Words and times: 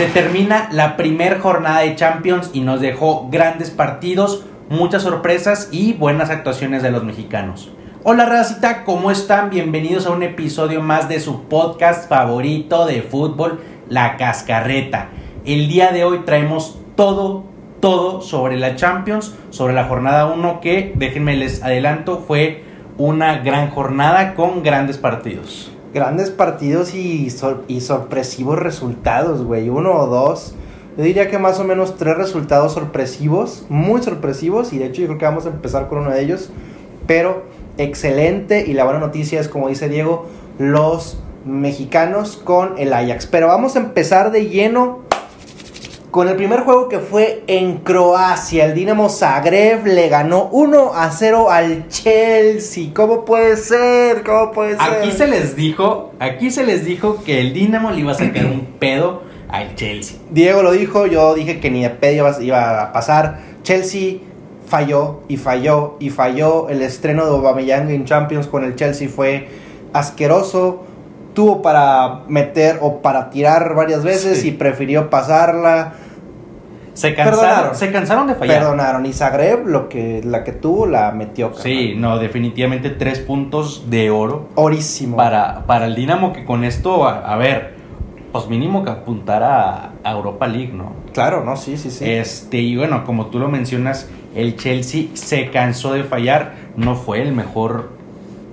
Se 0.00 0.06
termina 0.06 0.70
la 0.72 0.96
primer 0.96 1.40
jornada 1.40 1.80
de 1.80 1.94
Champions 1.94 2.52
y 2.54 2.60
nos 2.60 2.80
dejó 2.80 3.28
grandes 3.30 3.68
partidos, 3.68 4.46
muchas 4.70 5.02
sorpresas 5.02 5.68
y 5.72 5.92
buenas 5.92 6.30
actuaciones 6.30 6.82
de 6.82 6.90
los 6.90 7.04
mexicanos. 7.04 7.70
Hola 8.02 8.24
racita, 8.24 8.84
¿cómo 8.84 9.10
están? 9.10 9.50
Bienvenidos 9.50 10.06
a 10.06 10.12
un 10.12 10.22
episodio 10.22 10.80
más 10.80 11.10
de 11.10 11.20
su 11.20 11.42
podcast 11.48 12.08
favorito 12.08 12.86
de 12.86 13.02
fútbol, 13.02 13.60
La 13.90 14.16
Cascarreta. 14.16 15.08
El 15.44 15.68
día 15.68 15.92
de 15.92 16.06
hoy 16.06 16.20
traemos 16.20 16.78
todo, 16.96 17.44
todo 17.80 18.22
sobre 18.22 18.56
la 18.56 18.76
Champions, 18.76 19.34
sobre 19.50 19.74
la 19.74 19.84
jornada 19.84 20.32
1 20.32 20.62
que, 20.62 20.94
déjenme 20.96 21.36
les 21.36 21.62
adelanto, 21.62 22.24
fue 22.26 22.64
una 22.96 23.40
gran 23.40 23.68
jornada 23.68 24.32
con 24.32 24.62
grandes 24.62 24.96
partidos. 24.96 25.70
Grandes 25.92 26.30
partidos 26.30 26.94
y, 26.94 27.30
sor- 27.30 27.64
y 27.68 27.80
sorpresivos 27.80 28.58
resultados, 28.58 29.42
güey. 29.44 29.68
Uno 29.68 29.94
o 29.94 30.06
dos. 30.06 30.54
Yo 30.96 31.04
diría 31.04 31.28
que 31.30 31.38
más 31.38 31.58
o 31.60 31.64
menos 31.64 31.96
tres 31.96 32.16
resultados 32.16 32.72
sorpresivos, 32.74 33.64
muy 33.68 34.02
sorpresivos. 34.02 34.72
Y 34.72 34.78
de 34.78 34.86
hecho 34.86 35.00
yo 35.02 35.08
creo 35.08 35.18
que 35.18 35.24
vamos 35.24 35.46
a 35.46 35.50
empezar 35.50 35.88
con 35.88 35.98
uno 35.98 36.10
de 36.10 36.22
ellos. 36.22 36.50
Pero 37.06 37.42
excelente. 37.78 38.64
Y 38.66 38.74
la 38.74 38.84
buena 38.84 39.00
noticia 39.00 39.40
es, 39.40 39.48
como 39.48 39.68
dice 39.68 39.88
Diego, 39.88 40.26
los 40.58 41.18
mexicanos 41.44 42.36
con 42.36 42.78
el 42.78 42.92
Ajax. 42.92 43.26
Pero 43.26 43.46
vamos 43.48 43.76
a 43.76 43.80
empezar 43.80 44.30
de 44.30 44.46
lleno 44.46 45.00
con 46.10 46.28
el 46.28 46.36
primer 46.36 46.60
juego 46.60 46.88
que 46.88 46.98
fue 46.98 47.44
en 47.46 47.78
Croacia. 47.78 48.64
El 48.64 48.74
Dinamo 48.74 49.08
Zagreb 49.08 49.86
le 49.86 50.08
ganó 50.08 50.48
1 50.50 50.92
a 50.94 51.10
0 51.10 51.50
al 51.50 51.88
Chelsea. 51.88 52.88
¿Cómo 52.94 53.24
puede 53.24 53.56
ser? 53.56 54.22
¿Cómo 54.22 54.50
puede 54.52 54.72
ser? 54.72 54.80
Aquí 54.80 55.12
se 55.12 55.26
les 55.28 55.54
dijo, 55.54 56.12
aquí 56.18 56.50
se 56.50 56.64
les 56.64 56.84
dijo 56.84 57.22
que 57.24 57.40
el 57.40 57.52
Dinamo 57.52 57.90
le 57.90 58.00
iba 58.00 58.12
a 58.12 58.16
sacar 58.16 58.46
un 58.46 58.60
pedo 58.78 59.22
al 59.48 59.74
Chelsea. 59.74 60.18
Diego 60.30 60.62
lo 60.62 60.72
dijo, 60.72 61.06
yo 61.06 61.34
dije 61.34 61.60
que 61.60 61.70
ni 61.70 61.82
de 61.82 61.90
pedo 61.90 62.28
iba, 62.40 62.82
a 62.82 62.92
pasar. 62.92 63.40
Chelsea 63.62 64.18
falló 64.66 65.20
y 65.28 65.36
falló 65.36 65.96
y 66.00 66.10
falló. 66.10 66.68
El 66.68 66.82
estreno 66.82 67.24
de 67.24 67.30
Aubameyang 67.30 67.90
en 67.90 68.04
Champions 68.04 68.46
con 68.46 68.64
el 68.64 68.74
Chelsea 68.74 69.08
fue 69.08 69.48
asqueroso. 69.92 70.84
Tuvo 71.34 71.62
para 71.62 72.22
meter 72.28 72.78
o 72.80 73.00
para 73.02 73.30
tirar 73.30 73.74
varias 73.74 74.02
veces 74.04 74.40
Sí. 74.40 74.48
y 74.48 74.50
prefirió 74.52 75.10
pasarla. 75.10 75.92
Se 76.92 77.14
cansaron, 77.14 77.40
Perdonaron. 77.40 77.74
se 77.76 77.92
cansaron 77.92 78.26
de 78.26 78.34
fallar. 78.34 78.58
Perdonaron. 78.58 79.06
Y 79.06 79.12
Zagreb, 79.12 79.66
lo 79.66 79.88
que, 79.88 80.20
la 80.24 80.42
que 80.44 80.52
tuvo, 80.52 80.86
la 80.86 81.12
metió. 81.12 81.46
carnal. 81.48 81.62
Sí, 81.62 81.94
no, 81.96 82.18
definitivamente 82.18 82.90
tres 82.90 83.20
puntos 83.20 83.88
de 83.88 84.10
oro 84.10 84.48
Orísimo. 84.56 85.16
para, 85.16 85.64
para 85.66 85.86
el 85.86 85.94
Dinamo 85.94 86.32
que 86.32 86.44
con 86.44 86.64
esto, 86.64 87.06
a, 87.06 87.32
a 87.32 87.36
ver, 87.36 87.74
pues 88.32 88.48
mínimo 88.48 88.84
que 88.84 88.90
apuntara 88.90 89.92
a 90.02 90.10
Europa 90.12 90.46
League, 90.48 90.72
¿no? 90.74 90.92
Claro, 91.14 91.44
no, 91.44 91.56
sí, 91.56 91.76
sí, 91.78 91.90
sí. 91.90 92.08
Este, 92.10 92.58
y 92.58 92.76
bueno, 92.76 93.04
como 93.04 93.26
tú 93.26 93.38
lo 93.38 93.48
mencionas, 93.48 94.08
el 94.34 94.56
Chelsea 94.56 95.04
se 95.14 95.48
cansó 95.50 95.92
de 95.92 96.04
fallar, 96.04 96.52
no 96.76 96.96
fue 96.96 97.22
el 97.22 97.32
mejor 97.32 97.90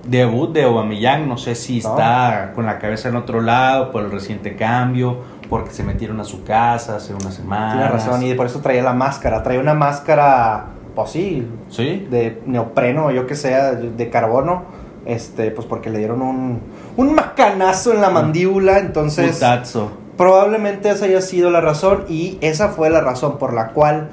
debut 0.08 0.52
de 0.52 0.64
Aubameyang, 0.64 1.28
no 1.28 1.36
sé 1.38 1.54
si 1.54 1.80
No. 1.80 1.90
está 1.90 2.52
con 2.54 2.66
la 2.66 2.78
cabeza 2.78 3.08
en 3.08 3.16
otro 3.16 3.40
lado 3.40 3.90
por 3.92 4.02
el 4.04 4.10
reciente 4.10 4.56
cambio, 4.56 5.18
porque 5.48 5.70
se 5.70 5.82
metieron 5.84 6.18
a 6.20 6.24
su 6.24 6.44
casa 6.44 6.96
hace 6.96 7.14
unas 7.14 7.34
semanas. 7.34 7.74
Tiene 7.74 7.88
razón, 7.88 8.22
y 8.22 8.34
por 8.34 8.46
eso 8.46 8.60
traía 8.60 8.82
la 8.82 8.92
máscara. 8.94 9.42
Traía 9.42 9.60
una 9.60 9.74
máscara, 9.74 10.66
pues 10.94 11.10
sí, 11.10 11.46
Sí, 11.68 12.06
de 12.10 12.42
neopreno, 12.46 13.10
yo 13.10 13.26
que 13.26 13.34
sea, 13.34 13.72
de 13.72 14.10
carbono, 14.10 14.64
este, 15.06 15.50
pues 15.50 15.66
porque 15.66 15.90
le 15.90 15.98
dieron 15.98 16.20
un, 16.22 16.60
un 16.96 17.14
macanazo 17.14 17.92
en 17.92 18.00
la 18.00 18.10
mandíbula, 18.10 18.78
entonces 18.78 19.34
putazo. 19.36 19.90
probablemente 20.16 20.90
esa 20.90 21.04
haya 21.06 21.20
sido 21.22 21.50
la 21.50 21.60
razón 21.60 22.04
y 22.08 22.36
esa 22.42 22.68
fue 22.68 22.90
la 22.90 23.00
razón 23.00 23.38
por 23.38 23.54
la 23.54 23.68
cual 23.68 24.10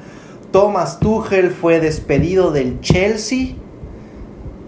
Thomas 0.51 0.99
Tuchel 0.99 1.49
fue 1.51 1.81
despedido 1.81 2.51
del 2.51 2.79
Chelsea 2.79 3.55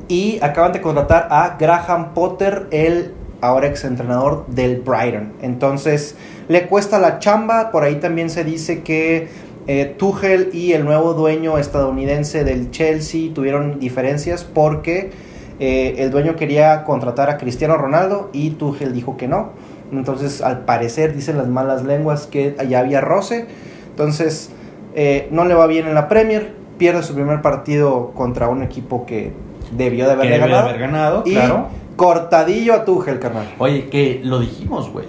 y 0.08 0.40
acaban 0.42 0.72
de 0.72 0.82
contratar 0.82 1.28
a 1.32 1.58
Graham 1.60 2.14
Potter, 2.14 2.68
el 2.72 3.14
ahora 3.42 3.68
exentrenador 3.68 4.46
del 4.48 4.82
Brighton. 4.82 5.34
Entonces, 5.42 6.16
le 6.48 6.68
cuesta 6.68 7.00
la 7.00 7.20
chamba, 7.20 7.72
por 7.72 7.84
ahí 7.84 7.96
también 7.96 8.30
se 8.30 8.44
dice 8.44 8.82
que 8.82 9.30
eh, 9.68 9.96
Tuchel 9.98 10.50
y 10.54 10.74
el 10.74 10.86
nuevo 10.86 11.14
dueño 11.14 11.58
estadounidense 11.58 12.44
del 12.44 12.72
Chelsea 12.72 13.34
tuvieron 13.34 13.80
diferencias 13.80 14.44
porque 14.46 15.12
eh, 15.60 15.96
el 15.98 16.12
dueño 16.12 16.36
quería 16.36 16.84
contratar 16.84 17.30
a 17.30 17.38
Cristiano 17.38 17.76
Ronaldo 17.76 18.30
y 18.32 18.52
Tuchel 18.52 18.94
dijo 18.94 19.18
que 19.18 19.28
no. 19.28 19.52
Entonces, 19.92 20.42
al 20.42 20.66
parecer, 20.66 21.14
dicen 21.14 21.38
las 21.38 21.48
malas 21.48 21.84
lenguas 21.84 22.28
que 22.28 22.56
allá 22.60 22.80
había 22.80 23.02
roce. 23.02 23.48
Entonces, 23.90 24.52
eh, 24.96 25.28
no 25.32 25.46
le 25.46 25.54
va 25.54 25.68
bien 25.68 25.88
en 25.88 25.96
la 25.96 26.08
Premier. 26.08 26.54
Pierde 26.78 27.04
su 27.04 27.14
primer 27.14 27.42
partido 27.42 28.12
contra 28.14 28.50
un 28.50 28.64
equipo 28.64 29.06
que 29.06 29.34
debió 29.72 30.08
de 30.10 30.16
Que 30.18 30.36
haber 30.36 30.78
ganado, 30.80 31.24
y 31.26 31.34
claro. 31.34 31.68
cortadillo 31.96 32.74
a 32.74 32.86
Tuchel, 32.86 33.20
carnal. 33.20 33.54
Oye, 33.58 33.88
que 33.90 34.22
lo 34.24 34.40
dijimos, 34.40 34.90
güey. 34.92 35.06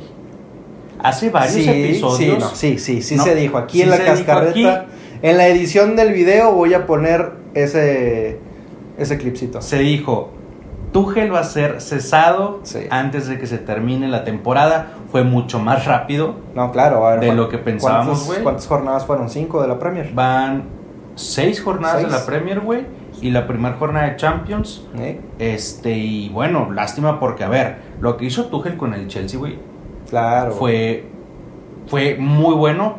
Hace 1.00 1.30
varios 1.30 1.52
sí, 1.54 1.68
episodios. 1.68 2.18
Sí, 2.18 2.36
no, 2.40 2.48
sí, 2.54 2.78
sí, 2.78 3.02
sí 3.02 3.16
No, 3.16 3.24
se 3.24 3.34
dijo. 3.34 3.56
Aquí 3.58 3.78
sí 3.78 3.82
en 3.84 3.90
la 3.90 3.98
cascarreta, 3.98 4.86
en 5.22 5.36
la 5.36 5.46
edición 5.46 5.94
del 5.96 6.12
video 6.12 6.52
voy 6.52 6.74
a 6.74 6.86
poner 6.86 7.32
ese, 7.54 8.38
ese 8.98 9.16
clipcito. 9.18 9.62
Se 9.62 9.78
dijo, 9.78 10.30
Tuchel 10.92 11.32
va 11.32 11.40
a 11.40 11.44
ser 11.44 11.80
cesado 11.80 12.60
Sí. 12.64 12.80
antes 12.90 13.28
de 13.28 13.38
que 13.38 13.46
se 13.46 13.58
termine 13.58 14.08
la 14.08 14.24
temporada. 14.24 14.94
Fue 15.12 15.22
mucho 15.22 15.58
más 15.60 15.84
rápido. 15.86 16.34
No, 16.54 16.72
claro. 16.72 17.06
A 17.06 17.12
ver, 17.12 17.20
De 17.20 17.26
¿cuán- 17.26 17.36
lo 17.36 17.48
que 17.48 17.58
pensábamos, 17.58 18.06
¿cuántas- 18.06 18.26
güey? 18.26 18.42
¿Cuántas 18.42 18.66
jornadas 18.66 19.06
fueron? 19.06 19.30
¿Cinco 19.30 19.62
de 19.62 19.68
la 19.68 19.78
Premier? 19.78 20.10
Van 20.12 20.64
seis 21.14 21.62
jornadas 21.62 22.02
de 22.02 22.08
la 22.10 22.26
Premier, 22.26 22.58
güey. 22.60 22.80
Y 23.20 23.30
la 23.30 23.46
primera 23.46 23.76
jornada 23.76 24.08
de 24.10 24.16
Champions. 24.16 24.82
¿Eh? 24.98 25.20
Este, 25.38 25.92
y 25.96 26.28
bueno, 26.28 26.70
lástima 26.72 27.18
porque, 27.20 27.44
a 27.44 27.48
ver, 27.48 27.76
lo 28.00 28.16
que 28.16 28.26
hizo 28.26 28.46
Tuchel 28.46 28.76
con 28.76 28.94
el 28.94 29.08
Chelsea, 29.08 29.38
güey, 29.38 29.58
Claro. 30.08 30.52
fue, 30.52 31.04
fue 31.86 32.16
muy 32.18 32.54
bueno. 32.54 32.96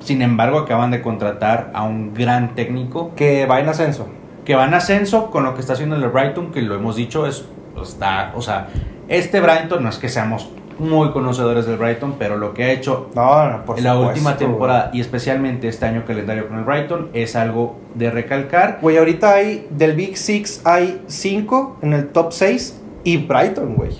Sin 0.00 0.22
embargo, 0.22 0.58
acaban 0.58 0.90
de 0.92 1.02
contratar 1.02 1.70
a 1.74 1.82
un 1.82 2.14
gran 2.14 2.54
técnico 2.54 3.12
Que 3.16 3.46
va 3.46 3.58
en 3.60 3.68
ascenso. 3.68 4.06
que 4.44 4.54
va 4.54 4.64
en 4.66 4.74
ascenso 4.74 5.30
con 5.30 5.44
lo 5.44 5.54
que 5.54 5.60
está 5.60 5.72
haciendo 5.72 5.96
el 5.96 6.08
Brighton, 6.08 6.52
que 6.52 6.62
lo 6.62 6.74
hemos 6.76 6.94
dicho, 6.96 7.26
es 7.26 7.44
está, 7.82 8.32
o 8.34 8.40
sea, 8.42 8.68
este 9.08 9.40
Brighton 9.40 9.82
no 9.82 9.88
es 9.88 9.98
que 9.98 10.08
seamos 10.08 10.50
muy 10.78 11.10
conocedores 11.10 11.66
del 11.66 11.76
Brighton, 11.76 12.14
pero 12.18 12.36
lo 12.36 12.54
que 12.54 12.64
ha 12.64 12.70
hecho 12.70 13.10
No, 13.14 13.50
no, 13.50 13.64
por 13.64 13.78
en 13.78 13.84
la 13.84 13.92
supuesto, 13.92 14.12
última 14.12 14.36
temporada 14.36 14.90
y 14.92 15.00
especialmente 15.00 15.68
este 15.68 15.86
año 15.86 16.04
calendario 16.06 16.48
con 16.48 16.58
el 16.58 16.64
Brighton 16.64 17.10
es 17.12 17.36
algo 17.36 17.76
de 17.94 18.10
recalcar. 18.10 18.78
Güey, 18.80 18.96
ahorita 18.98 19.34
hay, 19.34 19.66
del 19.70 19.94
Big 19.94 20.16
Six 20.16 20.62
hay 20.64 21.02
cinco 21.06 21.76
en 21.82 21.92
el 21.92 22.08
top 22.08 22.32
6 22.32 22.80
y 23.04 23.16
Brighton, 23.18 23.74
güey. 23.74 23.90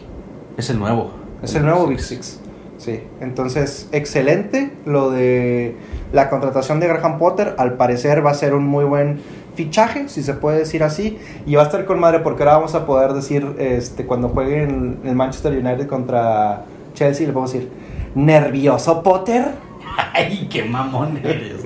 Es 0.56 0.70
el 0.70 0.78
nuevo. 0.78 1.10
Es 1.42 1.54
el 1.54 1.64
nuevo 1.64 1.86
Big 1.86 2.00
Six. 2.00 2.40
Sí, 2.78 3.00
entonces, 3.20 3.88
excelente 3.90 4.70
lo 4.86 5.10
de 5.10 5.76
la 6.12 6.30
contratación 6.30 6.78
de 6.78 6.86
Graham 6.86 7.18
Potter. 7.18 7.54
Al 7.58 7.74
parecer 7.74 8.24
va 8.24 8.30
a 8.30 8.34
ser 8.34 8.54
un 8.54 8.66
muy 8.66 8.84
buen 8.84 9.20
fichaje, 9.58 10.08
si 10.08 10.22
se 10.22 10.34
puede 10.34 10.60
decir 10.60 10.84
así. 10.84 11.18
Y 11.44 11.56
va 11.56 11.62
a 11.62 11.64
estar 11.66 11.84
con 11.84 11.98
madre 11.98 12.20
porque 12.20 12.44
ahora 12.44 12.58
vamos 12.58 12.76
a 12.76 12.86
poder 12.86 13.12
decir, 13.12 13.44
este, 13.58 14.06
cuando 14.06 14.28
jueguen 14.28 15.00
el 15.04 15.16
Manchester 15.16 15.52
United 15.52 15.88
contra 15.88 16.64
Chelsea, 16.94 17.26
le 17.26 17.32
podemos 17.32 17.52
decir, 17.52 17.68
¿nervioso 18.14 19.02
Potter? 19.02 19.46
Ay, 20.14 20.46
qué 20.48 20.64
mamón 20.64 21.18
eres. 21.18 21.64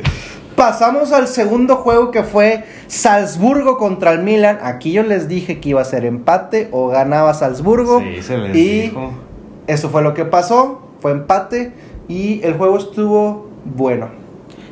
Pasamos 0.57 1.13
al 1.13 1.29
segundo 1.29 1.77
juego 1.77 2.11
que 2.11 2.23
fue 2.23 2.65
Salzburgo 2.87 3.77
contra 3.77 4.13
el 4.13 4.23
Milan. 4.23 4.59
Aquí 4.63 4.93
yo 4.93 5.03
les 5.03 5.29
dije 5.29 5.61
que 5.61 5.71
iba 5.71 5.83
a 5.83 5.85
ser 5.85 6.07
empate 6.07 6.69
o 6.73 6.89
ganaba 6.89 7.35
Salzburgo. 7.35 8.01
Sí, 8.01 8.23
se 8.23 8.39
les 8.39 8.57
y 8.57 8.81
dijo. 8.83 9.13
eso 9.67 9.91
fue 9.91 10.03
lo 10.03 10.15
que 10.15 10.25
pasó, 10.25 10.81
fue 11.01 11.13
empate 11.13 11.73
y 12.09 12.41
el 12.43 12.55
juego 12.55 12.79
estuvo 12.79 13.49
bueno. 13.65 14.09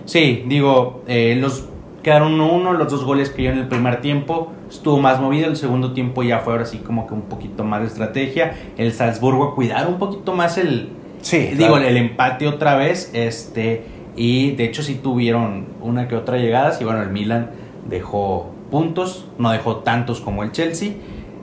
Sí, 0.06 0.44
digo, 0.46 1.02
eh, 1.06 1.36
los 1.38 1.69
quedaron 2.02 2.38
1-1, 2.38 2.76
los 2.76 2.90
dos 2.90 3.04
goles 3.04 3.30
que 3.30 3.48
en 3.48 3.58
el 3.58 3.68
primer 3.68 4.00
tiempo, 4.00 4.52
estuvo 4.68 4.98
más 4.98 5.20
movido, 5.20 5.48
el 5.48 5.56
segundo 5.56 5.92
tiempo 5.92 6.22
ya 6.22 6.38
fue 6.40 6.52
ahora 6.54 6.66
sí 6.66 6.78
como 6.78 7.06
que 7.06 7.14
un 7.14 7.22
poquito 7.22 7.64
más 7.64 7.80
de 7.80 7.86
estrategia, 7.88 8.54
el 8.78 8.92
Salzburgo 8.92 9.44
a 9.44 9.54
cuidar 9.54 9.86
un 9.88 9.98
poquito 9.98 10.32
más 10.34 10.58
el, 10.58 10.90
Sí, 11.22 11.38
digo, 11.56 11.74
claro. 11.74 11.86
el 11.86 11.96
empate 11.96 12.46
otra 12.48 12.76
vez, 12.76 13.10
este, 13.12 13.84
y 14.16 14.52
de 14.52 14.64
hecho 14.64 14.82
sí 14.82 14.94
tuvieron 15.02 15.66
una 15.82 16.08
que 16.08 16.16
otra 16.16 16.38
llegada, 16.38 16.76
y 16.80 16.84
bueno, 16.84 17.02
el 17.02 17.10
Milan 17.10 17.50
dejó 17.88 18.50
puntos, 18.70 19.26
no 19.38 19.50
dejó 19.50 19.76
tantos 19.78 20.20
como 20.20 20.42
el 20.42 20.52
Chelsea, 20.52 20.92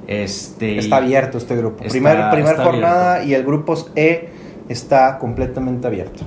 este... 0.07 0.77
Está 0.79 0.97
abierto 0.97 1.37
este 1.37 1.55
grupo. 1.55 1.83
Está- 1.83 1.91
primer 1.91 2.29
primer 2.31 2.55
jornada 2.57 3.23
y 3.23 3.33
el 3.33 3.43
grupo 3.43 3.75
E 3.95 4.29
está 4.69 5.19
completamente 5.19 5.85
abierto. 5.85 6.23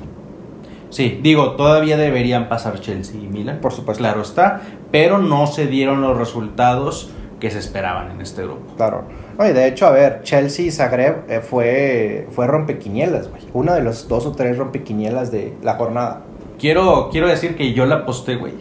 Sí, 0.90 1.20
digo, 1.22 1.52
todavía 1.52 1.96
deberían 1.96 2.48
pasar 2.48 2.80
Chelsea 2.80 3.20
y 3.20 3.26
Milan. 3.26 3.58
Por 3.60 3.72
supuesto. 3.72 4.02
Claro 4.02 4.22
está, 4.22 4.60
pero 4.90 5.18
no 5.18 5.46
se 5.46 5.66
dieron 5.66 6.02
los 6.02 6.16
resultados 6.16 7.10
que 7.40 7.50
se 7.50 7.58
esperaban 7.58 8.10
en 8.10 8.20
este 8.20 8.42
grupo. 8.42 8.74
Claro. 8.76 9.04
Y 9.38 9.52
de 9.52 9.66
hecho, 9.66 9.86
a 9.86 9.90
ver, 9.90 10.20
Chelsea 10.22 10.66
y 10.66 10.70
Zagreb 10.70 11.24
eh, 11.30 11.40
fue, 11.40 12.28
fue 12.30 12.46
rompequinielas, 12.46 13.30
güey. 13.30 13.42
Uno 13.54 13.72
de 13.72 13.82
los 13.82 14.06
dos 14.08 14.26
o 14.26 14.32
tres 14.32 14.58
rompequinielas 14.58 15.32
de 15.32 15.54
la 15.62 15.76
jornada. 15.76 16.22
Quiero, 16.58 17.08
quiero 17.10 17.26
decir 17.26 17.56
que 17.56 17.72
yo 17.72 17.86
la 17.86 17.96
aposté, 17.96 18.36
güey, 18.36 18.52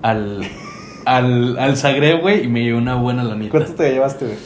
al, 0.00 0.40
al, 1.04 1.58
al 1.58 1.76
Zagreb, 1.76 2.22
güey, 2.22 2.44
y 2.44 2.48
me 2.48 2.60
dio 2.60 2.78
una 2.78 2.94
buena 2.94 3.22
lanita. 3.22 3.50
¿Cuánto 3.50 3.74
te 3.74 3.90
llevaste, 3.90 4.24
güey? 4.24 4.38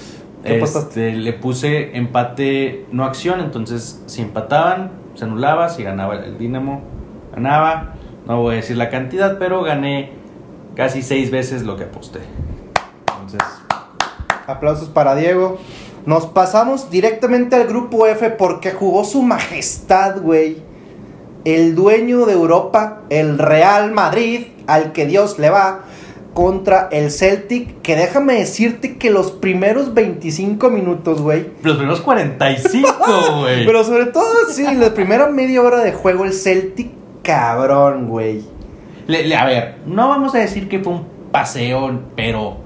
¿Qué 0.42 0.56
apostaste? 0.56 1.10
Este, 1.10 1.20
le 1.20 1.32
puse 1.34 1.96
empate 1.96 2.86
no 2.90 3.04
acción, 3.04 3.38
entonces 3.38 4.02
si 4.06 4.22
empataban, 4.22 4.90
se 5.14 5.24
anulaba, 5.24 5.68
si 5.68 5.84
ganaba 5.84 6.16
el 6.16 6.36
Dinamo, 6.36 6.82
ganaba. 7.34 7.94
No 8.26 8.40
voy 8.40 8.54
a 8.54 8.56
decir 8.56 8.76
la 8.76 8.88
cantidad, 8.90 9.38
pero 9.38 9.62
gané 9.62 10.12
casi 10.76 11.02
seis 11.02 11.30
veces 11.30 11.62
lo 11.62 11.76
que 11.76 11.84
aposté. 11.84 12.20
Entonces, 13.10 13.40
Aplausos 14.46 14.88
para 14.88 15.14
Diego. 15.14 15.58
Nos 16.04 16.26
pasamos 16.26 16.90
directamente 16.90 17.54
al 17.56 17.66
grupo 17.66 18.06
F 18.06 18.30
porque 18.30 18.72
jugó 18.72 19.04
su 19.04 19.22
majestad, 19.22 20.20
güey. 20.20 20.58
El 21.44 21.74
dueño 21.74 22.26
de 22.26 22.32
Europa, 22.32 23.02
el 23.08 23.38
Real 23.38 23.92
Madrid, 23.92 24.46
al 24.66 24.92
que 24.92 25.06
Dios 25.06 25.38
le 25.38 25.50
va, 25.50 25.84
contra 26.34 26.88
el 26.90 27.10
Celtic. 27.12 27.82
Que 27.82 27.94
déjame 27.94 28.34
decirte 28.34 28.96
que 28.98 29.10
los 29.10 29.30
primeros 29.30 29.94
25 29.94 30.70
minutos, 30.70 31.20
güey. 31.20 31.50
los 31.62 31.76
primeros 31.76 32.00
45, 32.00 32.88
güey. 33.40 33.64
Pero 33.64 33.84
sobre 33.84 34.06
todo, 34.06 34.26
sí, 34.50 34.64
la 34.74 34.92
primera 34.94 35.28
media 35.28 35.62
hora 35.62 35.78
de 35.84 35.92
juego, 35.92 36.24
el 36.24 36.32
Celtic, 36.32 36.90
cabrón, 37.22 38.08
güey. 38.08 38.42
Le- 39.06 39.26
le- 39.26 39.36
a 39.36 39.44
ver, 39.44 39.76
no 39.86 40.08
vamos 40.08 40.34
a 40.34 40.38
decir 40.38 40.68
que 40.68 40.78
fue 40.80 40.92
un 40.94 41.06
paseo, 41.32 42.00
pero 42.16 42.56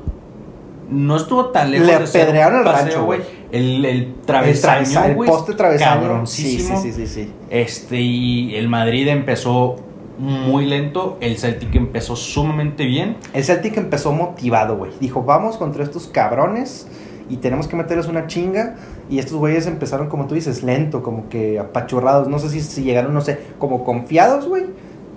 no 0.90 1.16
estuvo 1.16 1.46
tan 1.46 1.70
lejos 1.70 1.86
Le 1.86 1.98
de 1.98 2.06
ser 2.06 2.20
un 2.22 2.26
apedrearon 2.28 2.58
el 2.60 2.64
paseo, 2.64 2.84
rancho, 2.84 3.04
güey. 3.04 3.20
El, 3.52 3.84
el 3.84 3.96
El, 4.02 4.14
travesaño, 4.26 4.84
travesa- 4.84 5.06
el 5.08 5.16
poste 5.16 5.54
travesaño. 5.54 6.26
Sí, 6.26 6.58
sí, 6.60 6.74
sí, 6.76 6.92
sí, 6.92 7.06
sí. 7.06 7.32
Este, 7.50 8.00
y 8.00 8.54
el 8.56 8.68
Madrid 8.68 9.08
empezó 9.08 9.76
muy 10.18 10.64
lento, 10.66 11.18
el 11.20 11.36
Celtic 11.38 11.74
empezó 11.74 12.16
sumamente 12.16 12.84
bien. 12.86 13.16
El 13.34 13.44
Celtic 13.44 13.76
empezó 13.76 14.12
motivado, 14.12 14.76
güey. 14.76 14.92
Dijo, 15.00 15.22
vamos 15.22 15.56
contra 15.58 15.84
estos 15.84 16.06
cabrones 16.06 16.88
y 17.28 17.36
tenemos 17.36 17.66
que 17.68 17.76
meterles 17.76 18.06
una 18.08 18.26
chinga. 18.26 18.76
Y 19.10 19.18
estos 19.18 19.36
güeyes 19.38 19.66
empezaron, 19.66 20.08
como 20.08 20.26
tú 20.26 20.34
dices, 20.34 20.62
lento, 20.62 21.02
como 21.02 21.28
que 21.28 21.58
apachurrados. 21.58 22.28
No 22.28 22.38
sé 22.38 22.48
si, 22.48 22.60
si 22.60 22.82
llegaron, 22.82 23.12
no 23.14 23.20
sé, 23.20 23.38
como 23.58 23.84
confiados, 23.84 24.46
güey. 24.48 24.64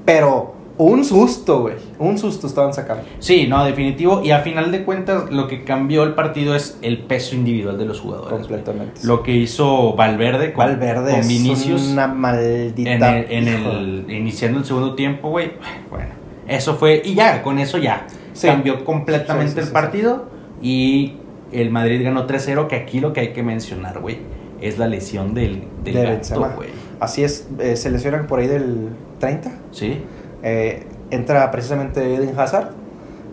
Pero 0.05 0.55
un 0.77 1.03
susto, 1.03 1.61
güey. 1.61 1.75
Un 1.99 2.17
susto 2.17 2.47
estaban 2.47 2.73
sacando. 2.73 3.03
Sí, 3.19 3.47
no, 3.47 3.65
definitivo. 3.65 4.21
Y 4.23 4.31
a 4.31 4.39
final 4.39 4.71
de 4.71 4.85
cuentas, 4.85 5.29
lo 5.29 5.47
que 5.47 5.63
cambió 5.65 6.03
el 6.03 6.13
partido 6.15 6.55
es 6.55 6.77
el 6.81 6.99
peso 6.99 7.35
individual 7.35 7.77
de 7.77 7.85
los 7.85 7.99
jugadores. 7.99 8.31
Completamente. 8.39 9.01
Lo 9.03 9.21
que 9.21 9.33
hizo 9.35 9.93
Valverde 9.95 10.53
con, 10.53 10.65
Valverde 10.65 11.11
con 11.11 11.19
es 11.19 11.27
Vinicius. 11.27 11.87
una 11.89 12.07
maldita... 12.07 12.91
en 12.91 13.03
el, 13.03 13.31
en 13.31 13.47
el- 13.49 14.05
iniciando 14.09 14.59
el 14.59 14.65
segundo 14.65 14.95
tiempo, 14.95 15.29
güey. 15.29 15.51
Bueno, 15.89 16.11
eso 16.47 16.75
fue 16.75 17.01
y 17.03 17.13
ya, 17.13 17.41
con 17.43 17.59
eso 17.59 17.77
ya 17.77 18.07
Sí. 18.31 18.47
cambió 18.47 18.85
completamente 18.85 19.51
Sí, 19.55 19.59
sí, 19.61 19.67
el 19.67 19.73
partido 19.73 20.29
y 20.61 21.15
el 21.51 21.71
Madrid 21.71 22.03
ganó 22.03 22.27
3-0, 22.27 22.67
que 22.67 22.75
aquí 22.75 22.99
lo 22.99 23.13
que 23.13 23.21
hay 23.21 23.33
que 23.33 23.43
mencionar, 23.43 23.99
güey, 23.99 24.19
es 24.61 24.77
la 24.77 24.87
lesión 24.87 25.33
del, 25.33 25.63
del 25.83 25.93
De 25.95 26.03
gato, 26.03 26.51
güey. 26.55 26.69
Así 26.99 27.23
es, 27.23 27.47
eh, 27.59 27.75
se 27.75 27.89
lesionan 27.89 28.27
por 28.27 28.39
ahí 28.39 28.47
del 28.47 28.89
30. 29.19 29.51
Sí. 29.71 30.01
Eh, 30.43 30.85
entra 31.11 31.49
precisamente 31.51 32.15
Eden 32.15 32.37
Hazard. 32.37 32.71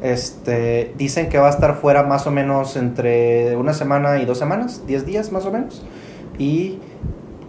Este, 0.02 0.92
dicen 0.98 1.28
que 1.28 1.38
va 1.38 1.46
a 1.48 1.50
estar 1.50 1.74
fuera 1.76 2.02
más 2.02 2.26
o 2.26 2.30
menos 2.30 2.76
entre 2.76 3.56
una 3.56 3.72
semana 3.72 4.18
y 4.18 4.24
dos 4.24 4.38
semanas, 4.38 4.86
10 4.86 5.06
días 5.06 5.32
más 5.32 5.46
o 5.46 5.50
menos. 5.52 5.82
Y 6.38 6.78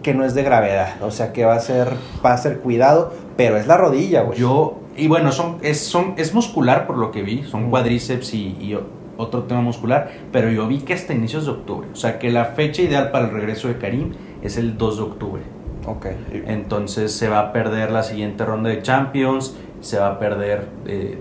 que 0.02 0.14
no 0.14 0.24
es 0.24 0.34
de 0.34 0.42
gravedad, 0.42 1.02
o 1.02 1.10
sea 1.10 1.32
que 1.32 1.44
va 1.44 1.54
a 1.54 1.60
ser, 1.60 1.88
va 2.24 2.32
a 2.32 2.38
ser 2.38 2.60
cuidado, 2.60 3.12
pero 3.36 3.56
es 3.56 3.66
la 3.66 3.76
rodilla, 3.76 4.22
güey. 4.22 4.38
Yo 4.38 4.78
y 4.96 5.06
bueno, 5.08 5.30
son 5.32 5.58
es 5.62 5.78
son 5.80 6.14
es 6.16 6.34
muscular 6.34 6.86
por 6.86 6.96
lo 6.96 7.10
que 7.12 7.22
vi, 7.22 7.42
son 7.44 7.66
Mm. 7.66 7.70
cuádriceps 7.70 8.32
y, 8.34 8.56
y 8.60 8.78
otro 9.18 9.42
tema 9.42 9.60
muscular, 9.60 10.10
pero 10.32 10.50
yo 10.50 10.66
vi 10.66 10.78
que 10.78 10.94
hasta 10.94 11.12
inicios 11.12 11.44
de 11.44 11.50
octubre, 11.52 11.88
o 11.92 11.96
sea, 11.96 12.18
que 12.18 12.30
la 12.30 12.46
fecha 12.46 12.80
ideal 12.82 13.10
para 13.10 13.26
el 13.26 13.32
regreso 13.32 13.68
de 13.68 13.76
Karim 13.76 14.12
es 14.42 14.56
el 14.56 14.78
2 14.78 14.96
de 14.96 15.02
octubre. 15.02 15.42
Ok. 15.86 16.06
Entonces 16.46 17.12
se 17.12 17.28
va 17.28 17.40
a 17.40 17.52
perder 17.52 17.90
la 17.90 18.02
siguiente 18.02 18.44
ronda 18.44 18.70
de 18.70 18.82
Champions, 18.82 19.56
se 19.80 19.98
va 19.98 20.08
a 20.08 20.18
perder, 20.18 20.68
eh, 20.86 21.18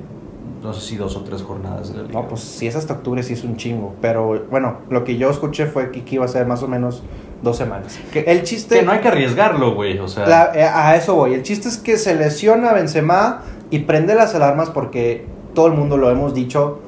no 0.63 0.73
sé 0.73 0.81
si 0.81 0.95
dos 0.97 1.15
o 1.15 1.21
tres 1.21 1.41
jornadas 1.41 1.91
de 1.91 1.97
la 1.99 2.03
liga. 2.07 2.19
No, 2.21 2.27
pues 2.27 2.41
si 2.41 2.67
es 2.67 2.75
hasta 2.75 2.93
octubre 2.93 3.21
sí 3.23 3.33
es 3.33 3.43
un 3.43 3.55
chingo, 3.57 3.95
pero 4.01 4.45
bueno, 4.49 4.77
lo 4.89 5.03
que 5.03 5.17
yo 5.17 5.29
escuché 5.29 5.65
fue 5.67 5.91
que 5.91 6.03
iba 6.15 6.25
a 6.25 6.27
ser 6.27 6.45
más 6.45 6.63
o 6.63 6.67
menos 6.67 7.03
dos 7.43 7.55
semanas. 7.57 7.99
Que- 8.11 8.21
el 8.27 8.43
chiste... 8.43 8.79
Que 8.79 8.85
no 8.85 8.91
hay 8.91 8.99
que 8.99 9.07
arriesgarlo, 9.07 9.73
güey, 9.75 9.99
o 9.99 10.07
sea... 10.07 10.27
La- 10.27 10.51
eh, 10.55 10.63
a 10.63 10.95
eso 10.95 11.15
voy. 11.15 11.33
El 11.35 11.43
chiste 11.43 11.67
es 11.69 11.77
que 11.77 11.97
se 11.97 12.15
lesiona 12.15 12.73
Benzema 12.73 13.41
y 13.69 13.79
prende 13.79 14.15
las 14.15 14.33
alarmas 14.35 14.69
porque 14.69 15.25
todo 15.53 15.67
el 15.67 15.73
mundo 15.73 15.97
lo 15.97 16.09
hemos 16.09 16.33
dicho. 16.33 16.79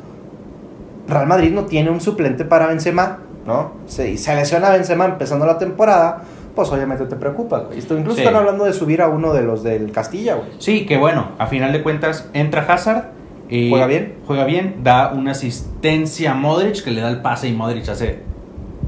Real 1.09 1.27
Madrid 1.27 1.51
no 1.51 1.65
tiene 1.65 1.89
un 1.89 2.01
suplente 2.01 2.45
para 2.45 2.67
Benzema, 2.67 3.19
¿no? 3.45 3.71
Se, 3.87 4.17
se 4.17 4.35
lesiona 4.35 4.69
Benzema 4.69 5.05
empezando 5.05 5.45
la 5.45 5.57
temporada, 5.57 6.21
pues 6.55 6.69
obviamente 6.71 7.05
te 7.05 7.15
preocupas, 7.15 7.65
güey. 7.65 7.79
Esto- 7.79 7.97
Incluso 7.97 8.17
Sí. 8.17 8.23
están 8.23 8.35
hablando 8.35 8.65
de 8.65 8.73
subir 8.73 9.01
a 9.01 9.07
uno 9.09 9.33
de 9.33 9.41
los 9.43 9.63
del 9.63 9.91
Castilla, 9.91 10.35
güey. 10.35 10.49
Sí, 10.59 10.85
que 10.85 10.97
bueno, 10.97 11.29
a 11.37 11.47
final 11.47 11.71
de 11.71 11.81
cuentas 11.83 12.29
entra 12.33 12.61
Hazard. 12.67 13.05
y 13.51 13.69
¿Juega 13.71 13.87
bien? 13.87 14.15
Juega 14.27 14.43
bien, 14.45 14.75
da 14.83 15.11
una 15.11 15.31
asistencia 15.31 16.31
a 16.31 16.33
Modric 16.35 16.83
que 16.83 16.91
le 16.91 17.01
da 17.01 17.09
el 17.09 17.21
pase 17.21 17.47
y 17.47 17.53
Modric 17.53 17.89
hace 17.89 18.19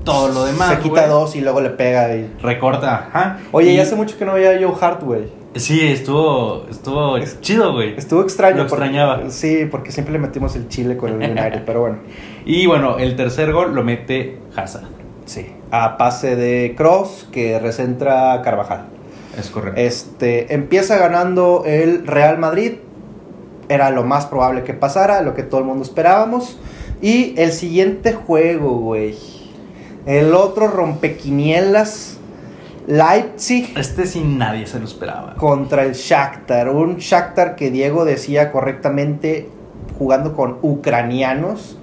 todo 0.03 0.29
lo 0.29 0.45
demás. 0.45 0.69
se 0.75 0.79
quita 0.79 1.01
güey. 1.01 1.09
dos 1.09 1.35
y 1.35 1.41
luego 1.41 1.61
le 1.61 1.71
pega. 1.71 2.13
Y... 2.15 2.29
Recorta, 2.43 3.07
ajá. 3.09 3.39
Oye, 3.51 3.71
Y- 3.73 3.77
ya 3.77 3.81
hace 3.83 3.95
mucho 3.95 4.17
que 4.19 4.25
no 4.25 4.33
veía 4.33 4.51
a 4.51 4.53
Joe 4.61 4.75
Hart, 4.79 5.01
güey. 5.03 5.40
Sí, 5.55 5.81
estuvo, 5.81 6.65
estuvo 6.69 7.17
Es- 7.17 7.41
chido, 7.41 7.73
güey. 7.73 7.95
Estuvo 7.97 8.21
extraño. 8.21 8.57
Lo 8.63 8.67
porque- 8.67 8.85
extrañaba. 8.85 9.29
sí, 9.29 9.67
porque 9.69 9.91
siempre 9.91 10.13
le 10.13 10.19
metimos 10.19 10.55
el 10.55 10.69
chile 10.69 10.95
con 10.97 11.09
el 11.21 11.31
United, 11.31 11.63
pero 11.65 11.81
bueno. 11.81 11.97
Y 12.45 12.65
bueno, 12.67 12.97
el 12.97 13.15
tercer 13.15 13.51
gol 13.51 13.75
lo 13.75 13.83
mete 13.83 14.39
Hazard. 14.55 14.85
Sí. 15.25 15.47
A 15.71 15.97
pase 15.97 16.35
de 16.35 16.73
Cross 16.75 17.27
que 17.31 17.59
recentra 17.59 18.41
Carvajal. 18.43 18.85
Es 19.37 19.49
correcto. 19.49 19.79
Este, 19.79 20.53
empieza 20.53 20.97
ganando 20.97 21.63
el 21.65 22.05
Real 22.07 22.37
Madrid. 22.37 22.73
Era 23.69 23.89
lo 23.89 24.03
más 24.03 24.25
probable 24.25 24.63
que 24.63 24.73
pasara, 24.73 25.21
lo 25.21 25.33
que 25.33 25.43
todo 25.43 25.59
el 25.61 25.65
mundo 25.65 25.83
esperábamos. 25.83 26.59
Y 27.01 27.33
el 27.39 27.51
siguiente 27.53 28.13
juego, 28.13 28.71
güey. 28.79 29.15
El 30.05 30.33
otro 30.33 30.67
rompequinielas. 30.67 32.17
Leipzig 32.87 33.73
Este 33.77 34.05
sin 34.05 34.37
nadie 34.37 34.65
se 34.65 34.79
lo 34.79 34.85
esperaba. 34.85 35.35
contra 35.35 35.83
el 35.83 35.93
Shakhtar. 35.93 36.69
Un 36.69 36.97
Shakhtar 36.97 37.55
que 37.55 37.71
Diego 37.71 38.05
decía 38.05 38.51
correctamente 38.51 39.49
jugando 39.97 40.33
con 40.35 40.57
ucranianos. 40.61 41.77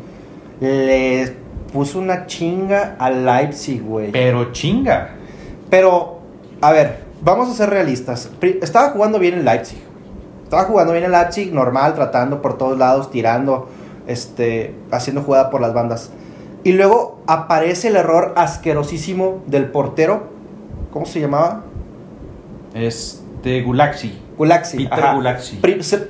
Le 0.61 1.37
puso 1.73 1.99
una 1.99 2.27
chinga 2.27 2.97
al 2.99 3.25
Leipzig, 3.25 3.83
güey. 3.83 4.11
Pero 4.11 4.53
chinga. 4.53 5.11
Pero, 5.71 6.19
a 6.61 6.73
ver, 6.73 7.05
vamos 7.23 7.49
a 7.49 7.55
ser 7.55 7.71
realistas. 7.71 8.31
Estaba 8.63 8.91
jugando 8.91 9.19
bien 9.19 9.35
el 9.35 9.45
Leipzig. 9.45 9.79
Estaba 10.45 10.65
jugando 10.65 10.95
bien 10.95 11.05
el 11.05 11.13
Leipzig, 11.13 11.53
normal, 11.53 11.95
tratando 11.95 12.41
por 12.41 12.57
todos 12.57 12.79
lados, 12.79 13.11
tirando, 13.11 13.69
este, 14.07 14.75
haciendo 14.91 15.23
jugada 15.23 15.51
por 15.51 15.61
las 15.61 15.75
bandas. 15.75 16.11
Y 16.65 16.73
luego 16.73 17.21
aparece 17.27 17.89
el 17.89 17.97
error 17.97 18.33
asquerosísimo 18.37 19.43
del 19.47 19.67
portero. 19.71 20.38
¿Cómo 20.91 21.07
se 21.07 21.21
llamaba? 21.21 21.65
Este 22.75 23.63
Gulaxi. 23.63 24.19
Gulaxi. 24.37 24.77
Peter 24.85 24.93
ajá. 25.05 25.15
Gulaxi. 25.15 25.57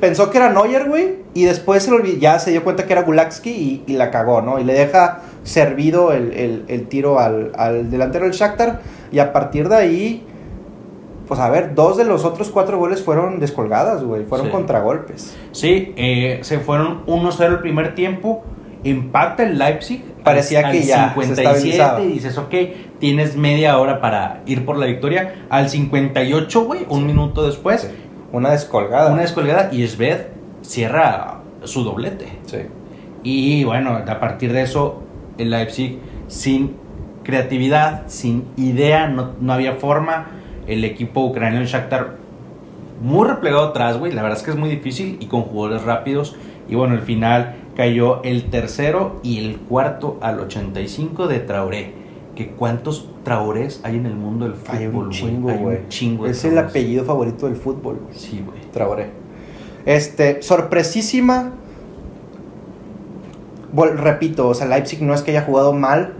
Pensó 0.00 0.30
que 0.30 0.38
era 0.38 0.50
Neuer, 0.50 0.88
güey, 0.88 1.16
y 1.35 1.44
después 1.44 1.82
se 1.82 1.90
lo 1.90 2.04
ya 2.04 2.38
se 2.38 2.50
dio 2.50 2.62
cuenta 2.62 2.85
que 2.85 2.92
era 2.92 3.02
Gulaxi 3.02 3.50
y, 3.50 3.85
y 3.90 3.97
la 3.97 4.11
cagó, 4.11 4.42
¿no? 4.42 4.58
Y 4.58 4.64
le 4.64 4.75
deja 4.75 5.20
servido 5.44 6.12
el, 6.12 6.32
el- 6.32 6.64
el 6.68 6.88
tiro 6.88 7.18
al, 7.20 7.52
al 7.56 7.90
delantero 7.90 8.25
del 8.26 8.35
Shakhtar, 8.35 8.80
y 9.11 9.18
a 9.20 9.32
partir 9.32 9.68
de 9.70 9.76
ahí, 9.76 10.26
pues 11.26 11.40
a 11.40 11.49
ver, 11.49 11.75
dos 11.75 11.97
de 11.97 12.04
los 12.04 12.25
otros 12.26 12.50
cuatro 12.50 12.78
goles 12.78 13.02
fueron 13.02 13.40
descolgadas, 13.40 14.04
güey, 14.04 14.25
fueron 14.25 14.49
Sí. 14.49 14.52
contragolpes. 14.52 15.35
Sí, 15.52 15.94
eh, 15.97 16.40
se 16.42 16.58
fueron 16.58 17.06
1-0 17.06 17.47
el 17.47 17.61
primer 17.61 17.94
tiempo. 17.94 18.42
Empata 18.85 19.42
el 19.42 19.58
Leipzig. 19.58 20.04
Parecía 20.32 20.61
al 20.66 20.73
que 20.73 20.82
ya 20.82 21.14
se 21.14 21.20
57 21.20 21.42
estabilizaba. 21.42 22.00
y 22.02 22.08
dices, 22.08 22.38
ok, 22.38 22.54
tienes 22.99 23.37
media 23.37 23.78
hora 23.78 24.00
para 24.00 24.42
ir 24.47 24.64
por 24.64 24.76
la 24.78 24.87
victoria. 24.87 25.47
Al 25.50 25.68
58, 25.68 26.64
güey, 26.64 26.87
un 26.88 27.06
minuto 27.06 27.47
después, 27.47 27.90
Una 28.32 28.50
descolgada. 28.50 29.12
una 29.12 29.23
descolgada 29.23 29.70
y 29.73 29.87
Sved 29.87 30.26
cierra 30.62 31.40
su 31.64 31.85
doblete. 31.85 32.28
Sí. 32.47 32.58
Y 33.23 33.64
bueno, 33.64 33.99
a 34.06 34.20
partir 34.20 34.52
de 34.52 34.62
eso, 34.62 35.02
el 35.38 35.50
Leipzig 35.50 35.99
sin 36.28 36.76
creatividad, 37.25 38.02
sin 38.06 38.44
idea, 38.56 39.08
no, 39.08 39.32
no 39.40 39.52
había 39.52 39.75
forma. 39.75 40.30
El 40.66 40.85
equipo 40.85 41.23
ucraniano 41.25 41.64
Shakhtar 41.64 42.16
muy 43.00 43.26
replegado 43.28 43.68
atrás, 43.68 43.97
güey. 43.99 44.12
La 44.12 44.23
verdad 44.23 44.38
es 44.38 44.44
que 44.44 44.50
es 44.50 44.56
muy 44.56 44.68
difícil 44.68 45.16
y 45.20 45.26
con 45.26 45.42
jugadores 45.42 45.82
rápidos. 45.85 46.37
Y 46.68 46.75
bueno, 46.75 46.94
al 46.94 47.02
final 47.02 47.54
cayó 47.78 48.23
el 48.25 48.50
tercero 48.50 49.20
y 49.23 49.38
el 49.38 49.56
cuarto 49.61 50.18
al 50.20 50.40
85 50.40 51.28
de 51.28 51.38
Traoré. 51.38 51.94
Que 52.35 52.49
cuántos 52.50 53.08
Traorés 53.25 53.80
hay 53.85 53.97
en 53.97 54.06
el 54.06 54.14
mundo 54.14 54.44
del 54.47 54.54
fútbol, 54.54 54.76
Hay 54.76 54.87
un 54.88 55.11
chingo, 55.11 55.50
güey. 55.52 55.78
chingo 55.88 56.25
de 56.26 56.32
Es 56.32 56.44
el 56.44 56.58
apellido 56.58 57.04
favorito 57.04 57.47
del 57.47 57.56
fútbol, 57.56 58.00
güey. 58.04 58.14
Sí, 58.18 58.44
güey. 58.47 58.61
Traoré. 58.73 59.11
Este, 59.87 60.42
sorpresísima. 60.42 61.52
Vol- 63.75 63.97
repito, 63.97 64.49
o 64.49 64.54
sea, 64.54 64.66
Leipzig 64.66 65.02
no 65.02 65.14
es 65.14 65.23
que 65.23 65.30
haya 65.32 65.42
jugado 65.42 65.73
mal. 65.73 66.14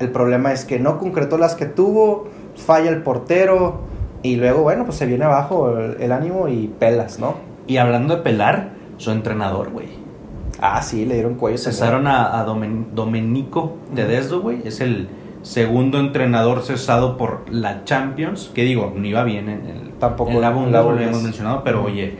El 0.00 0.10
problema 0.10 0.52
es 0.52 0.64
que 0.64 0.78
no 0.78 0.98
concretó 0.98 1.38
las 1.38 1.54
que 1.54 1.66
tuvo. 1.66 2.26
Falla 2.56 2.90
el 2.90 3.02
portero. 3.02 3.80
Y 4.22 4.36
luego, 4.36 4.62
bueno, 4.62 4.84
pues 4.84 4.96
se 4.96 5.06
viene 5.06 5.24
abajo 5.24 5.78
el, 5.78 6.00
el 6.00 6.12
ánimo 6.12 6.48
y 6.48 6.68
pelas, 6.68 7.18
¿no? 7.18 7.34
Y 7.66 7.76
hablando 7.76 8.16
de 8.16 8.22
pelar, 8.22 8.70
su 8.96 9.10
entrenador, 9.10 9.70
güey. 9.70 9.88
Ah, 10.66 10.80
sí, 10.80 11.04
le 11.04 11.14
dieron 11.14 11.34
cuello. 11.34 11.58
Cesaron 11.58 12.06
a, 12.06 12.40
a 12.40 12.46
Domen- 12.46 12.86
Domenico 12.94 13.76
Tedesco, 13.94 14.40
güey. 14.40 14.62
Es 14.64 14.80
el 14.80 15.08
segundo 15.42 15.98
entrenador 15.98 16.62
cesado 16.62 17.18
por 17.18 17.42
la 17.50 17.84
Champions. 17.84 18.50
Que 18.54 18.62
digo, 18.64 18.90
no 18.96 19.06
iba 19.06 19.24
bien 19.24 19.48
en 19.50 19.66
el. 19.66 19.90
Tampoco 19.98 20.30
en 20.30 20.40
la 20.40 20.50
Bundesliga, 20.50 20.82
lo 20.82 20.90
habíamos 20.90 21.22
mencionado, 21.22 21.62
pero 21.64 21.84
oye, 21.84 22.16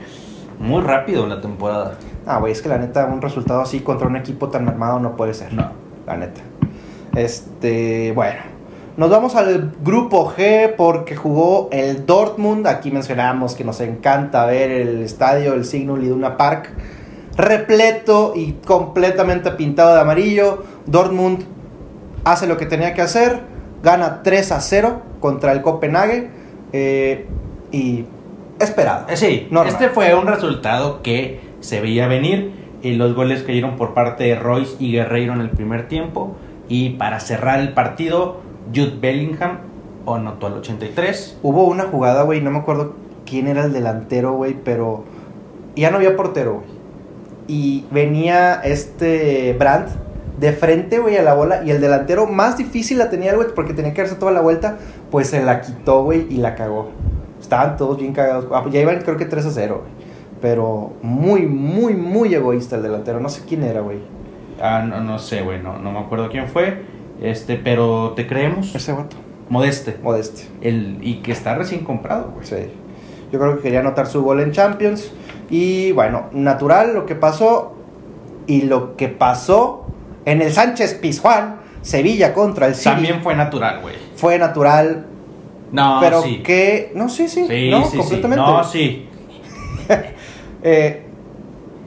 muy 0.58 0.82
rápido 0.82 1.26
la 1.26 1.40
temporada. 1.40 1.94
Ah, 2.26 2.38
güey, 2.38 2.52
es 2.52 2.60
que 2.60 2.68
la 2.68 2.76
neta, 2.78 3.06
un 3.06 3.22
resultado 3.22 3.62
así 3.62 3.80
contra 3.80 4.06
un 4.08 4.16
equipo 4.16 4.48
tan 4.48 4.68
armado 4.68 4.98
no 5.00 5.16
puede 5.16 5.32
ser. 5.32 5.52
No. 5.54 5.70
La 6.06 6.16
neta. 6.18 6.42
Este, 7.14 8.12
bueno. 8.12 8.40
Nos 8.96 9.10
vamos 9.10 9.34
al 9.34 9.72
grupo 9.82 10.32
G 10.36 10.74
porque 10.76 11.16
jugó 11.16 11.68
el 11.72 12.06
Dortmund. 12.06 12.66
Aquí 12.68 12.90
mencionamos 12.92 13.54
que 13.56 13.64
nos 13.64 13.80
encanta 13.80 14.46
ver 14.46 14.70
el 14.70 15.02
estadio, 15.02 15.54
el 15.54 15.64
Signal 15.64 16.04
Iduna 16.04 16.36
Park, 16.36 16.70
repleto 17.36 18.32
y 18.34 18.52
completamente 18.66 19.50
pintado 19.52 19.94
de 19.94 20.00
amarillo. 20.00 20.64
Dortmund 20.86 21.44
hace 22.24 22.46
lo 22.46 22.56
que 22.56 22.66
tenía 22.66 22.94
que 22.94 23.02
hacer, 23.02 23.40
gana 23.82 24.22
3 24.22 24.52
a 24.52 24.60
0 24.60 25.02
contra 25.20 25.52
el 25.52 25.62
Copenhague 25.62 26.30
eh, 26.72 27.26
y 27.72 28.04
esperado. 28.58 29.06
Eh, 29.08 29.16
Sí, 29.16 29.48
Normal. 29.50 29.72
este 29.72 29.88
fue 29.88 30.14
un 30.14 30.26
resultado 30.26 31.02
que 31.02 31.40
se 31.60 31.80
veía 31.80 32.06
venir. 32.08 32.62
Y 32.82 32.92
los 32.96 33.14
goles 33.14 33.42
cayeron 33.42 33.76
por 33.76 33.94
parte 33.94 34.24
de 34.24 34.34
Royce 34.34 34.76
y 34.78 34.92
Guerreiro 34.92 35.32
en 35.32 35.40
el 35.40 35.48
primer 35.48 35.88
tiempo. 35.88 36.36
Y 36.68 36.90
para 36.90 37.18
cerrar 37.18 37.60
el 37.60 37.72
partido, 37.72 38.40
Jude 38.74 38.96
Bellingham 39.00 39.60
anotó 40.06 40.48
al 40.48 40.54
83. 40.54 41.38
Hubo 41.42 41.64
una 41.64 41.84
jugada, 41.84 42.24
güey, 42.24 42.42
no 42.42 42.50
me 42.50 42.58
acuerdo 42.58 42.92
quién 43.24 43.46
era 43.46 43.64
el 43.64 43.72
delantero, 43.72 44.34
güey, 44.34 44.54
pero 44.62 45.04
ya 45.76 45.90
no 45.90 45.96
había 45.96 46.14
portero, 46.14 46.56
güey. 46.56 46.73
Y 47.46 47.84
venía 47.90 48.60
este 48.64 49.54
Brandt 49.58 49.90
de 50.38 50.52
frente, 50.52 50.98
güey, 50.98 51.16
a 51.16 51.22
la 51.22 51.34
bola. 51.34 51.62
Y 51.64 51.70
el 51.70 51.80
delantero 51.80 52.26
más 52.26 52.56
difícil 52.56 52.98
la 52.98 53.10
tenía, 53.10 53.34
güey, 53.34 53.48
porque 53.54 53.74
tenía 53.74 53.92
que 53.94 54.02
darse 54.02 54.16
toda 54.16 54.32
la 54.32 54.40
vuelta. 54.40 54.78
Pues 55.10 55.28
se 55.28 55.42
la 55.42 55.60
quitó, 55.60 56.04
güey, 56.04 56.26
y 56.30 56.36
la 56.36 56.54
cagó. 56.54 56.90
Estaban 57.40 57.76
todos 57.76 57.98
bien 57.98 58.12
cagados. 58.12 58.46
Ah, 58.52 58.62
pues 58.62 58.74
ya 58.74 58.80
iban, 58.80 59.00
creo 59.02 59.16
que 59.16 59.26
3 59.26 59.46
a 59.46 59.50
0, 59.50 59.82
güey. 59.82 60.04
Pero 60.40 60.92
muy, 61.02 61.46
muy, 61.46 61.94
muy 61.94 62.34
egoísta 62.34 62.76
el 62.76 62.82
delantero. 62.82 63.20
No 63.20 63.28
sé 63.28 63.42
quién 63.46 63.62
era, 63.62 63.80
güey. 63.80 63.98
Ah, 64.60 64.84
no, 64.86 65.00
no 65.00 65.18
sé, 65.18 65.42
güey, 65.42 65.62
no, 65.62 65.78
no 65.78 65.92
me 65.92 65.98
acuerdo 65.98 66.28
quién 66.30 66.48
fue. 66.48 66.82
Este, 67.20 67.56
pero 67.56 68.12
te 68.16 68.26
creemos. 68.26 68.74
Ese 68.74 68.92
vato. 68.92 69.16
Modeste. 69.48 69.96
Modeste. 70.02 70.44
El, 70.60 70.98
y 71.02 71.16
que 71.22 71.32
está 71.32 71.54
recién 71.54 71.84
comprado, 71.84 72.32
güey. 72.34 72.46
Sí. 72.46 72.70
Yo 73.30 73.38
creo 73.38 73.56
que 73.56 73.62
quería 73.62 73.80
anotar 73.80 74.06
su 74.06 74.22
gol 74.22 74.40
en 74.40 74.52
Champions. 74.52 75.12
Y 75.50 75.92
bueno, 75.92 76.26
natural 76.32 76.94
lo 76.94 77.06
que 77.06 77.14
pasó. 77.14 77.74
Y 78.46 78.62
lo 78.62 78.96
que 78.96 79.08
pasó 79.08 79.86
en 80.26 80.42
el 80.42 80.52
Sánchez 80.52 80.94
Pizjuán, 80.94 81.56
Sevilla 81.82 82.34
contra 82.34 82.66
el 82.66 82.74
City, 82.74 82.90
También 82.90 83.22
fue 83.22 83.34
natural, 83.34 83.80
güey. 83.80 83.94
fue 84.16 84.38
natural. 84.38 85.06
No, 85.72 85.98
pero 86.00 86.22
sí. 86.22 86.42
que. 86.42 86.92
No, 86.94 87.08
sí, 87.08 87.28
sí. 87.28 87.46
Sí, 87.48 87.70
no, 87.70 87.84
sí, 87.84 87.90
sí. 87.92 87.96
completamente. 87.98 88.44
No, 88.44 88.64
sí. 88.64 89.08
Eh, 90.66 91.02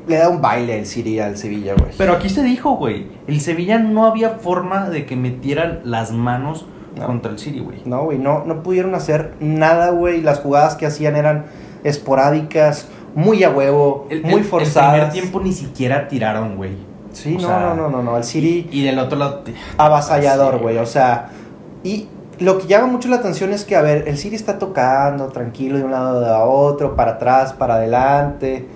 le 0.08 0.18
da 0.18 0.30
un 0.30 0.40
baile 0.40 0.78
el 0.78 0.86
City 0.86 1.20
al 1.20 1.36
Sevilla, 1.36 1.74
güey. 1.74 1.92
Pero 1.98 2.14
aquí 2.14 2.30
se 2.30 2.44
dijo, 2.44 2.76
güey. 2.76 3.08
El 3.28 3.42
Sevilla 3.42 3.80
no 3.80 4.06
había 4.06 4.32
forma 4.32 4.90
de 4.90 5.08
que 5.08 5.16
metieran 5.16 5.82
las 5.84 6.12
manos 6.12 6.68
No. 6.96 7.08
contra 7.08 7.32
el 7.32 7.40
City, 7.40 7.60
güey. 7.60 7.82
No, 7.86 8.04
güey, 8.04 8.20
no, 8.20 8.46
no 8.46 8.62
pudieron 8.62 8.94
hacer 8.94 9.34
nada, 9.40 9.90
güey. 9.90 10.22
Las 10.22 10.40
jugadas 10.42 10.76
que 10.76 10.86
hacían 10.86 11.16
eran 11.16 11.46
esporádicas, 11.84 12.88
muy 13.18 13.44
a 13.44 13.50
huevo, 13.50 14.06
El- 14.12 14.24
muy 14.24 14.44
forzadas. 14.44 14.94
El 14.94 15.00
primer 15.00 15.12
tiempo 15.12 15.40
ni 15.40 15.52
siquiera 15.52 16.08
tiraron, 16.08 16.56
güey. 16.56 16.72
Sí, 17.14 17.36
o 17.36 17.42
no, 17.42 17.48
sea, 17.48 17.60
no, 17.60 17.74
no, 17.76 17.90
no, 17.90 18.04
no. 18.04 18.16
El 18.16 18.24
City. 18.24 18.70
Y 18.72 18.84
del 18.84 19.00
otro 19.00 19.18
lado. 19.18 19.42
avasallador, 19.78 20.60
güey. 20.60 20.78
O 20.78 20.86
sea, 20.86 21.30
y 21.84 22.08
lo 22.38 22.60
que 22.60 22.68
llama 22.68 22.86
mucho 22.86 23.10
la 23.10 23.16
atención 23.16 23.52
es 23.54 23.66
que, 23.66 23.76
a 23.76 23.82
ver, 23.82 24.04
el 24.08 24.20
City 24.20 24.36
está 24.36 24.60
tocando 24.60 25.30
tranquilo 25.30 25.78
de 25.80 25.84
un 25.84 25.92
lado 25.92 26.24
a 26.32 26.46
otro, 26.46 26.96
para 26.96 27.14
atrás, 27.14 27.54
para 27.54 27.76
adelante. 27.76 28.68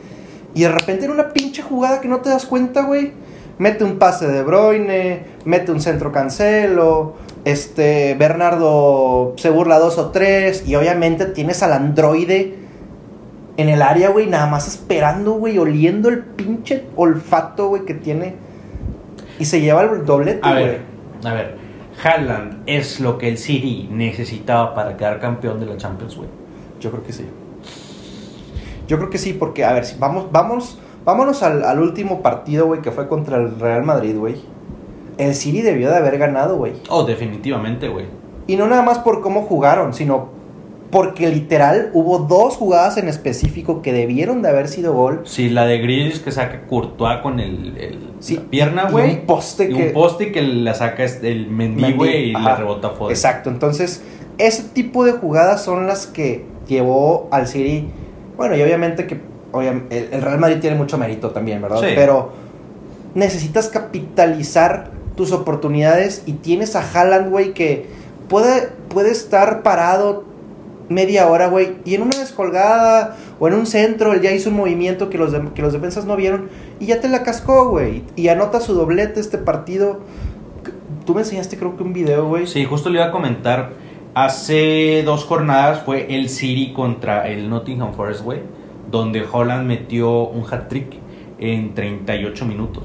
Y 0.56 0.62
de 0.64 0.70
repente 0.70 1.06
en 1.06 1.12
una 1.12 1.30
pinche 1.34 1.62
jugada 1.62 2.02
que 2.02 2.08
no 2.08 2.22
te 2.22 2.30
das 2.30 2.48
cuenta, 2.48 2.82
güey, 2.82 3.14
mete 3.60 3.84
un 3.84 4.00
pase 4.00 4.28
de 4.28 4.42
Bruyne, 4.42 5.24
mete 5.46 5.72
un 5.72 5.80
centro 5.80 6.12
cancelo, 6.12 7.14
este, 7.46 8.16
Bernardo 8.16 9.34
se 9.38 9.52
burla 9.52 9.78
dos 9.78 10.00
o 10.00 10.10
tres, 10.10 10.68
y 10.68 10.74
obviamente 10.76 11.26
tienes 11.28 11.62
al 11.62 11.74
androide 11.74 12.56
en 13.62 13.70
el 13.70 13.82
área, 13.82 14.10
güey, 14.10 14.27
nada 14.27 14.48
más 14.48 14.68
esperando, 14.68 15.34
güey, 15.34 15.58
oliendo 15.58 16.10
el 16.10 16.20
pinche 16.20 16.86
olfato, 16.96 17.70
güey, 17.70 17.86
que 17.86 17.94
tiene. 17.94 18.36
Y 19.39 19.46
se 19.46 19.62
lleva 19.62 19.82
el 19.84 20.06
doblete, 20.06 20.39
A 20.44 20.51
güey. 20.51 20.65
ver, 20.65 20.82
a 21.24 21.34
ver. 21.34 21.58
Haaland 22.03 22.63
es 22.65 23.00
lo 23.00 23.18
que 23.18 23.27
el 23.27 23.38
City 23.38 23.88
necesitaba 23.91 24.74
para 24.74 24.98
quedar 24.98 25.20
campeón 25.20 25.60
de 25.60 25.65
la 25.65 25.77
Champions, 25.77 26.15
güey. 26.15 26.30
Yo 26.80 26.89
creo 26.91 27.03
que 27.03 27.13
sí. 27.13 27.25
Yo 28.88 28.98
creo 28.98 29.10
que 29.10 29.18
sí, 29.18 29.34
porque, 29.34 29.63
a 29.63 29.74
ver, 29.74 29.86
si 29.86 29.98
vamos, 30.00 30.32
vamos, 30.32 30.77
vámonos 31.06 31.44
al, 31.44 31.63
al 31.63 31.80
último 31.80 32.22
partido, 32.22 32.65
güey, 32.68 32.82
que 32.82 32.91
fue 32.91 33.08
contra 33.08 33.38
el 33.38 33.60
Real 33.60 33.84
Madrid, 33.84 34.18
güey. 34.18 34.36
El 35.18 35.36
City 35.36 35.62
debió 35.62 35.89
de 35.89 35.98
haber 35.98 36.18
ganado, 36.18 36.58
güey. 36.58 36.74
Oh, 36.89 37.03
definitivamente, 37.03 37.88
güey. 37.89 38.06
Y 38.48 38.56
no 38.56 38.68
nada 38.68 38.82
más 38.82 39.00
por 39.00 39.22
cómo 39.22 39.44
jugaron, 39.44 39.94
sino 39.94 40.30
porque 40.92 41.30
literal 41.30 41.90
hubo 41.94 42.20
dos 42.20 42.56
jugadas 42.58 42.98
en 42.98 43.08
específico 43.08 43.82
que 43.82 43.94
debieron 43.94 44.42
de 44.42 44.50
haber 44.50 44.68
sido 44.68 44.94
gol. 44.94 45.22
Sí, 45.24 45.50
la 45.50 45.66
de 45.66 45.78
Grealish 45.80 46.22
que 46.22 46.32
saca 46.32 46.68
Courtois 46.68 47.22
con 47.22 47.40
el, 47.40 47.78
el- 47.78 48.10
Sí, 48.20 48.36
la 48.36 48.42
pierna, 48.44 48.90
güey. 48.92 49.12
un 49.12 49.26
poste 49.26 49.72
Y 49.72 49.74
que- 49.74 49.88
un 49.88 49.94
poste 49.94 50.32
que 50.34 50.42
la 50.42 50.74
saca 50.74 51.04
este- 51.04 51.32
el 51.32 51.48
Mendy, 51.50 51.94
güey, 51.94 52.32
y 52.32 52.34
le 52.34 52.56
rebota 52.56 52.90
Foden. 52.90 53.12
Exacto, 53.16 53.50
entonces 53.50 54.04
ese 54.38 54.64
tipo 54.64 55.06
de 55.06 55.14
jugadas 55.14 55.64
son 55.64 55.88
las 55.88 56.08
que 56.08 56.46
llevó 56.68 57.30
al 57.32 57.48
City. 57.48 57.88
Bueno, 58.36 58.56
y 58.58 58.62
obviamente 58.62 59.08
que 59.08 59.20
el 59.90 60.22
Real 60.22 60.40
Madrid 60.40 60.58
tiene 60.60 60.76
mucho 60.76 60.98
mérito 60.98 61.30
también, 61.32 61.62
¿verdad? 61.62 61.80
Sí. 61.80 61.88
Pero 61.96 62.32
necesitas 63.16 63.68
capitalizar 63.70 64.92
tus 65.16 65.32
oportunidades 65.32 66.24
y 66.26 66.34
tienes 66.34 66.76
a 66.76 66.82
Haaland, 66.82 67.30
güey, 67.30 67.54
que 67.54 67.86
puede, 68.30 68.70
puede 68.90 69.12
estar 69.12 69.62
parado 69.64 70.24
media 70.94 71.28
hora, 71.28 71.48
güey, 71.48 71.74
y 71.86 71.96
en 71.96 72.02
una 72.04 72.18
descolgada 72.18 73.18
o 73.40 73.48
en 73.48 73.54
un 73.56 73.66
centro 73.66 74.14
él 74.14 74.22
ya 74.22 74.32
hizo 74.32 74.50
un 74.50 74.56
movimiento 74.58 75.10
que 75.10 75.18
los, 75.18 75.32
de- 75.32 75.52
que 75.56 75.62
los 75.62 75.74
defensas 75.74 76.06
no 76.06 76.16
vieron 76.16 76.50
y 76.80 76.86
ya 76.88 77.00
te 77.02 77.10
la 77.10 77.24
cascó, 77.24 77.70
güey, 77.70 78.04
y 78.16 78.28
anota 78.28 78.60
su 78.60 78.74
doblete 78.74 79.20
este 79.20 79.38
partido. 79.38 80.00
Tú 81.06 81.14
me 81.16 81.22
enseñaste 81.22 81.58
creo 81.58 81.76
que 81.78 81.84
un 81.84 81.94
video, 81.94 82.28
güey. 82.28 82.46
Sí, 82.48 82.64
justo 82.66 82.90
le 82.90 82.98
iba 83.00 83.06
a 83.08 83.12
comentar. 83.12 83.72
Hace 84.14 85.04
dos 85.04 85.24
jornadas 85.24 85.82
fue 85.84 86.14
el 86.16 86.30
City 86.30 86.74
contra 86.74 87.28
el 87.30 87.50
Nottingham 87.50 87.94
Forest, 87.94 88.24
güey. 88.24 88.40
Donde 88.92 89.24
Holland 89.30 89.66
metió 89.66 90.28
un 90.28 90.44
hat-trick 90.50 90.94
en 91.40 91.74
38 91.74 92.46
minutos. 92.46 92.84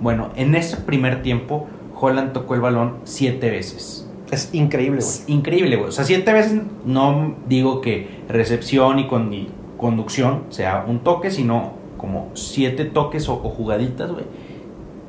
Bueno, 0.00 0.30
en 0.34 0.54
ese 0.54 0.78
primer 0.78 1.22
tiempo, 1.22 1.68
Holland 1.94 2.32
tocó 2.32 2.54
el 2.54 2.60
balón 2.62 2.96
siete 3.04 3.50
veces. 3.50 4.01
Es 4.32 4.48
increíble, 4.52 4.96
güey. 5.00 5.08
Es 5.08 5.24
increíble, 5.28 5.76
güey. 5.76 5.88
O 5.90 5.92
sea, 5.92 6.04
siete 6.04 6.32
veces 6.32 6.60
no 6.84 7.36
digo 7.48 7.80
que 7.80 8.08
recepción 8.28 8.98
y, 8.98 9.06
con, 9.06 9.32
y 9.32 9.48
conducción 9.76 10.44
sea 10.48 10.84
un 10.88 11.00
toque, 11.00 11.30
sino 11.30 11.74
como 11.98 12.30
siete 12.34 12.84
toques 12.86 13.28
o, 13.28 13.34
o 13.34 13.50
jugaditas, 13.50 14.10
güey. 14.10 14.24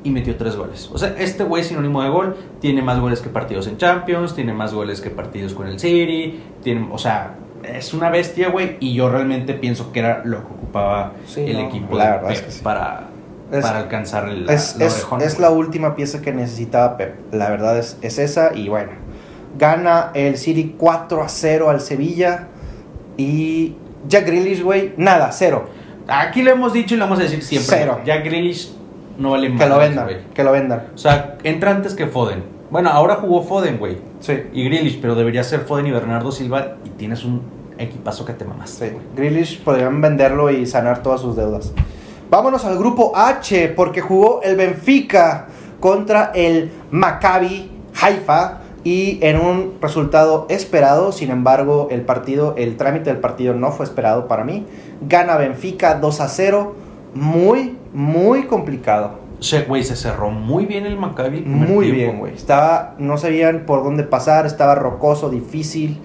Y 0.04 0.10
metió 0.10 0.36
tres 0.36 0.54
goles. 0.56 0.90
O 0.92 0.98
sea, 0.98 1.14
este 1.18 1.42
güey 1.44 1.62
es 1.62 1.68
sinónimo 1.68 2.02
de 2.02 2.10
gol. 2.10 2.36
Tiene 2.60 2.82
más 2.82 3.00
goles 3.00 3.20
que 3.20 3.30
partidos 3.30 3.66
en 3.66 3.78
Champions. 3.78 4.34
Tiene 4.34 4.52
más 4.52 4.74
goles 4.74 5.00
que 5.00 5.08
partidos 5.10 5.54
con 5.54 5.66
el 5.66 5.80
City. 5.80 6.40
Tiene, 6.62 6.86
o 6.92 6.98
sea, 6.98 7.36
es 7.64 7.94
una 7.94 8.10
bestia, 8.10 8.50
güey. 8.50 8.76
Y 8.80 8.92
yo 8.92 9.08
realmente 9.08 9.54
pienso 9.54 9.90
que 9.92 10.00
era 10.00 10.20
lo 10.24 10.40
que 10.46 10.52
ocupaba 10.52 11.12
Sí, 11.26 11.40
el 11.40 11.54
no, 11.54 11.68
equipo 11.68 11.96
la 11.96 12.18
de 12.18 12.18
Pep 12.18 12.30
es 12.32 12.42
que 12.42 12.50
sí. 12.50 12.60
para, 12.62 13.08
Es- 13.50 13.62
para 13.62 13.78
alcanzar 13.78 14.28
el, 14.28 14.50
Es, 14.50 14.76
la 14.78 14.84
es- 14.84 14.92
orejona, 14.98 15.24
es 15.24 15.38
la 15.38 15.48
última 15.50 15.96
pieza 15.96 16.20
que 16.20 16.32
necesitaba 16.34 16.98
Pep. 16.98 17.32
La 17.32 17.48
verdad 17.48 17.78
es, 17.78 17.96
es 18.02 18.18
esa. 18.18 18.54
Y 18.54 18.68
bueno, 18.68 18.90
gana 19.58 20.10
el 20.14 20.36
City 20.36 20.74
4 20.78 21.22
a 21.22 21.28
0 21.28 21.70
al 21.70 21.80
Sevilla. 21.80 22.48
Y 23.16 23.74
Jack 24.08 24.26
Grealish, 24.26 24.62
güey, 24.62 24.92
nada, 24.96 25.30
cero. 25.32 25.66
Aquí 26.08 26.42
lo 26.42 26.50
hemos 26.50 26.72
dicho 26.72 26.94
y 26.94 26.98
lo 26.98 27.04
vamos 27.04 27.20
a 27.20 27.22
decir 27.22 27.42
siempre. 27.42 27.76
Cero. 27.78 28.00
Jack 28.04 28.24
Grealish 28.24 28.72
no 29.18 29.30
vale 29.30 29.54
Que 29.54 29.66
lo 29.66 29.78
vendan, 29.78 30.04
güey. 30.04 30.16
que 30.34 30.44
lo 30.44 30.52
vendan. 30.52 30.88
O 30.94 30.98
sea, 30.98 31.38
entra 31.44 31.70
antes 31.70 31.94
que 31.94 32.06
Foden. 32.06 32.42
Bueno, 32.70 32.90
ahora 32.90 33.16
jugó 33.16 33.42
Foden, 33.42 33.78
güey. 33.78 33.98
Sí. 34.20 34.42
Y 34.52 34.64
Grealish, 34.64 35.00
pero 35.00 35.14
debería 35.14 35.44
ser 35.44 35.60
Foden 35.60 35.86
y 35.86 35.92
Bernardo 35.92 36.32
Silva 36.32 36.76
y 36.84 36.90
tienes 36.90 37.24
un 37.24 37.42
equipazo 37.78 38.24
que 38.24 38.32
te 38.32 38.44
mamaste, 38.44 38.90
Sí. 38.90 38.96
Grealish 39.16 39.60
podrían 39.62 40.00
venderlo 40.00 40.50
y 40.50 40.66
sanar 40.66 41.02
todas 41.02 41.20
sus 41.20 41.36
deudas. 41.36 41.72
Vámonos 42.30 42.64
al 42.64 42.76
grupo 42.76 43.12
H, 43.14 43.68
porque 43.76 44.00
jugó 44.00 44.40
el 44.42 44.56
Benfica 44.56 45.46
contra 45.78 46.32
el 46.34 46.70
Maccabi 46.90 47.70
Haifa 48.00 48.58
y 48.84 49.18
en 49.22 49.40
un 49.40 49.74
resultado 49.80 50.46
esperado, 50.50 51.10
sin 51.10 51.30
embargo, 51.30 51.88
el 51.90 52.02
partido, 52.02 52.54
el 52.58 52.76
trámite 52.76 53.10
del 53.10 53.18
partido 53.18 53.54
no 53.54 53.72
fue 53.72 53.86
esperado 53.86 54.28
para 54.28 54.44
mí. 54.44 54.66
Gana 55.00 55.36
Benfica 55.38 55.94
2 55.94 56.20
a 56.20 56.28
0, 56.28 56.74
muy, 57.14 57.76
muy 57.94 58.42
complicado. 58.44 59.22
Se, 59.40 59.62
güey, 59.62 59.84
se 59.84 59.96
cerró 59.96 60.30
muy 60.30 60.64
bien 60.66 60.86
el 60.86 60.96
Maccabi. 60.96 61.40
Muy 61.40 61.90
bien, 61.90 62.18
güey. 62.18 62.34
Estaba, 62.34 62.94
no 62.98 63.16
sabían 63.18 63.64
por 63.66 63.82
dónde 63.84 64.04
pasar, 64.04 64.46
estaba 64.46 64.74
rocoso, 64.74 65.28
difícil. 65.30 65.98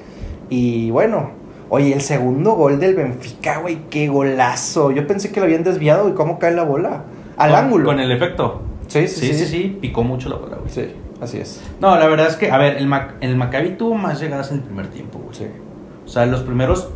Y 0.50 0.90
bueno, 0.92 1.32
oye, 1.70 1.94
el 1.94 2.02
segundo 2.02 2.54
gol 2.54 2.80
del 2.80 2.96
Benfica, 2.96 3.60
güey, 3.60 3.78
qué 3.90 4.08
golazo. 4.08 4.92
Yo 4.92 5.06
pensé 5.06 5.32
que 5.32 5.40
lo 5.40 5.46
habían 5.46 5.64
desviado 5.64 6.10
y 6.10 6.14
cómo 6.14 6.40
cae 6.40 6.54
la 6.54 6.64
bola. 6.64 7.04
Al 7.38 7.52
Con- 7.52 7.60
ángulo. 7.60 7.86
Con 7.86 8.00
el 8.00 8.12
efecto. 8.12 8.62
Sí, 8.88 9.08
Sí, 9.08 9.34
sí, 9.34 9.46
sí, 9.46 9.78
picó 9.80 10.04
mucho 10.04 10.30
la 10.30 10.36
bola, 10.38 10.56
güey. 10.58 10.70
Sí, 10.72 10.88
así 11.22 11.38
es. 11.40 11.62
No, 11.80 11.98
la 11.98 12.08
verdad 12.08 12.28
es 12.28 12.36
que, 12.36 12.52
a 12.52 12.58
ver, 12.58 12.78
el, 12.78 12.88
Mac- 12.88 13.16
el 13.22 13.36
Maccabi 13.36 13.72
tuvo 13.72 13.96
más 13.96 14.20
llegadas 14.20 14.52
en 14.52 14.58
el 14.58 14.64
primer 14.64 14.88
tiempo, 14.88 15.20
güey. 15.20 15.34
Sí. 15.36 15.46
O 16.06 16.08
sea, 16.08 16.26
los 16.26 16.42
primeros 16.42 16.90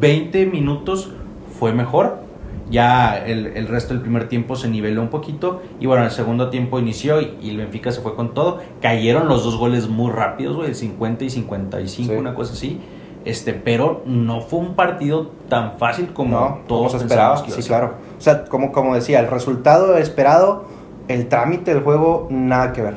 20 0.00 0.46
minutos 0.46 1.10
fue 1.58 1.72
mejor. 1.72 2.22
Ya 2.70 3.18
el, 3.18 3.48
el 3.48 3.68
resto 3.68 3.92
del 3.92 4.00
primer 4.02 4.28
tiempo 4.28 4.56
se 4.56 4.68
niveló 4.68 5.02
un 5.02 5.08
poquito. 5.08 5.60
Y 5.80 5.86
bueno, 5.86 6.04
el 6.04 6.10
segundo 6.10 6.48
tiempo 6.48 6.78
inició 6.78 7.20
y, 7.20 7.36
y 7.42 7.50
el 7.50 7.58
Benfica 7.58 7.92
se 7.92 8.00
fue 8.00 8.14
con 8.14 8.32
todo. 8.34 8.60
Cayeron 8.80 9.28
los 9.28 9.44
dos 9.44 9.56
goles 9.58 9.88
muy 9.88 10.10
rápidos, 10.10 10.56
güey, 10.56 10.74
50 10.74 11.24
y 11.24 11.30
55, 11.30 12.12
Sí. 12.12 12.18
una 12.18 12.34
cosa 12.34 12.54
así. 12.54 12.80
Este, 13.26 13.52
pero 13.54 14.02
no 14.06 14.40
fue 14.42 14.58
un 14.60 14.74
partido 14.74 15.30
tan 15.48 15.78
fácil 15.78 16.12
como 16.12 16.38
No, 16.38 16.58
todos 16.66 16.94
iba 17.02 17.36
Sí, 17.48 17.62
claro. 17.62 17.94
O 18.18 18.20
sea, 18.20 18.44
como, 18.44 18.70
como 18.72 18.94
decía, 18.94 19.20
el 19.20 19.28
resultado 19.28 19.96
esperado, 19.96 20.64
el 21.08 21.28
trámite 21.28 21.72
del 21.74 21.82
juego, 21.82 22.28
nada 22.30 22.72
que 22.72 22.82
ver. 22.82 22.96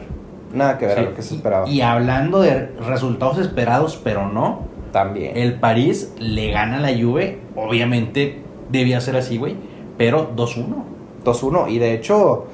Nada 0.58 0.78
que 0.78 0.86
ver 0.88 0.96
Sí. 0.98 1.04
a 1.04 1.10
lo 1.10 1.16
que 1.16 1.22
se 1.22 1.36
esperaba. 1.36 1.68
Y 1.70 1.82
hablando 1.82 2.42
de 2.42 2.68
resultados 2.88 3.38
esperados, 3.38 4.00
pero 4.04 4.28
no, 4.28 4.64
También. 4.92 5.38
el 5.38 5.60
París 5.60 6.14
le 6.20 6.52
gana 6.52 6.78
a 6.78 6.80
la 6.82 6.90
Juve. 6.98 7.40
Obviamente 7.56 8.42
debía 8.72 9.00
ser 9.02 9.16
así, 9.16 9.38
güey. 9.38 9.56
Pero 9.98 10.32
2-1. 10.36 10.84
2-1. 11.24 11.68
Y 11.70 11.80
de 11.80 11.94
hecho, 11.94 12.46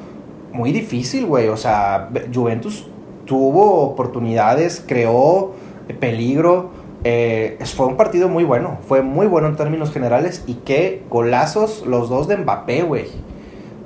muy 0.51 0.71
difícil, 0.71 1.25
güey. 1.25 1.47
O 1.49 1.57
sea, 1.57 2.09
Juventus 2.33 2.87
tuvo 3.25 3.81
oportunidades, 3.81 4.83
creó 4.85 5.51
peligro. 5.99 6.69
Eh, 7.05 7.57
fue 7.75 7.85
un 7.87 7.97
partido 7.97 8.29
muy 8.29 8.43
bueno. 8.45 8.77
Fue 8.87 9.01
muy 9.01 9.27
bueno 9.27 9.47
en 9.47 9.55
términos 9.55 9.91
generales. 9.91 10.43
Y 10.47 10.55
qué 10.65 11.03
golazos 11.09 11.85
los 11.85 12.09
dos 12.09 12.27
de 12.27 12.37
Mbappé, 12.37 12.83
güey. 12.83 13.07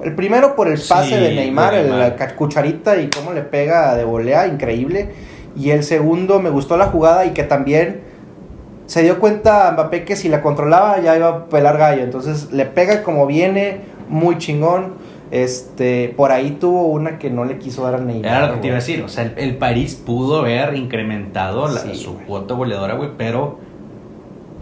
El 0.03 0.13
primero 0.15 0.55
por 0.55 0.67
el 0.67 0.79
pase 0.79 1.09
Sí, 1.09 1.15
de 1.15 1.33
Neymar, 1.35 1.73
de 1.73 1.81
el- 1.81 1.89
la 1.99 2.15
cucharita 2.35 2.97
y 2.97 3.09
cómo 3.09 3.33
le 3.33 3.41
pega 3.41 3.95
de 3.95 4.03
volea, 4.03 4.47
increíble. 4.47 5.09
Y 5.57 5.71
el 5.71 5.83
segundo 5.83 6.39
me 6.39 6.49
gustó 6.51 6.77
la 6.77 6.87
jugada 6.87 7.25
y 7.25 7.31
que 7.31 7.43
también 7.43 8.01
se 8.85 9.01
dio 9.01 9.19
cuenta 9.19 9.71
Mbappé 9.71 10.05
que 10.05 10.15
si 10.15 10.29
la 10.29 10.41
controlaba 10.41 10.99
ya 11.01 11.17
iba 11.17 11.27
a 11.27 11.45
pelar 11.45 11.77
gallo. 11.77 12.03
Entonces 12.03 12.51
le 12.53 12.65
pega 12.65 13.01
como 13.03 13.25
viene, 13.25 13.81
muy 14.07 14.37
chingón. 14.37 14.93
Este, 15.29 16.13
por 16.15 16.31
ahí 16.31 16.51
tuvo 16.51 16.85
una 16.87 17.19
que 17.19 17.29
no 17.29 17.43
le 17.43 17.57
quiso 17.57 17.83
dar 17.83 17.95
a 17.95 17.97
Neymar. 17.97 18.25
Era 18.31 18.47
lo 18.47 18.53
que 18.53 18.59
te 18.61 18.67
iba 18.67 18.77
a 18.77 18.79
decir. 18.79 19.01
O 19.03 19.09
sea, 19.09 19.23
el, 19.25 19.33
el 19.37 19.57
París 19.57 19.95
pudo 19.95 20.39
haber 20.39 20.75
incrementado 20.75 21.67
la- 21.67 21.79
Sí, 21.81 21.95
su 21.95 22.13
güey. 22.13 22.25
cuota 22.27 22.53
goleadora, 22.53 22.93
güey. 22.93 23.09
Pero 23.17 23.57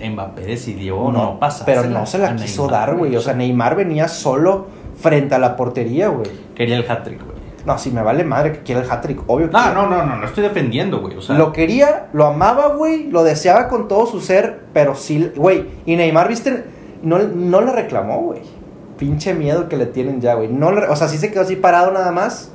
Mbappé 0.03 0.41
decidió 0.41 1.11
no, 1.11 1.39
pasar. 1.39 1.65
Pero 1.65 1.83
no 1.83 2.05
se 2.05 2.17
la 2.17 2.35
quiso 2.35 2.67
dar, 2.67 2.95
güey. 2.95 3.15
O 3.15 3.21
sea, 3.21 3.33
Neymar 3.33 3.75
venía 3.75 4.07
solo 4.07 4.65
frente 4.97 5.35
a 5.35 5.39
la 5.39 5.55
portería, 5.55 6.09
güey. 6.09 6.29
quería 6.55 6.77
el 6.77 6.89
hat-trick, 6.89 7.23
güey. 7.23 7.35
No, 7.65 7.77
si 7.79 7.89
me 7.91 8.03
vale 8.03 8.23
madre 8.23 8.51
que 8.53 8.59
quiera 8.59 8.81
el 8.81 8.89
hat-trick, 8.91 9.23
obvio 9.27 9.47
que 9.47 9.53
No, 9.53 9.59
quiere. 9.63 9.75
no, 9.75 9.87
no, 9.89 10.05
no, 10.05 10.15
no 10.17 10.25
estoy 10.25 10.43
defendiendo, 10.43 11.01
güey. 11.01 11.17
O 11.17 11.21
sea, 11.21 11.35
Lo 11.37 11.51
quería, 11.51 12.09
lo 12.13 12.25
amaba, 12.25 12.67
güey, 12.75 13.09
lo 13.09 13.23
deseaba 13.23 13.67
con 13.67 13.87
todo 13.87 14.05
su 14.05 14.21
ser, 14.21 14.61
pero 14.73 14.93
sí, 14.95 15.31
güey. 15.35 15.65
Y 15.85 15.95
Neymar, 15.95 16.27
viste, 16.27 16.63
no, 17.01 17.17
no 17.17 17.61
le 17.61 17.71
reclamó, 17.71 18.21
güey. 18.21 18.41
Pinche 18.99 19.33
miedo 19.33 19.67
que 19.67 19.77
le 19.77 19.87
tienen 19.87 20.21
ya, 20.21 20.35
güey. 20.35 20.47
No 20.47 20.71
le- 20.71 20.87
o 20.87 20.95
sea, 20.95 21.07
sí 21.07 21.17
se 21.17 21.31
quedó 21.31 21.41
así 21.41 21.55
parado 21.55 21.91
nada 21.91 22.11
más. 22.11 22.51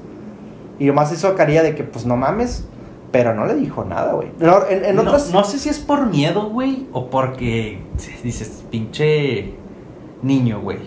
Y 0.78 0.86
nomás 0.86 1.12
hizo 1.12 1.34
carilla 1.34 1.62
de 1.64 1.74
que, 1.74 1.82
pues 1.84 2.06
no 2.06 2.16
mames. 2.16 2.66
Pero 3.12 3.34
no 3.34 3.44
le 3.44 3.56
dijo 3.56 3.84
nada, 3.84 4.12
güey. 4.12 4.28
No, 4.38 4.64
en, 4.68 4.84
en 4.84 4.94
no, 4.94 5.02
otras. 5.02 5.32
no 5.32 5.42
sé 5.42 5.58
si 5.58 5.68
es 5.68 5.80
por 5.80 6.06
miedo, 6.06 6.48
güey, 6.48 6.86
o 6.92 7.10
porque 7.10 7.82
dices, 8.22 8.62
pinche 8.70 9.54
niño, 10.22 10.60
güey. 10.60 10.78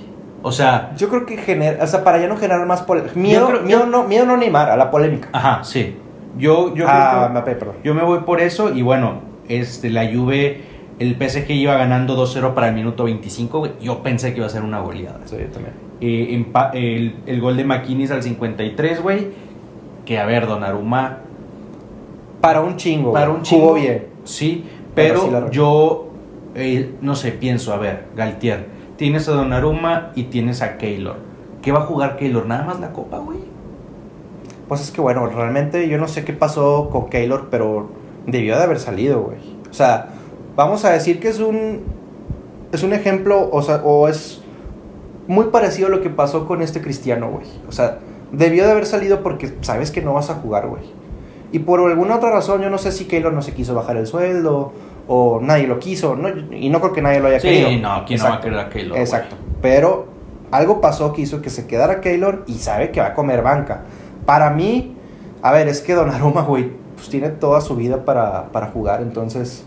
O 0.44 0.52
sea, 0.52 0.92
Yo 0.98 1.10
creo 1.10 1.26
que 1.26 1.38
genera. 1.38 1.84
O 1.84 1.88
sea, 1.88 2.04
para 2.04 2.20
ya 2.20 2.28
no 2.28 2.38
generar 2.38 2.66
más 2.68 2.82
polémica. 2.84 3.14
Miedo, 3.16 3.48
creo- 3.48 3.62
miedo, 3.62 3.80
yo- 3.82 3.86
no, 3.88 4.04
miedo 4.04 4.26
no 4.26 4.38
Neymar, 4.38 4.70
a 4.70 4.78
la 4.78 4.92
polémica. 4.92 5.30
ajá, 5.32 5.64
sí. 5.64 5.96
Yo, 6.38 6.74
yo 6.76 6.86
ah, 6.88 7.30
creo 7.32 7.44
que- 7.46 7.52
perdón. 7.52 7.76
Yo 7.84 7.94
me 7.94 8.04
voy 8.04 8.20
por 8.20 8.42
eso 8.42 8.74
y 8.74 8.82
bueno, 8.82 9.22
este, 9.48 9.90
la 9.90 10.06
Juve, 10.12 10.62
el 11.00 11.16
PSG 11.16 11.50
iba 11.52 11.76
ganando 11.78 12.16
2-0 12.16 12.54
para 12.54 12.68
el 12.70 12.76
minuto 12.76 13.06
25, 13.06 13.60
güey. 13.60 13.72
Yo 13.82 14.04
pensé 14.04 14.32
que 14.34 14.38
iba 14.38 14.48
a 14.48 14.50
ser 14.50 14.64
una 14.64 14.80
goleada. 14.80 15.20
Sí, 15.26 15.38
también. 15.52 15.74
Eh, 16.02 16.46
el, 16.74 17.16
el 17.26 17.40
gol 17.42 17.56
de 17.56 17.64
McKinney 17.64 18.08
al 18.12 18.22
53, 18.24 19.02
güey. 19.02 19.28
Que 20.06 20.20
a 20.20 20.26
ver, 20.26 20.48
Donnarumma 20.48 21.20
Para 22.42 22.60
un 22.62 22.76
chingo. 22.76 23.14
para 23.14 23.30
un 23.30 23.42
chingo. 23.44 23.62
Jugó 23.68 23.74
bien. 23.76 24.08
Sí, 24.26 24.66
Pero 24.96 25.22
sí 25.22 25.30
yo, 25.52 26.10
eh, 26.56 26.96
no 27.02 27.16
sé, 27.16 27.32
pienso, 27.32 27.74
a 27.74 27.78
ver, 27.78 28.06
Galtier, 28.16 28.66
tienes 29.04 29.28
a 29.28 29.34
Donnarumma 29.34 30.13
y 30.16 30.24
tienes 30.24 30.62
a 30.62 30.78
Keylor. 30.78 31.18
¿Qué 31.62 31.74
va 31.74 31.80
a 31.80 31.86
jugar 31.86 32.16
Keylor? 32.16 32.46
¿Nada 32.46 32.63
más 32.63 32.80
la 32.80 32.94
copa, 32.94 33.18
güey? 33.18 33.39
Pues 34.70 34.80
es 34.80 34.92
que 34.92 35.02
bueno, 35.02 35.26
realmente 35.26 35.89
yo 35.89 35.98
no 35.98 36.08
sé 36.08 36.24
qué 36.24 36.32
pasó 36.32 36.88
con 36.89 37.10
Keylor, 37.10 37.50
pero 37.52 37.89
debió 38.28 38.56
de 38.56 38.63
haber 38.63 38.80
salido, 38.80 39.22
güey. 39.22 39.39
O 39.70 39.74
sea, 39.74 40.08
vamos 40.56 40.86
a 40.86 40.92
decir 40.92 41.20
que 41.20 41.28
es 41.28 41.42
un 41.42 41.82
es 42.72 42.82
un 42.84 42.94
ejemplo, 42.94 43.50
o 43.52 43.62
sea, 43.62 43.82
o 43.84 44.08
es 44.08 44.42
muy 45.28 45.48
parecido 45.48 45.89
a 45.89 45.92
lo 45.92 46.00
que 46.00 46.10
pasó 46.10 46.48
con 46.48 46.62
este 46.62 46.80
Cristiano, 46.80 47.30
güey. 47.30 47.48
O 47.68 47.74
sea, 47.74 48.00
debió 48.32 48.63
de 48.63 48.72
haber 48.72 48.86
salido 48.86 49.22
porque 49.22 49.54
sabes 49.60 49.92
que 49.92 50.02
no 50.02 50.13
vas 50.13 50.30
a 50.30 50.36
jugar, 50.36 50.70
güey. 50.70 50.84
Y 51.52 51.60
por 51.60 51.82
alguna 51.82 52.16
otra 52.16 52.32
razón, 52.32 52.62
yo 52.62 52.70
no 52.70 52.78
sé 52.78 52.94
si 52.94 53.04
Keylor 53.04 53.34
no 53.34 53.42
se 53.42 53.54
quiso 53.54 53.76
bajar 53.76 53.98
el 53.98 54.08
sueldo 54.08 54.72
o 55.08 55.39
nadie 55.42 55.68
lo 55.68 55.80
quiso, 55.80 56.16
no, 56.16 56.30
y 56.56 56.70
no 56.70 56.80
creo 56.80 56.94
que 56.94 57.02
nadie 57.02 57.20
lo 57.20 57.28
haya 57.28 57.39
Sí, 57.39 57.48
querido. 57.50 57.70
no, 57.82 58.06
¿quién 58.06 58.20
no 58.20 58.26
va 58.26 58.30
a 58.32 58.34
Exacto. 58.36 58.42
querer 58.42 58.60
a 58.60 58.70
Keylor? 58.70 58.98
Exacto. 58.98 59.36
Pero 59.62 60.08
algo 60.52 60.82
pasó 60.82 61.13
que 61.13 61.22
hizo 61.24 61.42
que 61.42 61.50
se 61.50 61.68
quedara 61.68 62.00
Keylor 62.02 62.44
y 62.48 62.54
sabe 62.56 62.92
que 62.92 63.00
va 63.02 63.08
a 63.08 63.13
comer 63.13 63.42
banca. 63.42 63.82
Para 64.26 64.50
mí, 64.52 64.96
a 65.42 65.52
ver, 65.52 65.68
es 65.68 65.82
que 65.82 65.94
Donnarumma, 65.94 66.42
güey, 66.44 66.72
pues 66.96 67.10
tiene 67.10 67.30
toda 67.30 67.60
su 67.62 67.76
vida 67.76 68.06
para, 68.06 68.46
para 68.52 68.68
jugar. 68.68 69.02
Entonces, 69.02 69.66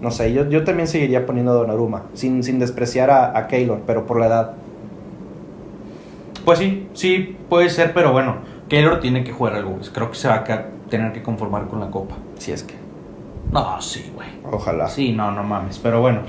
no 0.00 0.10
sé, 0.10 0.32
yo, 0.32 0.48
yo 0.48 0.64
también 0.64 0.88
seguiría 0.88 1.26
poniendo 1.26 1.52
a 1.52 1.54
Donnarumma, 1.54 2.04
sin, 2.14 2.42
sin 2.42 2.58
despreciar 2.58 3.10
a, 3.10 3.36
a 3.36 3.46
Keylor, 3.48 3.80
pero 3.86 4.06
por 4.06 4.18
la 4.18 4.26
edad. 4.26 4.52
Pues 6.44 6.58
sí, 6.58 6.88
sí, 6.94 7.36
puede 7.48 7.68
ser, 7.68 7.92
pero 7.92 8.12
bueno, 8.12 8.36
Keylor 8.68 9.00
tiene 9.00 9.24
que 9.24 9.32
jugar 9.32 9.54
algo. 9.54 9.76
Creo 9.92 10.10
que 10.10 10.16
se 10.16 10.28
va 10.28 10.36
a 10.36 10.44
tener 10.88 11.12
que 11.12 11.22
conformar 11.22 11.66
con 11.66 11.80
la 11.80 11.90
copa. 11.90 12.14
Si 12.38 12.50
es 12.52 12.62
que. 12.62 12.74
No, 13.52 13.80
sí, 13.80 14.10
güey. 14.14 14.28
Ojalá. 14.50 14.88
Sí, 14.88 15.12
no, 15.12 15.30
no 15.32 15.42
mames. 15.42 15.78
Pero 15.78 16.00
bueno, 16.00 16.20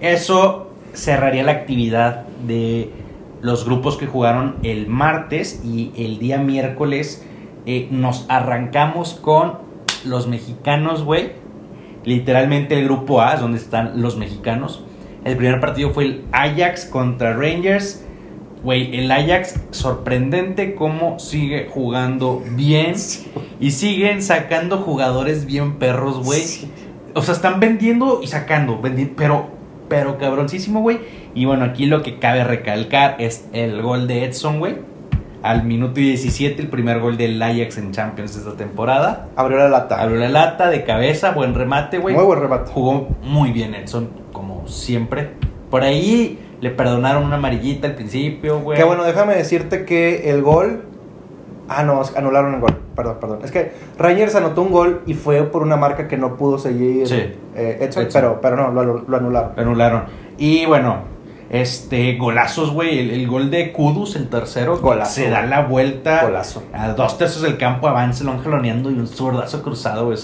eso 0.00 0.70
cerraría 0.92 1.42
la 1.42 1.52
actividad 1.52 2.26
de 2.46 2.90
los 3.42 3.64
grupos 3.64 3.96
que 3.96 4.06
jugaron 4.06 4.56
el 4.62 4.86
martes 4.86 5.62
y 5.64 5.92
el 5.96 6.18
día 6.18 6.38
miércoles 6.38 7.24
eh, 7.66 7.88
nos 7.90 8.26
arrancamos 8.28 9.14
con 9.14 9.58
los 10.04 10.26
mexicanos, 10.28 11.04
güey. 11.04 11.32
Literalmente 12.04 12.78
el 12.78 12.84
grupo 12.84 13.20
A 13.20 13.34
es 13.34 13.40
donde 13.40 13.58
están 13.58 14.00
los 14.00 14.16
mexicanos. 14.16 14.84
El 15.24 15.36
primer 15.36 15.60
partido 15.60 15.90
fue 15.90 16.04
el 16.04 16.24
Ajax 16.32 16.86
contra 16.86 17.34
Rangers. 17.34 18.06
Güey, 18.62 18.94
el 18.98 19.10
Ajax 19.10 19.58
sorprendente 19.70 20.74
cómo 20.74 21.18
sigue 21.18 21.68
jugando 21.70 22.42
bien 22.50 22.94
y 23.58 23.70
siguen 23.70 24.22
sacando 24.22 24.78
jugadores 24.78 25.46
bien 25.46 25.78
perros, 25.78 26.22
güey. 26.24 26.40
Sí. 26.42 26.70
O 27.14 27.22
sea, 27.22 27.34
están 27.34 27.58
vendiendo 27.58 28.20
y 28.22 28.26
sacando, 28.26 28.80
vendi- 28.80 29.10
pero, 29.16 29.48
pero 29.88 30.18
cabroncísimo, 30.18 30.80
güey. 30.80 30.98
Y 31.34 31.44
bueno, 31.46 31.64
aquí 31.64 31.86
lo 31.86 32.02
que 32.02 32.18
cabe 32.18 32.44
recalcar 32.44 33.16
es 33.18 33.46
el 33.52 33.80
gol 33.82 34.06
de 34.06 34.24
Edson, 34.24 34.58
güey. 34.58 34.76
Al 35.42 35.64
minuto 35.64 35.94
17, 35.94 36.60
el 36.60 36.68
primer 36.68 37.00
gol 37.00 37.16
del 37.16 37.42
Ajax 37.42 37.78
en 37.78 37.92
Champions 37.92 38.34
de 38.34 38.40
esta 38.42 38.56
temporada. 38.58 39.28
Abrió 39.36 39.56
la 39.56 39.70
lata. 39.70 40.02
Abrió 40.02 40.18
la 40.20 40.28
lata 40.28 40.68
de 40.68 40.84
cabeza, 40.84 41.30
buen 41.30 41.54
remate, 41.54 41.96
güey. 41.96 42.14
Muy 42.14 42.24
buen 42.24 42.40
remate. 42.40 42.70
Jugó 42.70 43.08
muy 43.22 43.50
bien 43.52 43.74
Edson, 43.74 44.10
como 44.34 44.68
siempre. 44.68 45.30
Por 45.70 45.82
ahí 45.82 46.38
Le 46.60 46.70
perdonaron 46.70 47.24
una 47.24 47.36
amarillita 47.36 47.88
al 47.88 47.94
principio, 47.94 48.60
güey. 48.60 48.76
Que 48.78 48.84
bueno, 48.84 49.04
déjame 49.04 49.34
decirte 49.34 49.84
que 49.84 50.30
el 50.30 50.42
gol. 50.42 50.84
Ah, 51.68 51.84
no, 51.84 52.02
anularon 52.16 52.54
el 52.54 52.60
gol. 52.60 52.76
Perdón, 52.96 53.16
perdón. 53.20 53.38
Es 53.44 53.50
que 53.52 53.72
Rangers 53.96 54.34
anotó 54.34 54.62
un 54.62 54.70
gol 54.72 55.02
y 55.06 55.14
fue 55.14 55.44
por 55.44 55.62
una 55.62 55.76
marca 55.76 56.08
que 56.08 56.16
no 56.16 56.36
pudo 56.36 56.58
seguir 56.58 57.06
Sí. 57.06 57.32
eh, 57.54 57.78
Edson, 57.80 58.02
Edson. 58.04 58.20
Pero, 58.20 58.40
pero 58.42 58.56
no, 58.72 58.82
lo, 58.84 58.98
lo 59.06 59.16
anularon. 59.16 59.52
Lo 59.56 59.62
anularon. 59.62 60.02
Y 60.36 60.66
bueno, 60.66 61.04
este, 61.48 62.16
golazos, 62.16 62.72
güey. 62.72 62.98
El, 62.98 63.10
el 63.10 63.26
gol 63.28 63.50
de 63.50 63.72
Kudus, 63.72 64.16
el 64.16 64.28
tercero. 64.28 64.78
Golazo, 64.78 65.12
Se 65.12 65.30
da 65.30 65.46
la 65.46 65.62
vuelta. 65.62 66.24
Golazo. 66.24 66.62
A 66.72 66.88
dos 66.92 67.16
tercios 67.18 67.42
del 67.42 67.56
campo 67.56 67.88
avanza, 67.88 68.24
lo 68.24 68.36
jaloneando 68.38 68.90
y 68.90 68.94
un 68.94 69.06
zurdazo 69.06 69.62
cruzado, 69.62 70.06
güey. 70.06 70.18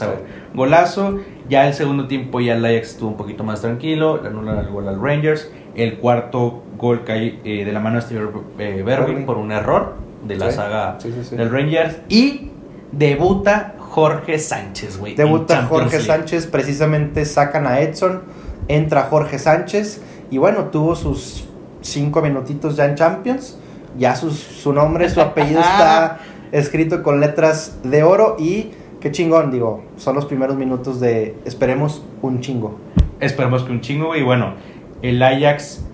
Golazo. 0.54 1.18
Ya 1.48 1.66
el 1.66 1.74
segundo 1.74 2.08
tiempo 2.08 2.40
ya 2.40 2.54
el 2.54 2.64
Ajax 2.64 2.90
estuvo 2.92 3.10
un 3.10 3.16
poquito 3.16 3.44
más 3.44 3.60
tranquilo. 3.60 4.20
Le 4.22 4.28
anulan 4.28 4.58
el 4.58 4.68
gol 4.68 4.88
al 4.88 5.00
Rangers. 5.00 5.50
El 5.76 5.98
cuarto 5.98 6.62
gol 6.78 7.04
cae 7.04 7.38
eh, 7.44 7.64
de 7.64 7.72
la 7.72 7.80
mano 7.80 7.96
de 7.96 8.02
Steve 8.02 8.28
eh, 8.58 8.82
Bergwijn. 8.84 9.26
por 9.26 9.36
un 9.38 9.52
error 9.52 9.94
de 10.26 10.36
la 10.36 10.50
Sí. 10.50 10.56
saga 10.56 10.96
Sí, 11.00 11.12
sí, 11.12 11.24
sí. 11.30 11.36
del 11.36 11.50
Rangers. 11.50 11.98
Y 12.08 12.50
debuta 12.92 13.74
Jorge 13.78 14.38
Sánchez, 14.38 14.98
güey. 14.98 15.14
Debuta 15.14 15.62
Jorge 15.66 15.90
League. 15.98 16.04
Sánchez, 16.06 16.46
precisamente 16.46 17.24
sacan 17.24 17.66
a 17.66 17.80
Edson, 17.80 18.22
entra 18.68 19.02
Jorge 19.04 19.38
Sánchez 19.38 20.02
y 20.30 20.38
bueno, 20.38 20.64
tuvo 20.66 20.94
sus 20.96 21.46
cinco 21.82 22.20
minutitos 22.22 22.76
ya 22.76 22.86
en 22.86 22.94
Champions. 22.94 23.58
Ya 23.98 24.14
sus- 24.14 24.38
su 24.38 24.72
nombre, 24.72 25.08
su 25.08 25.20
apellido 25.20 25.60
está 25.62 26.18
escrito 26.52 27.02
con 27.02 27.20
letras 27.20 27.78
de 27.82 28.02
oro 28.02 28.36
y 28.38 28.70
qué 29.00 29.10
chingón, 29.10 29.50
digo, 29.50 29.84
son 29.96 30.14
los 30.16 30.26
primeros 30.26 30.56
minutos 30.56 31.00
de, 31.00 31.34
esperemos, 31.46 32.02
un 32.22 32.40
chingo. 32.40 32.78
Esperemos 33.20 33.62
que 33.62 33.72
un 33.72 33.80
chingo. 33.80 34.14
Y 34.16 34.22
bueno, 34.22 34.54
el 35.02 35.22
Ajax 35.22 35.84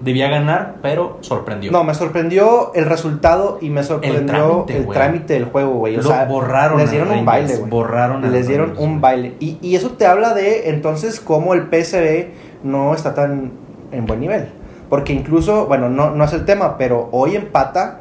debía 0.00 0.28
ganar, 0.28 0.76
pero 0.82 1.18
sorprendió. 1.20 1.70
No, 1.70 1.84
me 1.84 1.94
sorprendió 1.94 2.72
el 2.74 2.86
resultado 2.86 3.58
y 3.60 3.70
me 3.70 3.82
sorprendió 3.82 4.64
trámite, 4.64 4.76
el 4.76 4.88
trámite 4.88 5.34
del 5.34 5.44
juego, 5.44 5.74
güey. 5.74 5.96
O 5.96 6.02
Lo 6.02 6.08
sea, 6.08 6.24
borraron 6.24 6.78
Les 6.78 6.90
dieron 6.90 7.10
un 7.10 7.24
baile, 7.24 7.56
güey. 7.56 7.70
borraron 7.70 8.32
Les 8.32 8.46
dieron 8.46 8.68
Rangers, 8.68 8.86
un 8.86 9.00
baile. 9.00 9.34
Y, 9.40 9.58
y 9.60 9.76
eso 9.76 9.90
te 9.90 10.06
habla 10.06 10.34
de 10.34 10.70
entonces 10.70 11.20
cómo 11.20 11.54
el 11.54 11.68
PSV 11.70 12.28
no 12.64 12.94
está 12.94 13.14
tan 13.14 13.52
en 13.92 14.06
buen 14.06 14.20
nivel. 14.20 14.48
Porque 14.88 15.12
incluso, 15.12 15.66
bueno, 15.66 15.88
no, 15.88 16.10
no 16.10 16.24
es 16.24 16.32
el 16.32 16.44
tema, 16.44 16.76
pero 16.76 17.08
hoy 17.12 17.36
empata 17.36 18.00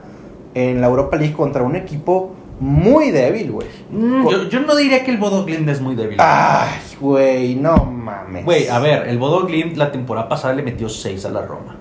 en 0.56 0.82
la 0.82 0.88
Europa 0.88 1.17
League 1.17 1.34
contra 1.34 1.62
un 1.63 1.76
equipo 1.76 2.32
muy 2.60 3.12
débil, 3.12 3.52
güey. 3.52 3.67
Mm, 3.89 4.28
yo, 4.30 4.50
yo 4.50 4.60
no 4.62 4.76
diría 4.76 5.04
que 5.04 5.12
el 5.12 5.17
Bodo 5.17 5.45
Glimt 5.45 5.67
es 5.69 5.82
muy 5.82 5.95
débil. 5.95 6.17
Ay, 6.19 6.69
güey, 7.00 7.56
no 7.56 7.86
mames. 7.86 8.43
Güey, 8.45 8.67
a 8.67 8.80
ver, 8.80 9.08
el 9.08 9.17
Bodo 9.17 9.45
Glimt 9.45 9.78
la 9.78 9.91
temporada 9.91 10.28
pasada 10.28 10.54
le 10.54 10.63
metió 10.63 10.89
6 10.89 11.26
a 11.26 11.30
la 11.30 11.41
Roma. 11.41 11.78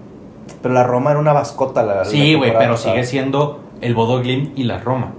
Pero 0.63 0.75
la 0.75 0.85
Roma 0.85 1.11
era 1.11 1.21
una 1.21 1.33
bascota 1.33 1.83
la 1.83 2.05
Sí, 2.05 2.35
güey, 2.35 2.53
pero 2.57 2.73
pasada. 2.73 2.95
sigue 2.95 3.05
siendo 3.05 3.61
el 3.81 3.95
Bodo 3.95 4.21
Glimt 4.21 4.59
y 4.59 4.65
la 4.65 4.79
Roma. 4.79 5.13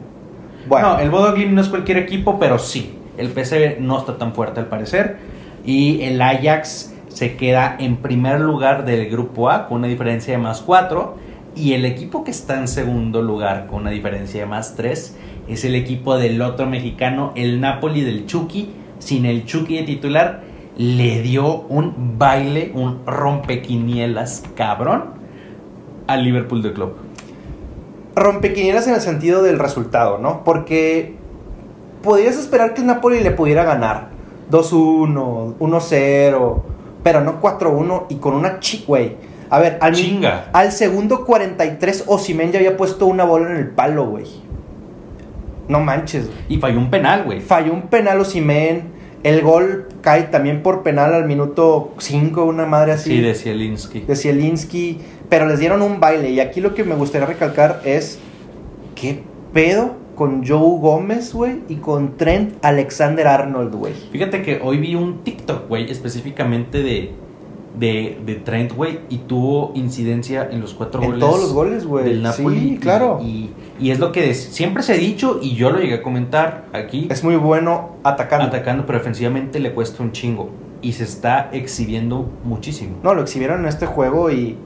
Bueno, 0.68 0.94
No, 0.94 1.00
el 1.00 1.10
Bodo 1.10 1.34
Glimt 1.34 1.52
no 1.54 1.62
es 1.62 1.68
cualquier 1.70 1.98
equipo, 1.98 2.40
pero 2.40 2.60
sí. 2.60 2.96
El 3.18 3.30
PSV 3.30 3.80
no 3.80 3.98
está 4.00 4.18
tan 4.18 4.34
fuerte 4.34 4.60
al 4.60 4.68
parecer. 4.68 5.18
Y 5.66 6.02
el 6.04 6.22
Ajax 6.22 6.94
se 7.10 7.36
queda 7.36 7.76
en 7.80 7.98
primer 7.98 8.40
lugar 8.40 8.86
del 8.86 9.10
grupo 9.10 9.50
A 9.50 9.68
con 9.68 9.80
una 9.80 9.88
diferencia 9.88 10.34
de 10.34 10.38
más 10.42 10.62
4. 10.62 11.18
Y 11.56 11.74
el 11.74 11.84
equipo 11.86 12.24
que 12.24 12.32
está 12.32 12.58
en 12.58 12.68
segundo 12.68 13.22
lugar 13.22 13.68
con 13.68 13.82
una 13.82 13.90
diferencia 13.90 14.42
de 14.42 14.46
más 14.48 14.76
3 14.76 15.18
es 15.50 15.66
el 15.66 15.76
equipo 15.76 16.18
del 16.18 16.42
otro 16.42 16.68
mexicano, 16.68 17.34
el 17.36 17.60
Napoli 17.60 18.02
del 18.02 18.26
Chucky. 18.26 18.70
Sin 19.00 19.26
el 19.26 19.46
Chucky 19.46 19.78
de 19.78 19.84
titular, 19.84 20.44
le 20.78 21.22
dio 21.22 21.62
un 21.62 22.18
baile, 22.18 22.72
un 22.74 23.06
rompequinielas 23.06 24.44
cabrón 24.56 25.14
al 26.08 26.24
Liverpool 26.24 26.62
de 26.62 26.74
Club. 26.74 26.96
rompequinielas 28.16 28.88
en 28.88 28.96
el 28.96 29.02
sentido 29.02 29.44
del 29.44 29.60
resultado, 29.60 30.18
¿no? 30.18 30.44
Porque 30.44 31.16
podrías 32.04 32.38
esperar 32.38 32.74
que 32.74 32.82
el 32.82 32.88
Napoli 32.88 33.22
le 33.22 33.32
pudiera 33.32 33.64
ganar 33.64 34.10
2-1, 34.52 35.56
1-0, 35.58 36.62
pero 37.04 37.22
no 37.22 37.42
4-1 37.42 38.06
y 38.10 38.16
con 38.16 38.34
una 38.34 38.60
chi, 38.60 38.84
güey. 38.86 39.16
A 39.50 39.60
ver, 39.60 39.78
al, 39.82 39.94
Chinga. 39.94 40.50
al 40.54 40.72
segundo 40.72 41.26
43 41.26 42.04
Osimhen 42.08 42.52
ya 42.52 42.60
había 42.60 42.78
puesto 42.78 43.06
una 43.06 43.24
bola 43.24 43.50
en 43.52 43.58
el 43.58 43.70
palo, 43.70 44.06
güey. 44.06 44.26
No 45.70 45.80
manches, 45.80 46.26
güey. 46.28 46.38
Y 46.50 46.58
falló 46.58 46.80
un 46.80 46.90
penal, 46.90 47.24
güey. 47.24 47.40
Falló 47.40 47.74
un 47.74 47.84
penal 47.84 48.20
Osimhen, 48.20 48.90
el 49.24 49.42
gol 49.42 49.88
cae 50.02 50.24
también 50.24 50.62
por 50.64 50.84
penal 50.84 51.14
al 51.14 51.26
minuto 51.26 51.94
5, 52.00 52.44
una 52.44 52.66
madre 52.66 52.92
así 52.94 53.12
Sí, 53.12 53.22
de 53.22 53.34
Zielinski. 53.36 54.00
de 54.02 54.16
Zielinski, 54.16 54.98
pero 55.30 55.46
les 55.46 55.60
dieron 55.60 55.82
un 55.82 56.00
baile. 56.00 56.32
Y 56.32 56.40
aquí 56.42 56.60
lo 56.60 56.74
que 56.74 56.84
me 56.84 56.96
gustaría 56.96 57.28
recalcar 57.28 57.82
es 57.86 58.20
qué 58.96 59.22
pedo 59.54 59.96
con 60.16 60.46
Joe 60.46 60.80
Gómez, 60.82 61.34
güey, 61.34 61.60
y 61.70 61.76
con 61.76 62.18
Trent 62.18 62.56
Alexander 62.62 63.26
Arnold, 63.28 63.74
güey. 63.74 63.94
Fíjate 64.12 64.42
que 64.42 64.60
hoy 64.62 64.78
vi 64.78 64.96
un 64.96 65.24
TikTok, 65.24 65.70
güey, 65.70 65.90
específicamente 65.90 66.84
de, 66.84 67.12
de, 67.80 68.20
de 68.26 68.36
Trent, 68.36 68.74
güey, 68.74 69.00
y 69.10 69.20
tuvo 69.20 69.72
incidencia 69.76 70.48
en 70.52 70.60
los 70.62 70.74
cuatro 70.74 71.02
En 71.02 71.12
goles. 71.12 71.20
todos 71.22 71.40
los 71.42 71.54
goles, 71.54 71.86
güey. 71.86 72.06
Del 72.06 72.22
Napoli. 72.24 72.60
Sí, 72.72 72.78
claro. 72.78 73.20
Y, 73.24 73.52
y 73.80 73.92
es 73.92 74.00
lo 74.00 74.12
que 74.12 74.34
siempre 74.34 74.84
se 74.84 74.94
ha 74.94 74.98
dicho, 74.98 75.40
y 75.42 75.56
yo 75.56 75.70
lo 75.72 75.80
llegué 75.80 75.96
a 75.96 76.02
comentar 76.02 76.66
aquí, 76.74 77.08
Es 77.10 77.24
muy 77.24 77.36
bueno 77.38 77.92
atacando. 78.04 78.48
atacando, 78.48 78.86
pero 78.86 79.00
ofensivamente 79.00 79.60
le 79.60 79.72
cuesta 79.74 80.04
un 80.04 80.12
chingo. 80.12 80.50
Y 80.82 80.94
se 80.94 81.04
está 81.04 81.50
exhibiendo 81.52 82.30
muchísimo. 82.44 82.98
No, 83.04 83.14
lo 83.14 83.22
exhibieron 83.22 83.62
en 83.62 83.68
este 83.68 83.86
juego 83.86 84.30
y 84.32 84.58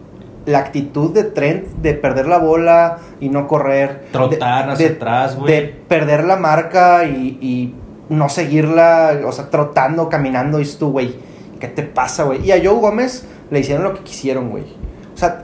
la 0.45 0.59
actitud 0.59 1.11
de 1.13 1.23
Trent 1.23 1.65
de 1.81 1.93
perder 1.93 2.27
la 2.27 2.37
bola 2.37 2.97
y 3.21 3.29
no 3.29 3.47
correr. 3.47 4.05
Trotar 4.11 4.67
de- 4.67 4.73
hacia 4.73 4.89
de- 4.89 4.95
atrás, 4.95 5.35
De 5.35 5.39
güey. 5.41 5.73
perder 5.87 6.23
la 6.25 6.35
marca 6.35 7.05
y, 7.05 7.37
y 7.41 7.73
no 8.09 8.27
seguirla, 8.29 9.21
o 9.25 9.31
sea, 9.31 9.49
trotando, 9.49 10.09
caminando, 10.09 10.59
y 10.59 10.65
tú, 10.65 10.91
güey, 10.91 11.15
¿qué 11.63 11.69
te 11.69 11.83
pasa, 11.83 12.23
güey? 12.23 12.45
Y 12.45 12.51
a 12.51 12.57
Joe 12.57 12.77
Gómez 12.77 13.25
le 13.49 13.61
hicieron 13.61 13.85
lo 13.85 13.93
que 13.93 14.01
quisieron, 14.01 14.49
güey. 14.49 14.65
O 15.15 15.17
sea, 15.17 15.43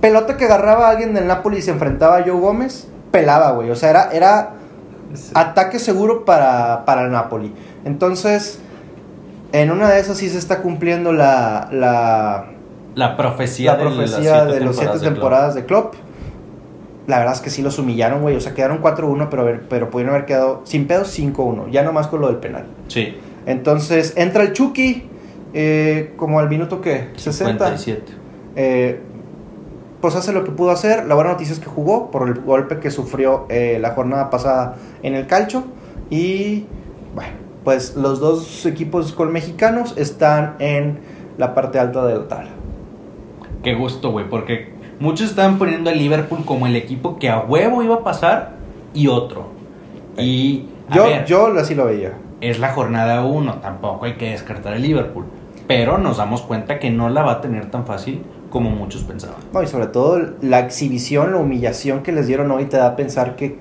pelota 0.00 0.36
que 0.36 0.46
agarraba 0.46 0.88
a 0.88 0.90
alguien 0.90 1.14
del 1.14 1.28
Napoli 1.28 1.58
y 1.58 1.62
se 1.62 1.70
enfrentaba 1.70 2.16
a 2.16 2.22
Joe 2.24 2.40
Gómez, 2.40 2.88
pelaba, 3.12 3.52
güey. 3.52 3.70
O 3.70 3.76
sea, 3.76 3.90
era, 3.90 4.10
era 4.10 4.54
ataque 5.34 5.78
seguro 5.78 6.24
para, 6.24 6.84
para 6.84 7.04
el 7.04 7.12
Napoli. 7.12 7.54
Entonces, 7.84 8.58
en 9.52 9.70
una 9.70 9.88
de 9.90 10.00
esas 10.00 10.16
sí 10.18 10.28
se 10.28 10.38
está 10.38 10.60
cumpliendo 10.60 11.12
la, 11.12 11.68
la, 11.70 12.46
La 12.96 13.16
profecía, 13.16 13.74
la 13.74 13.78
de, 13.78 13.84
las 13.84 13.94
profecía 13.94 14.40
siete 14.40 14.54
de 14.58 14.60
los 14.64 14.76
siete 14.76 14.98
de 14.98 15.04
temporadas 15.04 15.54
de 15.54 15.66
Klopp. 15.66 15.94
La 17.06 17.20
verdad 17.20 17.34
es 17.34 17.40
que 17.40 17.50
sí 17.50 17.62
los 17.62 17.78
humillaron, 17.78 18.22
güey. 18.22 18.34
O 18.34 18.40
sea, 18.40 18.54
quedaron 18.54 18.82
4-1, 18.82 19.28
pero, 19.30 19.60
pero 19.68 19.88
pudieron 19.88 20.16
haber 20.16 20.26
quedado 20.26 20.62
sin 20.64 20.88
pedos 20.88 21.16
5-1. 21.16 21.70
Ya 21.70 21.84
nomás 21.84 22.08
con 22.08 22.20
lo 22.20 22.26
del 22.26 22.38
penal. 22.38 22.66
Sí, 22.88 23.16
Entonces, 23.46 24.14
entra 24.16 24.42
el 24.42 24.52
Chucky, 24.52 25.08
eh, 25.54 26.12
como 26.16 26.38
al 26.40 26.48
minuto 26.48 26.80
que 26.80 27.10
60. 27.16 27.76
57. 27.76 28.12
Eh, 28.56 29.00
pues 30.00 30.14
hace 30.14 30.32
lo 30.32 30.44
que 30.44 30.50
pudo 30.52 30.70
hacer. 30.70 31.06
La 31.06 31.14
buena 31.14 31.30
noticia 31.30 31.52
es 31.52 31.58
que 31.60 31.66
jugó 31.66 32.10
por 32.10 32.28
el 32.28 32.34
golpe 32.40 32.78
que 32.78 32.90
sufrió 32.90 33.46
eh, 33.48 33.78
la 33.80 33.90
jornada 33.92 34.30
pasada 34.30 34.76
en 35.02 35.14
el 35.14 35.26
calcho. 35.26 35.64
Y 36.10 36.66
bueno, 37.14 37.32
pues 37.64 37.96
los 37.96 38.20
dos 38.20 38.64
equipos 38.66 39.12
con 39.12 39.32
mexicanos 39.32 39.94
están 39.96 40.54
en 40.60 40.98
la 41.36 41.54
parte 41.54 41.78
alta 41.78 42.06
de 42.06 42.14
la 42.18 42.28
tabla. 42.28 42.50
Qué 43.62 43.74
gusto, 43.74 44.12
güey, 44.12 44.28
porque 44.28 44.72
muchos 45.00 45.30
estaban 45.30 45.58
poniendo 45.58 45.90
a 45.90 45.92
Liverpool 45.92 46.44
como 46.44 46.66
el 46.66 46.76
equipo 46.76 47.18
que 47.18 47.28
a 47.28 47.40
huevo 47.40 47.82
iba 47.82 47.96
a 47.96 48.04
pasar 48.04 48.52
y 48.94 49.08
otro. 49.08 49.48
Y 50.16 50.66
a 50.90 50.94
Yo, 50.94 51.04
ver, 51.04 51.24
yo 51.26 51.46
así 51.58 51.74
lo 51.74 51.86
veía. 51.86 52.12
es 52.40 52.60
la 52.60 52.72
jornada 52.72 53.24
1, 53.24 53.54
tampoco 53.54 54.04
hay 54.06 54.14
que 54.14 54.30
descartar 54.30 54.74
a 54.74 54.78
Liverpool. 54.78 55.26
Pero 55.68 55.98
nos 55.98 56.16
damos 56.16 56.40
cuenta 56.42 56.78
que 56.78 56.90
no 56.90 57.10
la 57.10 57.22
va 57.22 57.32
a 57.32 57.40
tener 57.40 57.70
tan 57.70 57.86
fácil 57.86 58.22
como 58.50 58.70
muchos 58.70 59.02
pensaban. 59.02 59.36
No, 59.52 59.62
y 59.62 59.66
sobre 59.66 59.86
todo 59.86 60.18
la 60.40 60.60
exhibición, 60.60 61.32
la 61.32 61.36
humillación 61.36 62.02
que 62.02 62.10
les 62.10 62.26
dieron 62.26 62.50
hoy 62.50 62.64
te 62.64 62.78
da 62.78 62.86
a 62.86 62.96
pensar 62.96 63.36
que, 63.36 63.58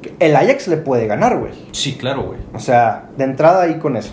que 0.00 0.14
el 0.20 0.36
Ajax 0.36 0.68
le 0.68 0.76
puede 0.76 1.08
ganar, 1.08 1.38
güey. 1.38 1.52
Sí, 1.72 1.96
claro, 1.96 2.22
güey. 2.22 2.38
O 2.54 2.60
sea, 2.60 3.10
de 3.16 3.24
entrada 3.24 3.62
ahí 3.62 3.78
con 3.78 3.96
eso. 3.96 4.12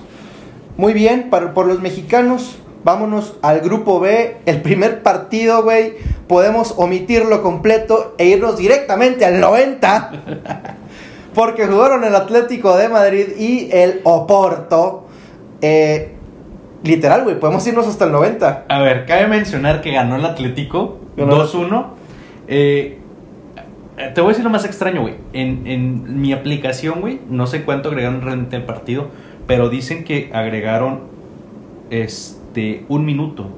Muy 0.77 0.93
bien, 0.93 1.29
para, 1.29 1.53
por 1.53 1.67
los 1.67 1.79
mexicanos, 1.79 2.57
vámonos 2.83 3.35
al 3.43 3.61
grupo 3.61 3.99
B. 3.99 4.37
El 4.47 4.63
primer 4.63 5.03
partido, 5.03 5.63
güey, 5.63 5.93
podemos 6.27 6.73
omitirlo 6.77 7.43
completo 7.43 8.15
e 8.17 8.25
irnos 8.25 8.57
directamente 8.57 9.25
al 9.25 9.39
90. 9.39 10.11
Porque 11.35 11.67
jugaron 11.67 12.03
el 12.03 12.15
Atlético 12.15 12.75
de 12.75 12.89
Madrid 12.89 13.27
y 13.37 13.69
el 13.71 14.01
Oporto. 14.05 15.05
Eh, 15.61 16.16
literal, 16.87 17.23
güey, 17.23 17.39
podemos 17.39 17.65
irnos 17.67 17.87
hasta 17.87 18.05
el 18.05 18.11
90. 18.11 18.65
A 18.67 18.79
ver, 18.79 19.05
cabe 19.05 19.27
mencionar 19.27 19.81
que 19.81 19.91
ganó 19.91 20.15
el 20.15 20.25
Atlético 20.25 20.99
Ganó. 21.15 21.45
2-1. 21.45 21.85
Eh, 22.47 22.99
te 24.13 24.21
voy 24.21 24.29
a 24.29 24.29
decir 24.29 24.43
lo 24.43 24.49
más 24.49 24.65
extraño, 24.65 25.01
güey. 25.01 25.15
En, 25.33 25.67
en 25.67 26.21
mi 26.21 26.33
aplicación, 26.33 27.01
güey, 27.01 27.19
no 27.29 27.47
sé 27.47 27.63
cuánto 27.63 27.89
agregaron 27.89 28.21
realmente 28.21 28.55
al 28.55 28.65
partido, 28.65 29.07
pero 29.47 29.69
dicen 29.69 30.03
que 30.03 30.29
agregaron 30.33 31.01
este 31.89 32.85
un 32.87 33.05
minuto. 33.05 33.49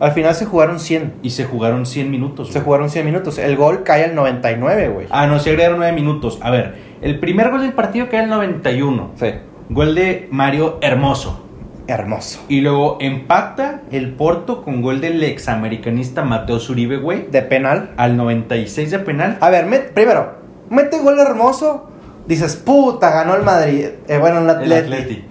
Al 0.00 0.12
final 0.12 0.34
se 0.34 0.46
jugaron 0.46 0.78
100. 0.78 1.14
Y 1.22 1.30
se 1.30 1.44
jugaron 1.44 1.84
100 1.84 2.10
minutos. 2.10 2.50
Se 2.50 2.60
jugaron 2.60 2.88
100 2.88 3.04
minutos. 3.04 3.38
El 3.38 3.56
gol 3.56 3.82
cae 3.82 4.04
al 4.04 4.14
99, 4.14 4.88
güey. 4.88 5.06
Ah, 5.10 5.26
no, 5.26 5.38
se 5.40 5.50
agregaron 5.50 5.78
9 5.78 5.92
minutos. 5.92 6.38
A 6.40 6.50
ver, 6.50 6.76
el 7.02 7.18
primer 7.18 7.50
gol 7.50 7.62
del 7.62 7.72
partido 7.72 8.08
cae 8.08 8.20
al 8.20 8.30
91. 8.30 9.10
Sí. 9.16 9.26
Gol 9.70 9.94
de 9.94 10.28
Mario 10.30 10.78
Hermoso. 10.80 11.47
Hermoso. 11.88 12.40
Y 12.48 12.60
luego 12.60 12.98
empata 13.00 13.80
el 13.90 14.12
Porto 14.14 14.62
con 14.62 14.82
gol 14.82 15.00
del 15.00 15.22
examericanista 15.24 16.22
Mateo 16.22 16.60
Zuribe, 16.60 16.98
güey. 16.98 17.26
De 17.30 17.42
penal. 17.42 17.90
Al 17.96 18.16
96 18.16 18.90
de 18.90 18.98
penal. 19.00 19.38
A 19.40 19.48
ver, 19.50 19.66
met- 19.66 19.92
primero, 19.94 20.34
mete 20.68 20.98
gol 21.00 21.18
hermoso. 21.18 21.88
Dices, 22.26 22.56
puta, 22.56 23.10
ganó 23.10 23.34
el 23.34 23.42
Madrid. 23.42 23.86
Eh, 24.06 24.18
bueno, 24.18 24.38
el 24.38 24.44
El 24.44 24.50
Atleti. 24.50 24.74
Atleti. 24.94 25.24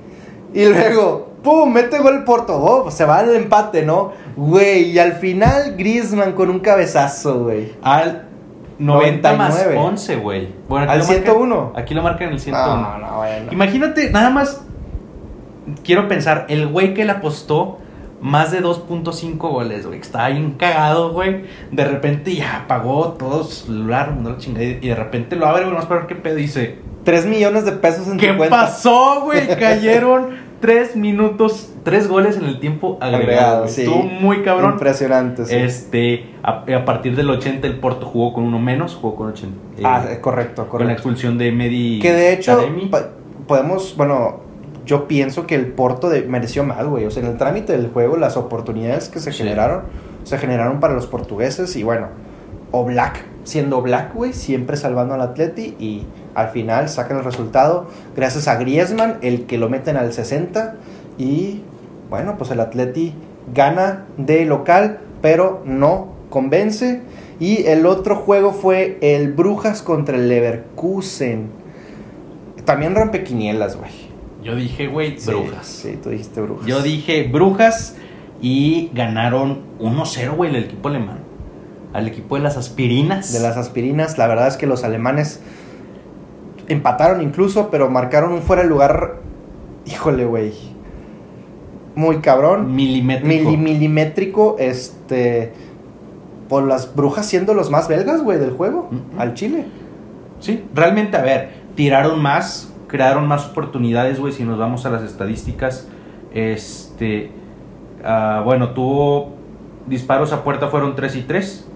Y 0.56 0.66
luego, 0.66 1.34
pum, 1.44 1.72
mete 1.72 2.00
gol 2.00 2.16
el 2.16 2.24
Porto. 2.24 2.58
Oh, 2.60 2.90
se 2.90 3.06
va 3.06 3.20
al 3.20 3.36
empate, 3.36 3.84
¿no? 3.84 4.14
Güey, 4.36 4.92
y 4.92 4.98
al 5.00 5.14
final 5.14 5.76
Griezmann 5.78 6.34
con 6.34 6.50
un 6.50 6.60
cabezazo, 6.60 7.44
güey. 7.44 7.72
Al 7.84 8.24
90 8.80 9.34
más 9.34 9.50
99. 9.50 9.80
11, 9.88 10.16
güey. 10.18 10.48
Bueno, 10.68 10.90
Al 10.92 11.00
lo 11.00 11.06
marcan- 11.06 11.08
101. 11.24 11.74
aquí 11.76 11.94
lo 11.94 12.02
marcan 12.02 12.28
en 12.30 12.34
el 12.34 12.40
101. 12.40 12.82
No, 12.82 12.98
no, 12.98 13.18
bueno. 13.18 13.52
Imagínate, 13.52 14.10
nada 14.10 14.32
más. 14.32 14.64
Quiero 15.84 16.08
pensar, 16.08 16.46
el 16.50 16.68
güey 16.68 16.94
que 16.94 17.06
le 17.06 17.12
apostó 17.12 17.80
más 18.22 18.52
de 18.52 18.62
2.5 18.64 19.38
goles, 19.38 19.86
güey. 19.86 20.00
que 20.00 20.06
Estaba 20.06 20.30
bien 20.30 20.52
cagado, 20.54 21.12
güey. 21.14 21.44
De 21.72 21.84
repente 21.86 22.34
ya 22.36 22.62
apagó 22.64 23.10
todo 23.14 23.44
su 23.44 23.66
celular, 23.68 24.12
mandó 24.12 24.32
la 24.32 24.38
chingada. 24.38 24.66
Y 24.66 24.88
de 24.88 24.96
repente 24.96 25.36
lo 25.36 25.46
abre, 25.46 25.64
güey, 25.64 25.76
vamos 25.76 25.90
a 25.92 25.94
ver 25.94 26.08
qué 26.08 26.16
pedo. 26.16 26.36
Dice: 26.36 26.80
3 27.04 27.26
millones 27.28 27.66
de 27.66 27.74
pesos 27.74 28.08
en 28.08 28.18
¿Qué 28.18 28.30
tu 28.30 28.38
cuenta. 28.38 28.56
pasó, 28.56 29.22
güey? 29.24 29.48
Cayeron 29.60 30.48
3 30.62 30.96
minutos, 30.96 31.70
3 31.84 32.08
goles 32.08 32.38
en 32.38 32.46
el 32.46 32.60
tiempo 32.60 32.98
agregado. 33.00 33.68
Sí. 33.68 33.82
Estuvo 33.84 34.02
muy 34.04 34.42
cabrón. 34.42 34.74
Impresionante, 34.74 35.46
sí. 35.46 35.56
Este, 35.56 36.26
a, 36.44 36.64
a 36.76 36.86
partir 36.86 37.16
del 37.16 37.30
80 37.30 37.68
el 37.68 37.78
Porto 37.80 38.08
jugó 38.08 38.34
con 38.34 38.44
uno 38.46 38.58
menos, 38.58 38.96
jugó 38.96 39.16
con 39.16 39.28
80. 39.28 39.56
eh, 39.78 39.82
ah, 39.86 40.04
eh, 40.10 40.20
correcto, 40.20 40.64
con 40.64 40.66
la 40.66 40.72
correcto. 40.72 40.94
expulsión 40.94 41.38
de 41.38 41.52
Medi 41.52 42.00
Que 42.00 42.12
de 42.14 42.34
hecho, 42.34 42.60
podemos, 43.48 43.96
bueno, 43.96 44.47
yo 44.88 45.08
pienso 45.08 45.46
que 45.46 45.54
el 45.54 45.68
Porto 45.68 46.10
de- 46.10 46.24
mereció 46.24 46.64
más, 46.64 46.88
güey. 46.88 47.06
O 47.06 47.12
sea, 47.12 47.22
en 47.22 47.30
el 47.30 47.38
trámite 47.38 47.74
del 47.74 47.90
juego, 47.92 48.18
las 48.18 48.38
oportunidades 48.38 49.10
que 49.10 49.20
se 49.20 49.32
Sí. 49.32 49.38
generaron, 49.40 49.82
se 50.24 50.40
generaron 50.40 50.80
para 50.80 50.96
los 50.96 51.06
portugueses. 51.06 51.76
Y 51.76 51.84
bueno, 51.84 52.08
o 52.72 52.84
Black, 52.86 53.24
siendo 53.44 53.82
Black, 53.82 54.16
güey, 54.16 54.34
siempre 54.34 54.78
salvando 54.78 55.14
al 55.14 55.22
Atleti. 55.22 55.76
Y 55.78 56.06
al 56.34 56.50
final 56.50 56.90
sacan 56.90 57.18
el 57.18 57.24
resultado 57.24 57.88
gracias 58.16 58.48
a 58.48 58.56
Griezmann, 58.56 59.18
el 59.22 59.46
que 59.46 59.58
lo 59.60 59.70
meten 59.70 59.98
al 59.98 60.12
60. 60.14 60.76
Y 61.18 61.62
bueno, 62.10 62.36
pues 62.38 62.50
el 62.52 62.60
Atleti 62.62 63.14
gana 63.54 64.06
de 64.18 64.46
local, 64.46 65.00
pero 65.22 65.62
no 65.66 66.14
convence. 66.30 67.02
Y 67.40 67.66
el 67.68 67.86
otro 67.86 68.16
juego 68.16 68.52
fue 68.52 68.98
el 69.02 69.34
Brujas 69.34 69.82
contra 69.84 70.16
el 70.18 70.28
Leverkusen. 70.30 71.50
También 72.66 72.96
rompe 72.96 73.24
quinielas, 73.24 73.76
güey. 73.78 74.07
Yo 74.44 74.56
dije, 74.56 74.88
güey, 74.88 75.18
Sí, 75.20 75.32
brujas. 75.32 75.66
Sí, 75.68 75.98
tú 76.02 76.10
dijiste 76.10 76.42
brujas. 76.42 76.66
Yo 76.68 76.82
dije 76.82 77.24
brujas 77.32 77.96
y 78.42 78.90
ganaron 78.94 79.62
1-0, 79.80 80.36
güey, 80.36 80.56
el 80.56 80.64
equipo 80.64 80.90
alemán. 80.90 81.20
Al 81.94 82.08
equipo 82.08 82.36
de 82.36 82.42
las 82.44 82.58
aspirinas. 82.58 83.34
De 83.34 83.40
las 83.40 83.58
aspirinas, 83.58 84.18
la 84.18 84.28
verdad 84.28 84.48
es 84.48 84.58
que 84.58 84.68
los 84.68 84.84
alemanes 84.84 85.42
empataron 86.68 87.22
incluso, 87.22 87.70
pero 87.70 87.90
marcaron 87.90 88.32
un 88.34 88.42
fuera 88.42 88.64
de 88.64 88.70
lugar. 88.70 89.22
Híjole, 89.86 90.26
güey. 90.26 90.54
Muy 91.96 92.18
cabrón. 92.18 92.76
milimétrico. 92.76 93.50
Mili- 93.52 93.58
milimétrico, 93.58 94.56
este. 94.60 95.54
Por 96.50 96.64
las 96.68 96.96
brujas 96.96 97.26
siendo 97.26 97.54
los 97.54 97.70
más 97.72 97.88
belgas, 97.88 98.22
güey, 98.22 98.38
del 98.40 98.52
juego. 98.52 98.90
Al 99.18 99.34
Chile. 99.34 99.66
Sí, 100.40 100.64
realmente, 100.76 101.18
a 101.18 101.22
ver, 101.22 101.50
tiraron 101.76 102.22
más, 102.22 102.72
crearon 102.88 103.28
más 103.28 103.48
oportunidades, 103.48 104.20
güey, 104.20 104.34
si 104.34 104.44
nos 104.44 104.58
vamos 104.58 104.86
a 104.86 104.90
las 104.90 105.04
estadísticas. 105.04 105.88
Este, 106.34 107.32
ah, 108.04 108.42
bueno, 108.46 108.72
tuvo 108.72 109.34
disparos 109.88 110.34
a 110.34 110.44
puerta, 110.44 110.68
fueron 110.68 110.96
3 110.96 111.16
y 111.16 111.22
3. 111.24 111.68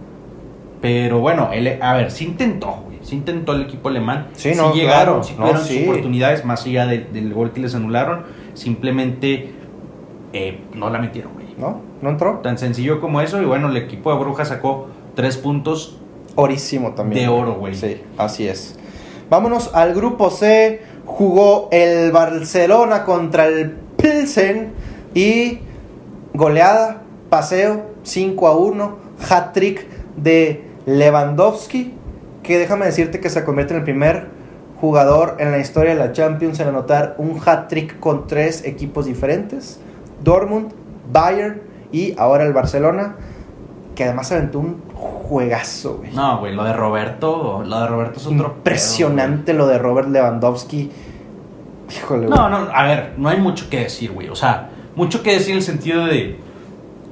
Pero 0.81 1.19
bueno, 1.19 1.49
él, 1.53 1.77
a 1.81 1.93
ver, 1.93 2.09
sí 2.09 2.25
intentó, 2.25 2.83
güey, 2.85 2.97
sí 3.03 3.15
intentó 3.15 3.53
el 3.53 3.61
equipo 3.61 3.89
alemán. 3.89 4.27
Sí, 4.33 4.53
no, 4.55 4.73
llegaron, 4.73 5.21
claro, 5.21 5.23
sí 5.23 5.33
no, 5.33 5.39
tuvieron 5.41 5.61
sus 5.61 5.69
sí. 5.69 5.83
oportunidades, 5.87 6.43
más 6.43 6.65
allá 6.65 6.87
de- 6.87 7.05
del 7.05 7.33
gol 7.33 7.51
que 7.51 7.61
les 7.61 7.75
anularon. 7.75 8.23
Simplemente 8.55 9.53
eh, 10.33 10.61
no 10.73 10.89
la 10.89 10.97
metieron, 10.99 11.33
güey. 11.33 11.47
¿No? 11.57 11.81
¿No 12.01 12.09
entró? 12.09 12.39
Tan 12.39 12.57
sencillo 12.57 12.99
como 12.99 13.21
eso, 13.21 13.39
y 13.41 13.45
bueno, 13.45 13.69
el 13.69 13.77
equipo 13.77 14.11
de 14.11 14.19
Brujas 14.19 14.47
sacó 14.47 14.87
3 15.15 15.37
puntos 15.37 15.97
Orísimo 16.35 16.91
también. 16.93 17.23
De 17.23 17.27
oro, 17.27 17.55
güey. 17.55 17.75
Sí, 17.75 18.01
así 18.17 18.47
es. 18.47 18.79
Vámonos 19.29 19.73
al 19.73 19.93
grupo 19.93 20.29
C. 20.29 20.81
Jugó 21.17 21.67
el 21.71 22.11
Barcelona 22.13 23.03
contra 23.03 23.45
el 23.45 23.71
Pilsen 23.97 24.71
y 25.13 25.59
goleada, 26.33 27.01
paseo, 27.29 27.91
5 28.03 28.47
a 28.47 28.57
1, 28.57 28.97
hat-trick 29.29 29.85
de 30.15 30.63
Lewandowski, 30.85 31.93
que 32.43 32.57
déjame 32.57 32.85
decirte 32.85 33.19
que 33.19 33.29
se 33.29 33.43
convierte 33.43 33.73
en 33.73 33.79
el 33.79 33.83
primer 33.83 34.27
jugador 34.79 35.35
en 35.39 35.51
la 35.51 35.59
historia 35.59 35.93
de 35.93 35.99
la 35.99 36.13
Champions 36.13 36.59
en 36.61 36.69
anotar 36.69 37.15
un 37.17 37.39
hat-trick 37.45 37.99
con 37.99 38.25
tres 38.25 38.63
equipos 38.63 39.05
diferentes, 39.05 39.79
Dortmund, 40.23 40.71
Bayern 41.11 41.61
y 41.91 42.15
ahora 42.17 42.45
el 42.45 42.53
Barcelona, 42.53 43.17
que 44.01 44.05
además 44.05 44.31
aventó 44.31 44.57
un 44.57 44.81
juegazo, 44.95 45.97
güey. 45.97 46.11
No, 46.11 46.39
güey, 46.39 46.55
lo 46.55 46.63
de 46.63 46.73
Roberto, 46.73 47.61
lo 47.63 47.81
de 47.81 47.87
Roberto 47.87 48.19
es 48.19 48.25
otro 48.25 48.55
Impresionante 48.57 49.53
lo 49.53 49.67
de 49.67 49.77
Robert 49.77 50.09
Lewandowski. 50.09 50.89
Híjole, 51.95 52.25
güey. 52.25 52.39
No, 52.39 52.49
no, 52.49 52.67
a 52.73 52.83
ver, 52.83 53.13
no 53.17 53.29
hay 53.29 53.39
mucho 53.39 53.69
que 53.69 53.81
decir, 53.81 54.11
güey. 54.11 54.29
O 54.29 54.35
sea, 54.35 54.71
mucho 54.95 55.21
que 55.21 55.33
decir 55.33 55.51
en 55.51 55.57
el 55.57 55.61
sentido 55.61 56.05
de 56.05 56.39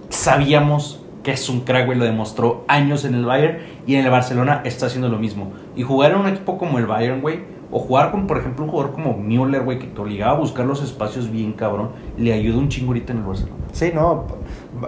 sabíamos 0.10 1.00
que 1.22 1.30
es 1.30 1.48
un 1.48 1.60
crack, 1.60 1.86
güey, 1.86 2.00
lo 2.00 2.06
demostró 2.06 2.66
años 2.68 3.06
en 3.06 3.14
el 3.14 3.24
Bayern 3.24 3.60
y 3.86 3.94
en 3.94 4.04
el 4.04 4.10
Barcelona 4.10 4.62
está 4.66 4.88
haciendo 4.88 5.10
lo 5.10 5.20
mismo. 5.20 5.52
Y 5.76 5.84
jugar 5.84 6.14
en 6.14 6.18
un 6.18 6.28
equipo 6.28 6.58
como 6.58 6.80
el 6.80 6.88
Bayern, 6.88 7.22
güey, 7.22 7.42
o 7.70 7.78
jugar 7.78 8.10
con, 8.10 8.26
por 8.26 8.40
ejemplo, 8.40 8.66
un 8.66 8.72
jugador 8.72 8.94
como 8.94 9.16
Müller, 9.16 9.62
güey, 9.62 9.78
que 9.78 9.86
te 9.86 10.02
obligaba 10.02 10.32
a 10.32 10.40
buscar 10.40 10.66
los 10.66 10.82
espacios 10.82 11.30
bien 11.30 11.54
cabrón, 11.54 11.92
le 12.18 12.34
ayuda 12.34 12.58
un 12.58 12.70
chingo 12.70 12.88
ahorita 12.88 13.14
en 13.14 13.20
el 13.20 13.26
Barcelona. 13.26 13.58
Sí, 13.74 13.92
no. 13.94 14.26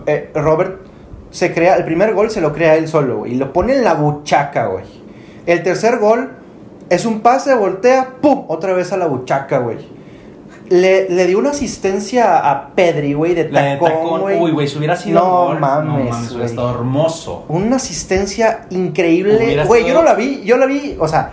eh, 0.08 0.32
Robert 0.34 0.90
se 1.32 1.54
crea, 1.54 1.76
el 1.76 1.86
primer 1.86 2.14
gol 2.14 2.30
se 2.30 2.42
lo 2.42 2.54
crea 2.54 2.76
él 2.76 2.88
solo, 2.88 3.20
güey. 3.20 3.34
Y 3.34 3.36
lo 3.36 3.52
pone 3.54 3.74
en 3.74 3.84
la 3.84 3.94
buchaca, 3.96 4.68
güey. 4.68 4.86
El 5.46 5.64
tercer 5.64 5.98
gol 5.98 6.32
es 6.90 7.06
un 7.06 7.22
pase, 7.22 7.56
voltea, 7.56 8.16
¡pum! 8.22 8.46
Otra 8.50 8.74
vez 8.74 8.92
a 8.92 8.98
la 8.98 9.08
buchaca, 9.08 9.60
güey. 9.60 9.78
Le, 10.70 11.10
le 11.10 11.28
dio 11.28 11.40
una 11.40 11.50
asistencia 11.50 12.50
a 12.50 12.70
Pedri, 12.70 13.14
güey, 13.14 13.34
de 13.34 13.50
La 13.50 13.78
tacón, 13.78 14.22
güey. 14.22 14.40
uy, 14.40 14.52
güey, 14.52 14.68
si 14.68 14.78
hubiera 14.78 14.96
sido 14.96 15.20
No 15.20 15.46
gol, 15.48 15.60
mames, 15.60 16.06
no 16.06 16.10
mames, 16.12 16.32
hubiera 16.32 16.46
estado 16.46 16.70
hermoso. 16.72 17.46
Una 17.50 17.76
asistencia 17.76 18.68
increíble. 18.70 19.64
Güey, 19.66 19.86
yo 19.86 19.94
no 19.94 20.04
la 20.04 20.14
vi, 20.14 20.42
yo 20.44 20.56
la 20.58 20.66
vi, 20.66 20.96
o 20.98 21.08
sea, 21.10 21.32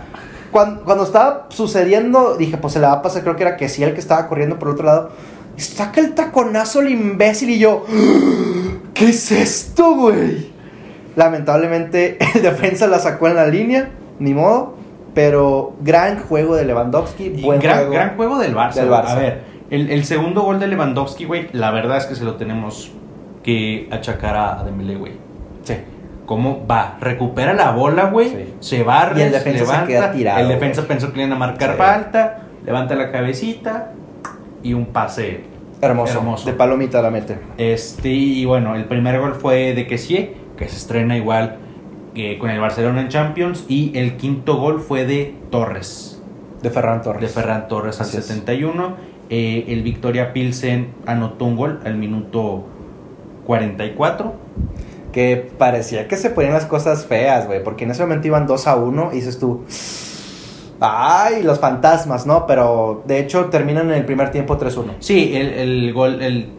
cuando, 0.51 0.83
cuando 0.83 1.03
estaba 1.05 1.45
sucediendo, 1.49 2.35
dije, 2.35 2.57
pues 2.57 2.73
se 2.73 2.79
la 2.79 2.89
va 2.89 2.93
a 2.95 3.01
pasar, 3.01 3.21
creo 3.23 3.37
que 3.37 3.43
era 3.43 3.55
que 3.55 3.69
sí 3.69 3.81
el 3.83 3.93
que 3.93 3.99
estaba 4.01 4.27
corriendo 4.27 4.59
por 4.59 4.69
el 4.69 4.73
otro 4.73 4.85
lado. 4.85 5.09
Saca 5.55 6.01
el 6.01 6.15
taconazo 6.15 6.81
el 6.81 6.89
imbécil 6.89 7.49
y 7.49 7.59
yo, 7.59 7.85
¿qué 8.99 9.09
es 9.09 9.31
esto, 9.31 9.95
güey? 9.95 10.47
Lamentablemente 11.15 12.17
el 12.35 12.41
defensa 12.41 12.87
la 12.87 12.99
sacó 12.99 13.27
en 13.27 13.35
la 13.35 13.47
línea, 13.47 13.89
ni 14.19 14.33
modo, 14.33 14.75
pero 15.13 15.75
gran 15.81 16.19
juego 16.19 16.55
de 16.55 16.65
Lewandowski, 16.65 17.29
buen 17.41 17.59
gran, 17.59 17.77
juego. 17.77 17.91
gran 17.93 18.15
juego 18.15 18.39
del 18.39 18.55
Barça. 18.55 18.73
del. 18.75 18.89
Barça. 18.89 19.07
A 19.09 19.15
ver, 19.15 19.41
el, 19.69 19.89
el 19.89 20.05
segundo 20.05 20.43
gol 20.43 20.59
de 20.59 20.67
Lewandowski, 20.67 21.25
güey, 21.25 21.47
la 21.53 21.71
verdad 21.71 21.97
es 21.97 22.05
que 22.05 22.15
se 22.15 22.23
lo 22.23 22.35
tenemos 22.35 22.91
que 23.43 23.87
achacar 23.91 24.35
a, 24.37 24.63
Dembélé, 24.63 24.95
güey. 24.95 25.13
Sí. 25.63 25.75
¿Cómo 26.25 26.65
va? 26.67 26.97
Recupera 27.01 27.53
la 27.53 27.71
bola, 27.71 28.05
güey. 28.05 28.29
Sí. 28.29 28.53
Se 28.59 28.83
barre, 28.83 29.19
Y 29.19 29.23
el 29.23 29.31
defensa 29.31 29.81
se 29.81 29.87
queda 29.87 30.11
tirado, 30.11 30.39
el 30.39 30.47
defensa 30.47 30.81
güey. 30.81 30.87
pensó 30.89 31.11
que 31.11 31.17
le 31.17 31.23
iban 31.23 31.35
a 31.35 31.39
marcar 31.39 31.71
Sí. 31.71 31.77
falta. 31.77 32.41
Levanta 32.65 32.93
la 32.95 33.11
cabecita 33.11 33.93
y 34.61 34.73
un 34.73 34.87
pase. 34.87 35.41
Hermoso, 35.81 36.19
Hermoso. 36.19 36.45
de 36.45 36.53
palomita 36.53 37.01
la 37.01 37.09
mete. 37.09 37.39
Este, 37.57 38.09
y 38.09 38.45
bueno, 38.45 38.75
el 38.75 38.85
primer 38.85 39.19
gol 39.19 39.35
fue 39.35 39.73
de 39.73 39.87
Kessie, 39.87 40.33
que 40.57 40.67
se 40.67 40.75
estrena 40.75 41.15
igual 41.17 41.57
que 42.13 42.37
con 42.37 42.49
el 42.49 42.59
Barcelona 42.59 43.01
en 43.01 43.07
Champions. 43.09 43.65
Y 43.67 43.97
el 43.97 44.17
quinto 44.17 44.57
gol 44.57 44.81
fue 44.81 45.05
de 45.05 45.35
Torres. 45.51 46.21
De 46.61 46.69
Ferran 46.69 47.01
Torres. 47.01 47.21
de 47.21 47.27
Ferran 47.29 47.67
Torres 47.69 47.99
al 48.01 48.07
Así 48.07 48.17
es. 48.17 48.25
71. 48.25 48.95
Eh, 49.29 49.65
el 49.69 49.83
Victoria 49.83 50.33
Pilsen 50.33 50.89
anotó 51.05 51.45
un 51.45 51.55
gol 51.55 51.79
al 51.85 51.95
minuto 51.95 52.65
44. 53.45 54.33
que 55.13 55.49
parecía 55.57 56.07
que 56.07 56.17
se 56.17 56.29
ponían 56.29 56.53
las 56.53 56.65
cosas 56.65 57.05
feas, 57.07 57.47
güey, 57.47 57.63
porque 57.63 57.83
en 57.85 57.91
ese 57.91 58.03
momento 58.03 58.27
iban 58.27 58.45
2 58.45 58.67
a 58.67 58.75
1 58.75 59.09
y 59.11 59.15
dices 59.15 59.39
tú, 59.39 59.63
ay, 60.79 61.43
los 61.43 61.59
fantasmas, 61.59 62.25
¿no? 62.25 62.45
Pero 62.45 63.03
de 63.05 63.19
hecho 63.19 63.45
terminan 63.45 63.89
en 63.89 63.97
el 63.97 64.05
primer 64.05 64.31
tiempo 64.31 64.57
3-1. 64.57 64.93
Sí, 64.99 65.35
el, 65.35 65.47
el 65.49 65.93
gol, 65.93 66.21
el 66.21 66.49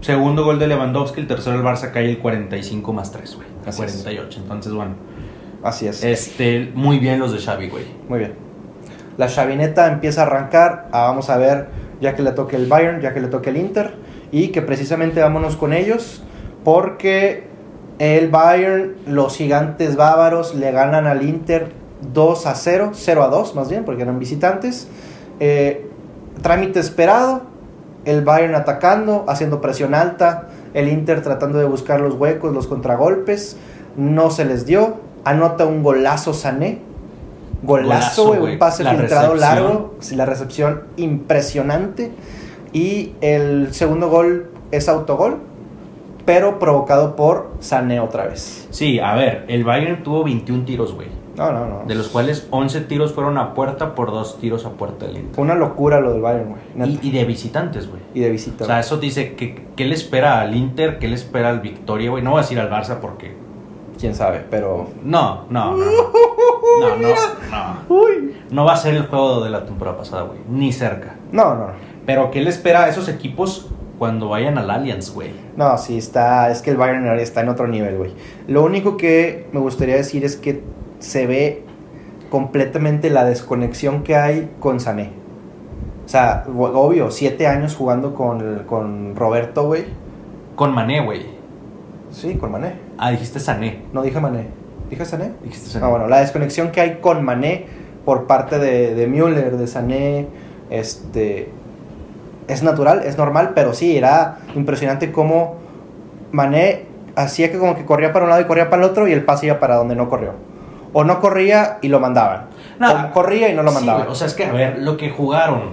segundo 0.00 0.44
gol 0.44 0.58
de 0.58 0.66
Lewandowski, 0.66 1.20
el 1.20 1.26
tercero 1.26 1.56
el 1.56 1.62
Barça 1.62 1.90
cae 1.90 2.08
el 2.08 2.18
45 2.18 2.92
más 2.92 3.10
3, 3.10 3.36
güey. 3.36 3.48
Así 3.66 3.78
48. 3.78 4.40
Entonces, 4.42 4.72
bueno. 4.72 4.94
Así 5.62 5.86
es. 5.86 6.04
Este, 6.04 6.70
muy 6.74 6.98
bien 6.98 7.18
los 7.18 7.32
de 7.32 7.38
Xavi, 7.38 7.68
güey. 7.68 7.84
Muy 8.08 8.18
bien. 8.18 8.34
La 9.16 9.28
chavineta 9.28 9.90
empieza 9.90 10.22
a 10.22 10.26
arrancar. 10.26 10.88
Ah, 10.92 11.06
vamos 11.06 11.30
a 11.30 11.38
ver, 11.38 11.68
ya 12.00 12.14
que 12.14 12.22
le 12.22 12.32
toque 12.32 12.56
el 12.56 12.66
Bayern, 12.66 13.00
ya 13.00 13.14
que 13.14 13.20
le 13.20 13.28
toque 13.28 13.50
el 13.50 13.56
Inter. 13.56 13.94
Y 14.30 14.48
que 14.48 14.60
precisamente 14.60 15.20
vámonos 15.20 15.56
con 15.56 15.72
ellos. 15.72 16.22
Porque 16.64 17.46
el 17.98 18.28
Bayern, 18.28 18.96
los 19.06 19.36
gigantes 19.36 19.96
bávaros, 19.96 20.54
le 20.54 20.70
ganan 20.72 21.06
al 21.06 21.22
Inter 21.22 21.83
2 22.12 22.46
a 22.46 22.54
0. 22.54 22.90
0 22.94 23.22
a 23.22 23.28
2 23.28 23.54
más 23.54 23.68
bien, 23.70 23.84
porque 23.84 24.02
eran 24.02 24.18
visitantes. 24.18 24.88
Eh, 25.40 25.88
trámite 26.42 26.80
esperado. 26.80 27.42
El 28.04 28.22
Bayern 28.22 28.54
atacando, 28.54 29.24
haciendo 29.28 29.60
presión 29.60 29.94
alta. 29.94 30.48
El 30.74 30.88
Inter 30.88 31.22
tratando 31.22 31.58
de 31.58 31.64
buscar 31.64 32.00
los 32.00 32.14
huecos, 32.14 32.52
los 32.52 32.66
contragolpes. 32.66 33.56
No 33.96 34.30
se 34.30 34.44
les 34.44 34.66
dio. 34.66 34.96
Anota 35.24 35.64
un 35.64 35.82
golazo 35.82 36.34
Sané. 36.34 36.80
Golazo, 37.62 38.32
un 38.32 38.58
pase 38.58 38.84
La 38.84 38.90
filtrado 38.90 39.34
recepción. 39.34 39.40
largo. 39.40 39.94
La 40.14 40.26
recepción 40.26 40.82
impresionante. 40.96 42.12
Y 42.74 43.12
el 43.20 43.72
segundo 43.72 44.10
gol 44.10 44.50
es 44.70 44.88
autogol, 44.88 45.38
pero 46.26 46.58
provocado 46.58 47.16
por 47.16 47.52
Sané 47.60 48.00
otra 48.00 48.26
vez. 48.26 48.66
Sí, 48.70 48.98
a 48.98 49.14
ver, 49.14 49.44
el 49.48 49.64
Bayern 49.64 50.02
tuvo 50.02 50.24
21 50.24 50.64
tiros, 50.64 50.94
güey. 50.94 51.08
No, 51.36 51.52
no, 51.52 51.66
no. 51.66 51.84
De 51.86 51.94
los 51.94 52.08
cuales 52.08 52.46
11 52.50 52.82
tiros 52.82 53.12
fueron 53.12 53.38
a 53.38 53.54
puerta 53.54 53.94
por 53.94 54.10
dos 54.10 54.38
tiros 54.38 54.64
a 54.66 54.70
puerta 54.70 55.06
del 55.06 55.16
Inter. 55.16 55.34
Fue 55.34 55.44
una 55.44 55.54
locura 55.54 56.00
lo 56.00 56.12
del 56.12 56.22
Bayern, 56.22 56.50
güey. 56.76 56.98
Y, 57.02 57.10
de 57.10 57.24
visitantes, 57.24 57.88
güey. 57.88 58.02
Y, 58.14 58.20
de 58.20 58.30
visita. 58.30 58.64
O 58.64 58.66
sea, 58.66 58.80
eso 58.80 58.98
dice 58.98 59.34
que 59.34 59.66
qué 59.76 59.84
le 59.84 59.94
espera 59.94 60.40
al 60.40 60.54
Inter, 60.54 60.98
qué 60.98 61.08
le 61.08 61.14
espera 61.14 61.50
al 61.50 61.60
Victoria, 61.60 62.10
güey. 62.10 62.22
No 62.22 62.30
voy 62.30 62.38
a 62.38 62.42
decir 62.42 62.60
al 62.60 62.70
Barça 62.70 62.98
porque 63.00 63.34
Quién 63.98 64.14
sabe, 64.14 64.44
pero. 64.50 64.88
no, 65.02 65.46
no, 65.50 65.76
no. 65.76 65.84
No, 65.84 66.96
no, 67.00 67.14
no. 67.50 67.94
Uy. 67.96 68.36
No 68.50 68.64
va 68.64 68.74
a 68.74 68.76
ser 68.76 68.94
el 68.94 69.06
juego 69.06 69.42
de 69.42 69.50
la 69.50 69.64
temporada 69.64 69.96
pasada, 69.96 70.22
güey. 70.22 70.40
Ni 70.48 70.72
cerca. 70.72 71.16
No, 71.32 71.54
no. 71.54 71.68
Pero 72.06 72.30
¿qué 72.30 72.40
le 72.40 72.50
espera 72.50 72.84
a 72.84 72.88
esos 72.88 73.08
equipos 73.08 73.68
cuando 73.98 74.28
vayan 74.28 74.58
al 74.58 74.70
Allianz, 74.70 75.10
güey? 75.14 75.30
No, 75.56 75.78
sí, 75.78 75.96
está. 75.96 76.50
Es 76.50 76.60
que 76.60 76.70
el 76.70 76.76
Bayern 76.76 77.06
está 77.18 77.40
en 77.42 77.48
otro 77.48 77.68
nivel, 77.68 77.96
güey. 77.96 78.12
Lo 78.48 78.64
único 78.64 78.96
que 78.96 79.48
me 79.52 79.60
gustaría 79.60 79.96
decir 79.96 80.24
es 80.24 80.36
que 80.36 80.62
se 81.04 81.26
ve 81.26 81.62
completamente 82.30 83.10
la 83.10 83.24
desconexión 83.24 84.02
que 84.02 84.16
hay 84.16 84.50
con 84.58 84.80
Sané. 84.80 85.10
O 86.04 86.08
sea, 86.08 86.44
obvio, 86.56 87.10
siete 87.10 87.46
años 87.46 87.76
jugando 87.76 88.14
con, 88.14 88.64
con 88.66 89.14
Roberto, 89.14 89.66
güey. 89.66 89.84
Con 90.56 90.74
Mané, 90.74 91.04
güey. 91.04 91.26
Sí, 92.10 92.34
con 92.34 92.52
Mané. 92.52 92.74
Ah, 92.98 93.10
dijiste 93.10 93.38
Sané. 93.40 93.82
No 93.92 94.02
dije 94.02 94.20
Mané. 94.20 94.46
¿Dije 94.90 95.04
Sané? 95.04 95.32
Dijiste 95.42 95.70
Sané. 95.70 95.86
Ah, 95.86 95.88
bueno, 95.88 96.08
la 96.08 96.20
desconexión 96.20 96.70
que 96.70 96.80
hay 96.80 96.98
con 97.00 97.24
Mané 97.24 97.66
por 98.04 98.26
parte 98.26 98.58
de, 98.58 98.94
de 98.94 99.06
Müller, 99.06 99.56
de 99.56 99.66
Sané, 99.66 100.26
este, 100.70 101.48
es 102.48 102.62
natural, 102.62 103.02
es 103.04 103.16
normal, 103.16 103.52
pero 103.54 103.74
sí, 103.74 103.96
era 103.96 104.38
impresionante 104.54 105.12
cómo 105.12 105.56
Mané 106.32 106.86
hacía 107.16 107.50
que 107.50 107.58
como 107.58 107.76
que 107.76 107.84
corría 107.84 108.12
para 108.12 108.24
un 108.24 108.30
lado 108.30 108.42
y 108.42 108.46
corría 108.46 108.70
para 108.70 108.84
el 108.84 108.90
otro 108.90 109.08
y 109.08 109.12
el 109.12 109.24
pase 109.24 109.46
iba 109.46 109.58
para 109.58 109.76
donde 109.76 109.94
no 109.94 110.08
corrió. 110.08 110.32
O 110.94 111.04
no 111.04 111.20
corría 111.20 111.78
y 111.82 111.88
lo 111.88 112.00
mandaban. 112.00 112.46
No, 112.78 112.90
o 112.90 113.10
corría 113.12 113.50
y 113.50 113.54
no 113.54 113.62
lo 113.62 113.70
mandaban. 113.72 114.08
o 114.08 114.14
sea, 114.14 114.26
es 114.26 114.34
que, 114.34 114.46
a 114.46 114.52
ver, 114.52 114.78
lo 114.80 114.96
que 114.96 115.10
jugaron, 115.10 115.70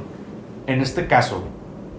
en 0.68 0.82
este 0.82 1.08
caso, 1.08 1.44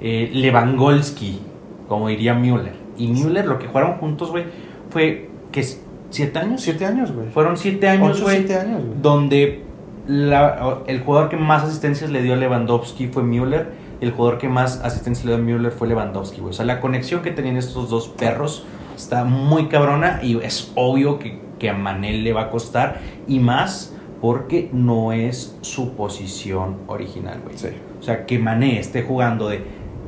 eh, 0.01 0.29
Lewandowski, 0.33 1.41
como 1.89 2.09
diría 2.09 2.35
Müller, 2.35 2.75
y 2.99 3.09
Müller, 3.09 3.47
lo 3.47 3.59
que 3.59 3.67
jugaron 3.69 3.95
juntos, 3.95 4.31
güey, 4.31 4.45
fue, 4.91 5.31
que 5.51 5.65
¿Siete 6.11 6.39
años? 6.41 6.61
siete 6.61 6.85
años, 6.85 7.11
güey. 7.11 7.29
Fueron 7.31 7.57
siete 7.57 7.89
años, 7.89 8.21
güey. 8.21 8.37
siete 8.39 8.57
años, 8.57 8.85
güey. 8.85 8.99
Donde 9.01 9.65
la- 10.07 10.79
el 10.87 11.01
jugador 11.01 11.31
que 11.31 11.37
más 11.39 11.63
asistencias 11.63 12.11
le 12.11 12.21
dio 12.23 12.35
a 12.35 12.37
Lewandowski 12.37 13.07
fue 13.09 13.23
Müller. 13.23 13.71
El 14.03 14.11
jugador 14.11 14.39
que 14.39 14.49
más 14.49 14.81
asistencia 14.85 15.25
le 15.25 15.37
dio 15.37 15.43
a 15.43 15.45
Müller 15.45 15.73
fue 15.73 15.89
Lewandowski, 15.89 16.41
güey. 16.41 16.51
O 16.51 16.53
sea, 16.55 16.67
la 16.67 16.81
conexión 16.81 17.23
que 17.23 17.31
tenían 17.31 17.57
estos 17.57 17.89
dos 17.89 18.09
perros 18.09 18.65
está 18.97 19.25
muy 19.25 19.69
cabrona 19.69 20.21
y 20.23 20.37
es 20.43 20.71
obvio 20.75 21.19
que, 21.19 21.41
que 21.63 21.71
a 21.71 21.75
Manel 21.75 22.25
le 22.25 22.33
va 22.33 22.43
a 22.43 22.51
costar. 22.51 22.99
Y 23.29 23.39
más 23.39 23.95
porque 24.21 24.69
no 24.73 25.13
es 25.13 25.57
su 25.61 25.93
posición 25.95 26.79
original, 26.89 27.41
güey. 27.45 27.57
Sí. 27.57 27.69
O 28.01 28.03
sea, 28.03 28.27
que 28.27 28.39
Mané 28.41 28.81
esté 28.81 29.03
jugando 29.05 29.49
de 29.49 29.65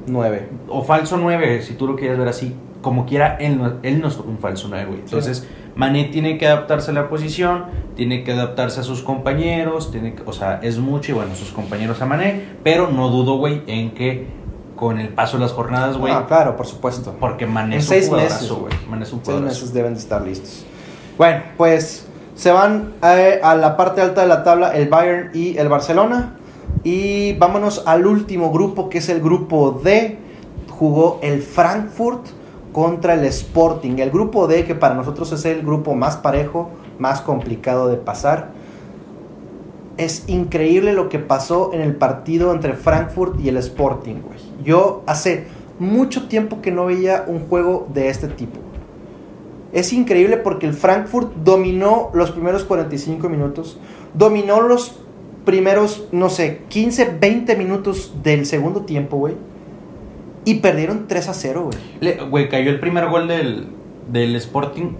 Nueve. 0.08 0.48
o 0.68 0.82
falso 0.82 1.16
9, 1.16 1.62
si 1.62 1.74
tú 1.74 1.86
lo 1.86 1.94
quieres 1.96 2.18
ver 2.18 2.26
así, 2.28 2.54
como 2.82 3.06
quiera, 3.06 3.36
él 3.40 3.56
no, 3.56 3.74
él 3.82 4.00
no 4.00 4.08
es 4.08 4.16
un 4.18 4.38
falso 4.38 4.66
9, 4.68 4.84
güey. 4.86 4.98
Entonces, 4.98 5.48
Mané 5.76 6.04
tiene 6.04 6.36
que 6.38 6.46
adaptarse 6.46 6.90
a 6.90 6.94
la 6.94 7.08
posición, 7.08 7.64
tiene 7.96 8.24
que 8.24 8.32
adaptarse 8.32 8.80
a 8.80 8.82
sus 8.82 9.00
compañeros, 9.02 9.90
tiene 9.92 10.14
que- 10.14 10.22
o 10.26 10.32
sea, 10.32 10.58
es 10.62 10.78
mucho 10.78 11.12
y 11.12 11.14
bueno, 11.14 11.34
sus 11.36 11.50
compañeros 11.52 12.02
a 12.02 12.06
Mané, 12.06 12.42
pero 12.64 12.90
no 12.90 13.08
dudo, 13.10 13.36
güey, 13.38 13.62
en 13.68 13.92
que 13.92 14.26
con 14.76 14.98
el 14.98 15.08
paso 15.08 15.36
de 15.38 15.42
las 15.44 15.52
jornadas, 15.52 15.96
güey, 15.96 16.12
Ah, 16.12 16.24
claro, 16.28 16.56
por 16.56 16.66
supuesto. 16.66 17.14
porque 17.20 17.46
Mané 17.46 17.76
En 17.76 17.80
es 17.80 17.84
un 17.88 17.94
seis 17.94 18.10
meses, 18.10 18.50
güey. 18.50 18.72
Mané 18.90 19.04
es 19.04 19.12
un 19.12 19.20
Seis 19.24 19.40
meses 19.40 19.72
deben 19.72 19.94
de 19.94 20.00
estar 20.00 20.20
listos. 20.22 20.66
Bueno, 21.16 21.44
pues 21.56 22.06
se 22.34 22.50
van 22.50 22.94
eh, 23.04 23.38
a 23.40 23.54
la 23.54 23.76
parte 23.76 24.00
alta 24.00 24.22
de 24.22 24.26
la 24.26 24.42
tabla 24.42 24.74
el 24.74 24.88
Bayern 24.88 25.30
y 25.32 25.56
el 25.58 25.68
Barcelona. 25.68 26.36
Y 26.82 27.34
vámonos 27.34 27.84
al 27.86 28.06
último 28.06 28.50
grupo, 28.50 28.88
que 28.88 28.98
es 28.98 29.08
el 29.08 29.20
grupo 29.20 29.80
D. 29.82 30.18
Jugó 30.68 31.20
el 31.22 31.40
Frankfurt 31.40 32.26
contra 32.72 33.14
el 33.14 33.24
Sporting. 33.26 33.98
El 33.98 34.10
grupo 34.10 34.48
D, 34.48 34.64
que 34.64 34.74
para 34.74 34.96
nosotros 34.96 35.30
es 35.30 35.44
el 35.44 35.62
grupo 35.62 35.94
más 35.94 36.16
parejo, 36.16 36.70
más 36.98 37.20
complicado 37.20 37.88
de 37.88 37.96
pasar. 37.96 38.48
Es 39.96 40.28
increíble 40.28 40.94
lo 40.94 41.08
que 41.08 41.20
pasó 41.20 41.70
en 41.72 41.80
el 41.80 41.94
partido 41.94 42.52
entre 42.52 42.74
Frankfurt 42.74 43.38
y 43.38 43.48
el 43.48 43.56
Sporting, 43.58 44.16
güey. 44.16 44.40
Yo 44.64 45.04
hace 45.06 45.46
mucho 45.78 46.26
tiempo 46.26 46.60
que 46.60 46.72
no 46.72 46.86
veía 46.86 47.24
un 47.28 47.46
juego 47.46 47.86
de 47.94 48.08
este 48.08 48.26
tipo. 48.26 48.58
Es 49.74 49.92
increíble 49.92 50.38
porque 50.38 50.66
el 50.66 50.72
Frankfurt 50.72 51.34
dominó 51.44 52.10
los 52.14 52.30
primeros 52.30 52.64
45 52.64 53.28
minutos, 53.28 53.78
dominó 54.14 54.62
los 54.62 54.98
primeros, 55.44 56.04
no 56.12 56.30
sé, 56.30 56.62
15, 56.68 57.16
20 57.20 57.56
minutos 57.56 58.14
del 58.22 58.46
segundo 58.46 58.82
tiempo, 58.82 59.18
güey. 59.18 59.34
Y 60.46 60.54
perdieron 60.60 61.06
3 61.08 61.28
a 61.28 61.34
0, 61.34 61.70
güey. 62.00 62.16
Güey, 62.30 62.48
cayó 62.48 62.70
el 62.70 62.80
primer 62.80 63.08
gol 63.08 63.28
del, 63.28 63.66
del 64.10 64.36
Sporting 64.36 64.92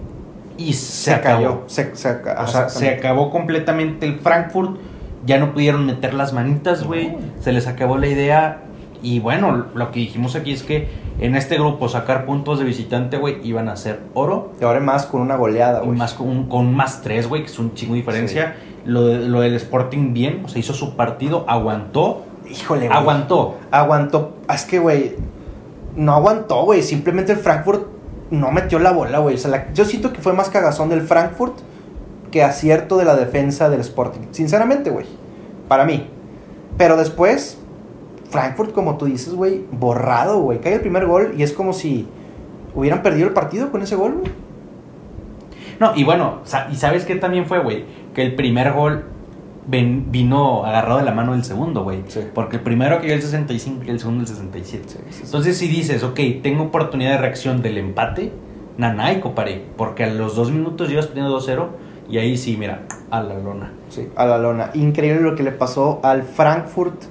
y 0.57 0.73
se, 0.73 1.03
Se, 1.05 1.13
acabó. 1.13 1.35
cayó. 1.37 1.63
Se, 1.67 1.95
se 1.95 2.09
aca- 2.09 2.43
O 2.43 2.47
sea, 2.47 2.69
se 2.69 2.89
acabó 2.89 3.29
completamente 3.31 4.05
el 4.05 4.19
Frankfurt. 4.19 4.77
Ya 5.25 5.39
no 5.39 5.53
pudieron 5.53 5.85
meter 5.85 6.13
las 6.13 6.33
manitas, 6.33 6.83
güey. 6.83 7.09
No. 7.13 7.17
Se 7.39 7.51
les 7.51 7.65
acabó 7.67 7.97
la 7.97 8.07
idea. 8.07 8.61
Y 9.05 9.19
bueno, 9.19 9.67
lo 9.75 9.91
que 9.91 9.99
dijimos 9.99 10.35
aquí 10.35 10.51
es 10.51 10.63
que 10.63 10.87
en 11.19 11.35
este 11.35 11.55
grupo 11.59 11.87
sacar 11.89 12.25
puntos 12.25 12.57
de 12.57 12.65
visitante, 12.65 13.17
güey, 13.17 13.37
iban 13.47 13.69
a 13.69 13.75
ser 13.75 13.99
oro. 14.15 14.51
Y 14.59 14.63
ahora 14.63 14.79
más 14.79 15.05
con 15.05 15.21
una 15.21 15.35
goleada, 15.35 15.81
Y 15.83 15.85
güey. 15.85 15.97
más 15.99 16.13
con, 16.15 16.27
un- 16.27 16.49
con 16.49 16.73
más 16.73 17.01
tres, 17.03 17.27
güey, 17.29 17.43
que 17.43 17.47
es 17.51 17.59
un 17.59 17.73
chingo 17.75 17.93
de 17.93 17.99
diferencia. 17.99 18.55
Lo, 18.85 19.05
de- 19.05 19.19
lo 19.29 19.41
del 19.41 19.53
Sporting 19.55 20.13
bien, 20.13 20.41
o 20.45 20.47
sea, 20.47 20.59
hizo 20.59 20.73
su 20.73 20.95
partido, 20.95 21.45
aguantó. 21.47 22.23
Híjole, 22.49 22.87
güey. 22.87 22.97
Aguantó. 22.97 23.57
Aguantó. 23.69 24.37
Ah, 24.47 24.55
Es 24.55 24.65
que, 24.65 24.79
güey, 24.79 25.15
no 25.95 26.13
aguantó, 26.13 26.63
güey. 26.63 26.81
Simplemente 26.81 27.31
el 27.33 27.37
Frankfurt 27.37 27.85
no 28.31 28.51
metió 28.51 28.79
la 28.79 28.91
bola, 28.91 29.19
güey. 29.19 29.35
O 29.35 29.37
sea, 29.37 29.51
la- 29.51 29.71
yo 29.73 29.85
siento 29.85 30.13
que 30.13 30.21
fue 30.21 30.33
más 30.33 30.49
cagazón 30.49 30.89
del 30.89 31.01
Frankfurt 31.01 31.53
que 32.31 32.43
acierto 32.43 32.97
de 32.97 33.05
la 33.05 33.15
defensa 33.15 33.69
del 33.69 33.81
Sporting. 33.81 34.21
Sinceramente, 34.31 34.89
güey. 34.89 35.05
Para 35.67 35.85
mí. 35.85 36.07
Pero 36.77 36.97
después, 36.97 37.59
Frankfurt, 38.29 38.71
como 38.73 38.97
tú 38.97 39.05
dices, 39.05 39.33
güey, 39.33 39.61
borrado, 39.71 40.39
güey. 40.41 40.59
Cae 40.59 40.73
el 40.75 40.81
primer 40.81 41.05
gol 41.05 41.33
y 41.37 41.43
es 41.43 41.53
como 41.53 41.73
si 41.73 42.07
hubieran 42.73 43.01
perdido 43.01 43.27
el 43.27 43.33
partido 43.33 43.71
con 43.71 43.81
ese 43.81 43.95
gol, 43.95 44.15
güey. 44.19 44.31
No, 45.79 45.91
y 45.95 46.03
bueno, 46.03 46.39
¿y 46.71 46.75
sabes 46.75 47.05
qué 47.05 47.15
también 47.15 47.45
fue, 47.45 47.59
güey? 47.59 47.85
Que 48.13 48.21
el 48.23 48.35
primer 48.35 48.71
gol 48.73 49.05
ven- 49.67 50.09
vino 50.11 50.65
agarrado 50.65 50.99
de 50.99 51.05
la 51.05 51.11
mano 51.11 51.33
del 51.33 51.43
segundo, 51.43 51.83
güey. 51.83 52.03
Sí. 52.07 52.21
Porque 52.33 52.57
el 52.57 52.61
primero 52.61 52.99
cayó 52.99 53.13
el 53.13 53.21
65 53.21 53.83
y 53.85 53.89
el 53.89 53.99
segundo 53.99 54.21
el 54.21 54.27
67. 54.27 54.83
Sí, 54.87 54.97
sí. 55.09 55.21
Entonces, 55.25 55.57
si 55.57 55.67
dices, 55.67 56.03
ok, 56.03 56.19
tengo 56.41 56.63
oportunidad 56.63 57.11
de 57.11 57.17
reacción 57.17 57.61
del 57.61 57.77
empate, 57.77 58.31
nanay, 58.77 59.19
comparé. 59.19 59.63
Porque 59.75 60.05
a 60.05 60.07
los 60.07 60.35
dos 60.35 60.49
minutos 60.51 60.87
llevas 60.89 61.07
perdiendo 61.07 61.37
2-0 61.37 61.67
y 62.09 62.19
ahí 62.19 62.37
sí, 62.37 62.55
mira, 62.57 62.83
a 63.11 63.21
la 63.21 63.37
lona. 63.37 63.73
Sí, 63.89 64.07
a 64.15 64.25
la 64.25 64.37
lona. 64.37 64.69
Increíble 64.75 65.21
lo 65.21 65.35
que 65.35 65.43
le 65.43 65.51
pasó 65.51 65.99
al 66.03 66.23
Frankfurt. 66.23 67.03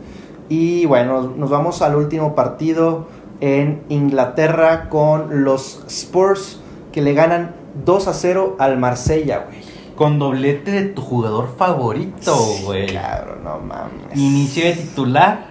Y 0.48 0.86
bueno, 0.86 1.32
nos 1.36 1.50
vamos 1.50 1.82
al 1.82 1.96
último 1.96 2.34
partido 2.34 3.06
en 3.40 3.82
Inglaterra 3.88 4.88
con 4.88 5.44
los 5.44 5.84
Spurs 5.88 6.60
que 6.92 7.02
le 7.02 7.14
ganan 7.14 7.54
2 7.84 8.08
a 8.08 8.14
0 8.14 8.56
al 8.58 8.78
Marsella, 8.78 9.46
güey. 9.46 9.58
Con 9.96 10.18
doblete 10.18 10.70
de 10.70 10.82
tu 10.84 11.02
jugador 11.02 11.54
favorito, 11.56 12.36
güey. 12.64 12.86
Claro, 12.86 13.36
no 13.42 13.60
mames. 13.60 14.16
Inicio 14.16 14.64
de 14.64 14.72
titular, 14.72 15.46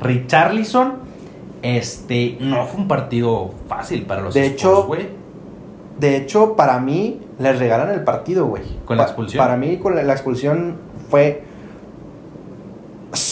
Richarlison 0.00 0.94
Este, 1.62 2.36
no 2.40 2.66
fue 2.66 2.80
un 2.80 2.88
partido 2.88 3.50
fácil 3.68 4.04
para 4.04 4.22
los 4.22 4.34
De 4.34 4.46
Spurs, 4.46 4.54
hecho, 4.54 4.84
güey. 4.84 5.08
De 5.98 6.16
hecho, 6.16 6.56
para 6.56 6.78
mí, 6.78 7.20
les 7.38 7.58
regalan 7.58 7.90
el 7.90 8.04
partido, 8.04 8.46
güey. 8.46 8.62
¿Con 8.84 8.96
la 8.98 9.04
expulsión? 9.04 9.42
Para 9.42 9.56
mí, 9.56 9.78
con 9.78 9.94
la, 9.94 10.02
la 10.02 10.12
expulsión 10.12 10.76
fue 11.08 11.44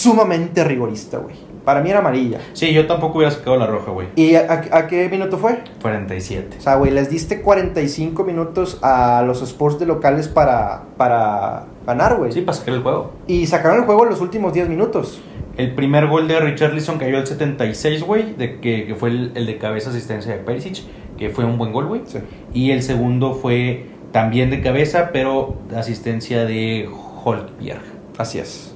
sumamente 0.04 0.62
rigorista, 0.64 1.18
güey. 1.18 1.34
Para 1.64 1.80
mí 1.80 1.88
era 1.88 2.00
amarilla. 2.00 2.40
Sí, 2.52 2.74
yo 2.74 2.86
tampoco 2.86 3.16
hubiera 3.18 3.30
sacado 3.32 3.56
la 3.56 3.66
roja, 3.66 3.90
güey. 3.90 4.08
¿Y 4.16 4.34
a, 4.34 4.40
a- 4.70 4.76
a 4.80 4.86
qué 4.86 5.08
minuto 5.08 5.38
fue? 5.38 5.60
47. 5.80 6.58
O 6.58 6.60
sea, 6.60 6.74
güey, 6.76 6.90
les 6.90 7.08
diste 7.08 7.40
45 7.40 8.22
minutos 8.22 8.78
a 8.82 9.22
los 9.26 9.40
Sports 9.40 9.78
de 9.78 9.86
locales 9.86 10.28
para, 10.28 10.82
para 10.98 11.64
ganar, 11.86 12.16
güey. 12.18 12.32
Sí, 12.32 12.42
para 12.42 12.58
sacar 12.58 12.74
el 12.74 12.82
juego. 12.82 13.12
Y 13.26 13.46
sacaron 13.46 13.78
el 13.78 13.84
juego 13.84 14.04
en 14.04 14.10
los 14.10 14.20
últimos 14.20 14.52
10 14.52 14.68
minutos. 14.68 15.22
El 15.56 15.74
primer 15.74 16.06
gol 16.08 16.28
de 16.28 16.38
Richarlison 16.38 16.98
cayó 16.98 17.16
al 17.16 17.26
76, 17.26 18.02
güey, 18.02 18.34
de 18.34 18.60
que, 18.60 18.86
que 18.86 18.94
fue 18.94 19.08
el, 19.08 19.32
el 19.34 19.46
de 19.46 19.56
cabeza 19.56 19.88
asistencia 19.88 20.32
de 20.32 20.38
Perisic, 20.40 20.82
que 21.16 21.30
fue 21.30 21.46
un 21.46 21.56
buen 21.56 21.72
gol, 21.72 21.86
güey. 21.86 22.02
Sí. 22.04 22.18
Y 22.52 22.72
el 22.72 22.82
segundo 22.82 23.32
fue 23.34 23.86
también 24.12 24.50
de 24.50 24.60
cabeza, 24.60 25.10
pero 25.14 25.54
asistencia 25.74 26.44
de 26.44 26.90
Holtberg. 27.24 27.80
Así 28.18 28.38
es. 28.38 28.73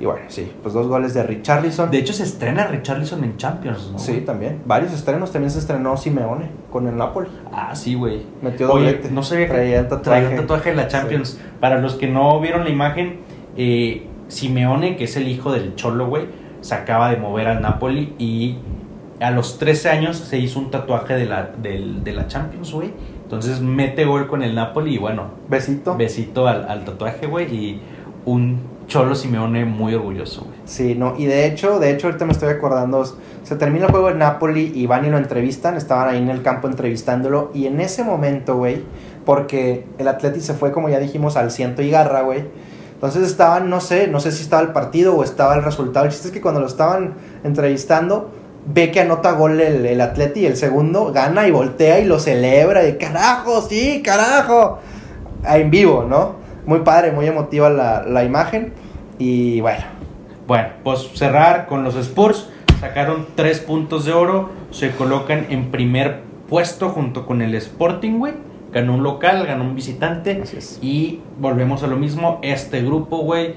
Y 0.00 0.06
bueno, 0.06 0.22
sí, 0.28 0.50
pues 0.62 0.72
dos 0.72 0.86
goles 0.88 1.12
de 1.12 1.22
Richarlison. 1.22 1.90
De 1.90 1.98
hecho, 1.98 2.14
se 2.14 2.22
estrena 2.22 2.66
Richarlison 2.66 3.22
en 3.22 3.36
Champions, 3.36 3.90
¿no? 3.92 3.98
Sí, 3.98 4.22
también. 4.24 4.62
Varios 4.64 4.92
estrenos. 4.94 5.30
También 5.30 5.50
se 5.50 5.58
estrenó 5.58 5.96
Simeone 5.98 6.50
con 6.72 6.88
el 6.88 6.96
Napoli. 6.96 7.28
Ah, 7.52 7.74
sí, 7.74 7.94
güey. 7.94 8.22
Metió 8.40 8.66
doblete. 8.68 9.10
no 9.10 9.20
que 9.20 9.44
Traía 9.46 9.80
el 9.80 9.88
tatuaje. 9.88 10.22
traía 10.22 10.30
el 10.30 10.40
tatuaje 10.40 10.70
de 10.70 10.76
la 10.76 10.88
Champions. 10.88 11.38
Para 11.60 11.78
los 11.80 11.94
que 11.96 12.08
no 12.08 12.40
vieron 12.40 12.64
la 12.64 12.70
imagen, 12.70 13.20
eh, 13.58 14.06
Simeone, 14.28 14.96
que 14.96 15.04
es 15.04 15.16
el 15.18 15.28
hijo 15.28 15.52
del 15.52 15.74
Cholo, 15.74 16.06
güey, 16.06 16.24
se 16.62 16.74
acaba 16.74 17.10
de 17.10 17.18
mover 17.18 17.46
al 17.48 17.60
Napoli 17.60 18.14
y 18.18 18.56
a 19.20 19.30
los 19.30 19.58
13 19.58 19.90
años 19.90 20.16
se 20.16 20.38
hizo 20.38 20.58
un 20.60 20.70
tatuaje 20.70 21.14
de 21.14 21.26
la, 21.26 21.50
del- 21.60 22.02
de 22.04 22.12
la 22.12 22.26
Champions, 22.26 22.72
güey. 22.72 22.90
Entonces 23.24 23.60
mete 23.60 24.06
gol 24.06 24.28
con 24.28 24.42
el 24.42 24.54
Napoli 24.54 24.94
y 24.94 24.98
bueno, 24.98 25.24
Besito. 25.48 25.94
besito 25.96 26.48
al, 26.48 26.66
al 26.70 26.84
tatuaje, 26.86 27.26
güey, 27.26 27.54
y 27.54 27.80
un 28.24 28.60
Cholo 28.90 29.14
Simeone 29.14 29.64
muy 29.64 29.94
orgulloso, 29.94 30.42
güey. 30.42 30.58
Sí, 30.64 30.96
no, 30.96 31.14
y 31.16 31.26
de 31.26 31.46
hecho, 31.46 31.78
de 31.78 31.92
hecho 31.92 32.08
ahorita 32.08 32.26
me 32.26 32.32
estoy 32.32 32.48
acordando, 32.48 33.04
se 33.44 33.54
termina 33.54 33.86
el 33.86 33.92
juego 33.92 34.10
en 34.10 34.18
Napoli 34.18 34.72
y 34.74 34.86
van 34.86 35.04
y 35.04 35.10
lo 35.10 35.16
entrevistan, 35.16 35.76
estaban 35.76 36.08
ahí 36.08 36.18
en 36.18 36.28
el 36.28 36.42
campo 36.42 36.66
entrevistándolo 36.66 37.52
y 37.54 37.66
en 37.66 37.80
ese 37.80 38.02
momento, 38.02 38.56
güey, 38.56 38.82
porque 39.24 39.86
el 39.98 40.08
Atleti 40.08 40.40
se 40.40 40.54
fue 40.54 40.72
como 40.72 40.88
ya 40.88 40.98
dijimos 40.98 41.36
al 41.36 41.52
ciento 41.52 41.82
y 41.82 41.90
garra, 41.90 42.22
güey. 42.22 42.44
Entonces 42.94 43.22
estaban, 43.22 43.70
no 43.70 43.80
sé, 43.80 44.08
no 44.08 44.18
sé 44.18 44.32
si 44.32 44.42
estaba 44.42 44.60
el 44.60 44.72
partido 44.72 45.14
o 45.14 45.22
estaba 45.22 45.54
el 45.54 45.62
resultado. 45.62 46.04
El 46.04 46.10
chiste 46.10 46.28
es 46.28 46.34
que 46.34 46.40
cuando 46.40 46.60
lo 46.60 46.66
estaban 46.66 47.14
entrevistando, 47.44 48.32
ve 48.66 48.90
que 48.90 49.00
anota 49.00 49.32
gol 49.32 49.60
el, 49.60 50.00
Atleti 50.00 50.46
el 50.46 50.56
segundo 50.56 51.12
gana 51.12 51.46
y 51.46 51.52
voltea 51.52 52.00
y 52.00 52.06
lo 52.06 52.18
celebra 52.18 52.88
y 52.88 52.98
carajo, 52.98 53.62
sí, 53.62 54.02
carajo. 54.04 54.80
En 55.48 55.70
vivo, 55.70 56.04
¿no? 56.08 56.34
Muy 56.66 56.80
padre, 56.80 57.12
muy 57.12 57.26
emotiva 57.26 57.70
la, 57.70 58.02
la 58.02 58.24
imagen 58.24 58.74
y 59.20 59.60
bueno, 59.60 59.84
Bueno, 60.46 60.68
pues 60.82 61.10
cerrar 61.14 61.66
con 61.66 61.84
los 61.84 61.94
Spurs. 61.94 62.48
Sacaron 62.80 63.26
tres 63.34 63.60
puntos 63.60 64.06
de 64.06 64.12
oro. 64.12 64.48
Se 64.70 64.90
colocan 64.92 65.46
en 65.50 65.70
primer 65.70 66.22
puesto 66.48 66.88
junto 66.88 67.26
con 67.26 67.42
el 67.42 67.54
Sporting, 67.54 68.18
güey. 68.18 68.32
Ganó 68.72 68.94
un 68.94 69.02
local, 69.02 69.46
ganó 69.46 69.64
un 69.64 69.74
visitante. 69.74 70.40
Así 70.42 70.56
es. 70.56 70.78
Y 70.80 71.20
volvemos 71.38 71.82
a 71.82 71.86
lo 71.86 71.96
mismo. 71.96 72.38
Este 72.42 72.82
grupo, 72.82 73.18
güey, 73.18 73.54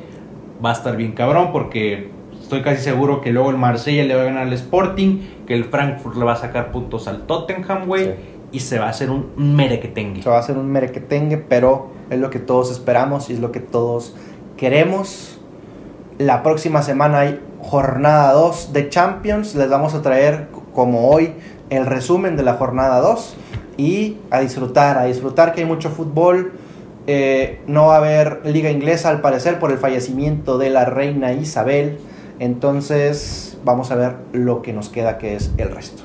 va 0.64 0.72
a 0.72 0.74
estar 0.74 0.98
bien 0.98 1.14
cabrón 1.14 1.54
porque 1.54 2.12
estoy 2.42 2.62
casi 2.62 2.84
seguro 2.84 3.22
que 3.22 3.32
luego 3.32 3.50
el 3.50 3.58
Marsella 3.58 4.04
le 4.04 4.16
va 4.16 4.24
a 4.24 4.26
ganar 4.26 4.48
al 4.48 4.54
Sporting. 4.54 5.20
Que 5.48 5.54
el 5.54 5.64
Frankfurt 5.64 6.18
le 6.18 6.26
va 6.26 6.34
a 6.34 6.38
sacar 6.38 6.74
puntos 6.74 7.08
al 7.08 7.26
Tottenham, 7.26 7.88
güey. 7.88 8.04
Sí. 8.04 8.12
Y 8.52 8.60
se 8.60 8.80
va 8.80 8.88
a 8.88 8.90
hacer 8.90 9.10
un 9.10 9.32
merequetengue. 9.38 10.22
Se 10.22 10.30
va 10.30 10.36
a 10.36 10.40
hacer 10.40 10.58
un 10.58 10.70
merequetengue, 10.70 11.38
pero 11.38 11.92
es 12.10 12.20
lo 12.20 12.30
que 12.30 12.40
todos 12.40 12.70
esperamos 12.70 13.30
y 13.30 13.34
es 13.34 13.40
lo 13.40 13.54
que 13.54 13.62
todos 13.62 14.14
queremos. 14.58 15.40
La 16.20 16.44
próxima 16.44 16.84
semana 16.84 17.20
hay 17.22 17.40
jornada 17.60 18.34
2 18.34 18.72
de 18.72 18.90
Champions. 18.90 19.56
Les 19.56 19.70
vamos 19.70 19.96
a 19.96 20.02
traer, 20.04 20.48
como 20.74 21.10
hoy, 21.10 21.34
el 21.72 21.88
resumen 21.88 22.36
de 22.38 22.44
la 22.44 22.54
jornada 22.54 23.00
2. 23.00 23.36
Y 23.78 24.18
a 24.30 24.40
disfrutar, 24.42 25.00
a 25.00 25.06
disfrutar 25.06 25.54
que 25.54 25.62
hay 25.62 25.68
mucho 25.68 25.90
fútbol. 25.90 26.54
Eh, 27.08 27.62
no 27.66 27.88
va 27.88 27.96
a 27.96 27.98
haber 27.98 28.42
liga 28.46 28.70
inglesa 28.70 29.10
al 29.10 29.22
parecer 29.22 29.60
por 29.60 29.72
el 29.72 29.80
fallecimiento 29.80 30.60
de 30.60 30.70
la 30.70 30.86
reina 30.86 31.34
Isabel. 31.34 31.98
Entonces 32.40 33.58
vamos 33.66 33.90
a 33.92 33.96
ver 33.96 34.16
lo 34.34 34.62
que 34.62 34.72
nos 34.72 34.90
queda 34.90 35.18
que 35.18 35.36
es 35.36 35.52
el 35.58 35.72
resto. 35.72 36.04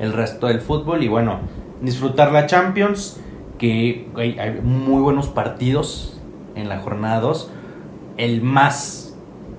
el 0.00 0.12
resto 0.12 0.46
del 0.46 0.60
fútbol 0.60 1.02
y 1.02 1.08
bueno, 1.08 1.40
disfrutar 1.82 2.30
la 2.30 2.46
Champions, 2.46 3.18
que 3.58 4.06
güey, 4.12 4.38
hay 4.38 4.60
muy 4.62 5.02
buenos 5.02 5.28
partidos 5.28 6.20
en 6.54 6.68
la 6.68 6.78
jornada 6.78 7.20
2. 7.20 7.50
El 8.16 8.42
más 8.42 9.07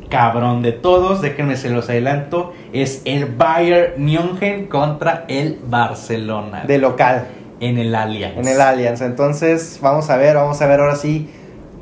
cabrón 0.10 0.62
de 0.62 0.72
todos, 0.72 1.22
déjenme 1.22 1.56
se 1.56 1.70
los 1.70 1.90
adelanto, 1.90 2.54
es 2.74 3.02
el 3.06 3.26
Bayern 3.26 3.94
München 4.04 4.66
contra 4.68 5.26
el 5.28 5.60
Barcelona 5.68 6.64
De 6.66 6.78
local. 6.80 7.28
en 7.60 7.78
el 7.78 7.94
Allianz. 7.96 8.38
en 8.38 8.48
el 8.48 8.60
Allianz. 8.62 9.02
Entonces, 9.02 9.80
vamos 9.82 10.10
a 10.10 10.18
ver, 10.18 10.36
vamos 10.36 10.62
a 10.62 10.68
ver 10.68 10.80
ahora 10.80 10.96
sí. 10.96 11.30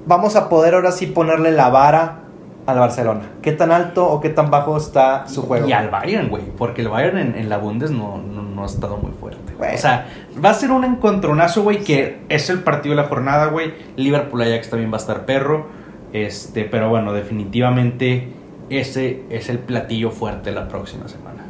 Vamos 0.05 0.36
a 0.36 0.49
poder 0.49 0.73
ahora 0.75 0.91
sí 0.91 1.05
ponerle 1.07 1.51
la 1.51 1.69
vara 1.69 2.19
al 2.65 2.80
Barcelona. 2.80 3.21
¿Qué 3.41 3.51
tan 3.53 3.71
alto 3.71 4.05
o 4.09 4.19
qué 4.19 4.30
tan 4.30 4.49
bajo 4.51 4.75
está 4.78 5.28
su 5.28 5.43
juego? 5.43 5.67
Y 5.67 5.71
al 5.73 5.89
Bayern, 5.89 6.30
güey, 6.30 6.43
porque 6.57 6.82
el 6.82 6.89
Bayern 6.89 7.17
en, 7.17 7.36
en 7.36 7.49
la 7.49 7.57
Bundes 7.57 7.91
no, 7.91 8.17
no, 8.17 8.41
no 8.41 8.63
ha 8.63 8.65
estado 8.65 8.97
muy 8.97 9.11
fuerte. 9.19 9.53
Bueno. 9.57 9.73
O 9.75 9.78
sea, 9.78 10.07
va 10.43 10.49
a 10.49 10.53
ser 10.53 10.71
un 10.71 10.84
encontronazo, 10.84 11.63
güey, 11.63 11.80
que 11.84 12.19
es 12.30 12.49
el 12.49 12.59
partido 12.63 12.95
de 12.95 13.01
la 13.01 13.07
jornada, 13.07 13.47
güey. 13.47 13.73
Liverpool 13.95 14.41
Ajax 14.41 14.69
también 14.69 14.91
va 14.91 14.95
a 14.97 14.99
estar 14.99 15.25
perro. 15.25 15.67
Este, 16.14 16.64
pero 16.64 16.89
bueno, 16.89 17.14
definitivamente 17.14 18.28
ese 18.70 19.24
es 19.30 19.49
el 19.49 19.60
platillo 19.60 20.12
fuerte 20.12 20.51
la 20.51 20.68
próxima 20.68 21.08
semana. 21.08 21.45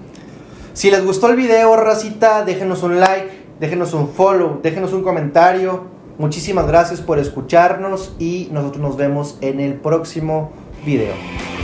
Si 0.74 0.92
les 0.92 1.04
gustó 1.04 1.30
el 1.30 1.36
video, 1.36 1.76
racita, 1.76 2.44
déjenos 2.44 2.84
un 2.84 3.00
like, 3.00 3.30
déjenos 3.60 3.94
un 3.94 4.10
follow, 4.10 4.60
déjenos 4.62 4.94
un 4.94 5.04
comentario. 5.04 5.86
Muchísimas 6.20 6.68
gracias 6.68 7.02
por 7.02 7.20
escucharnos 7.20 8.16
y 8.20 8.50
nosotros 8.52 8.82
nos 8.82 8.98
vemos 8.98 9.38
en 9.42 9.60
el 9.60 9.76
próximo 9.76 10.52
video. 10.86 11.57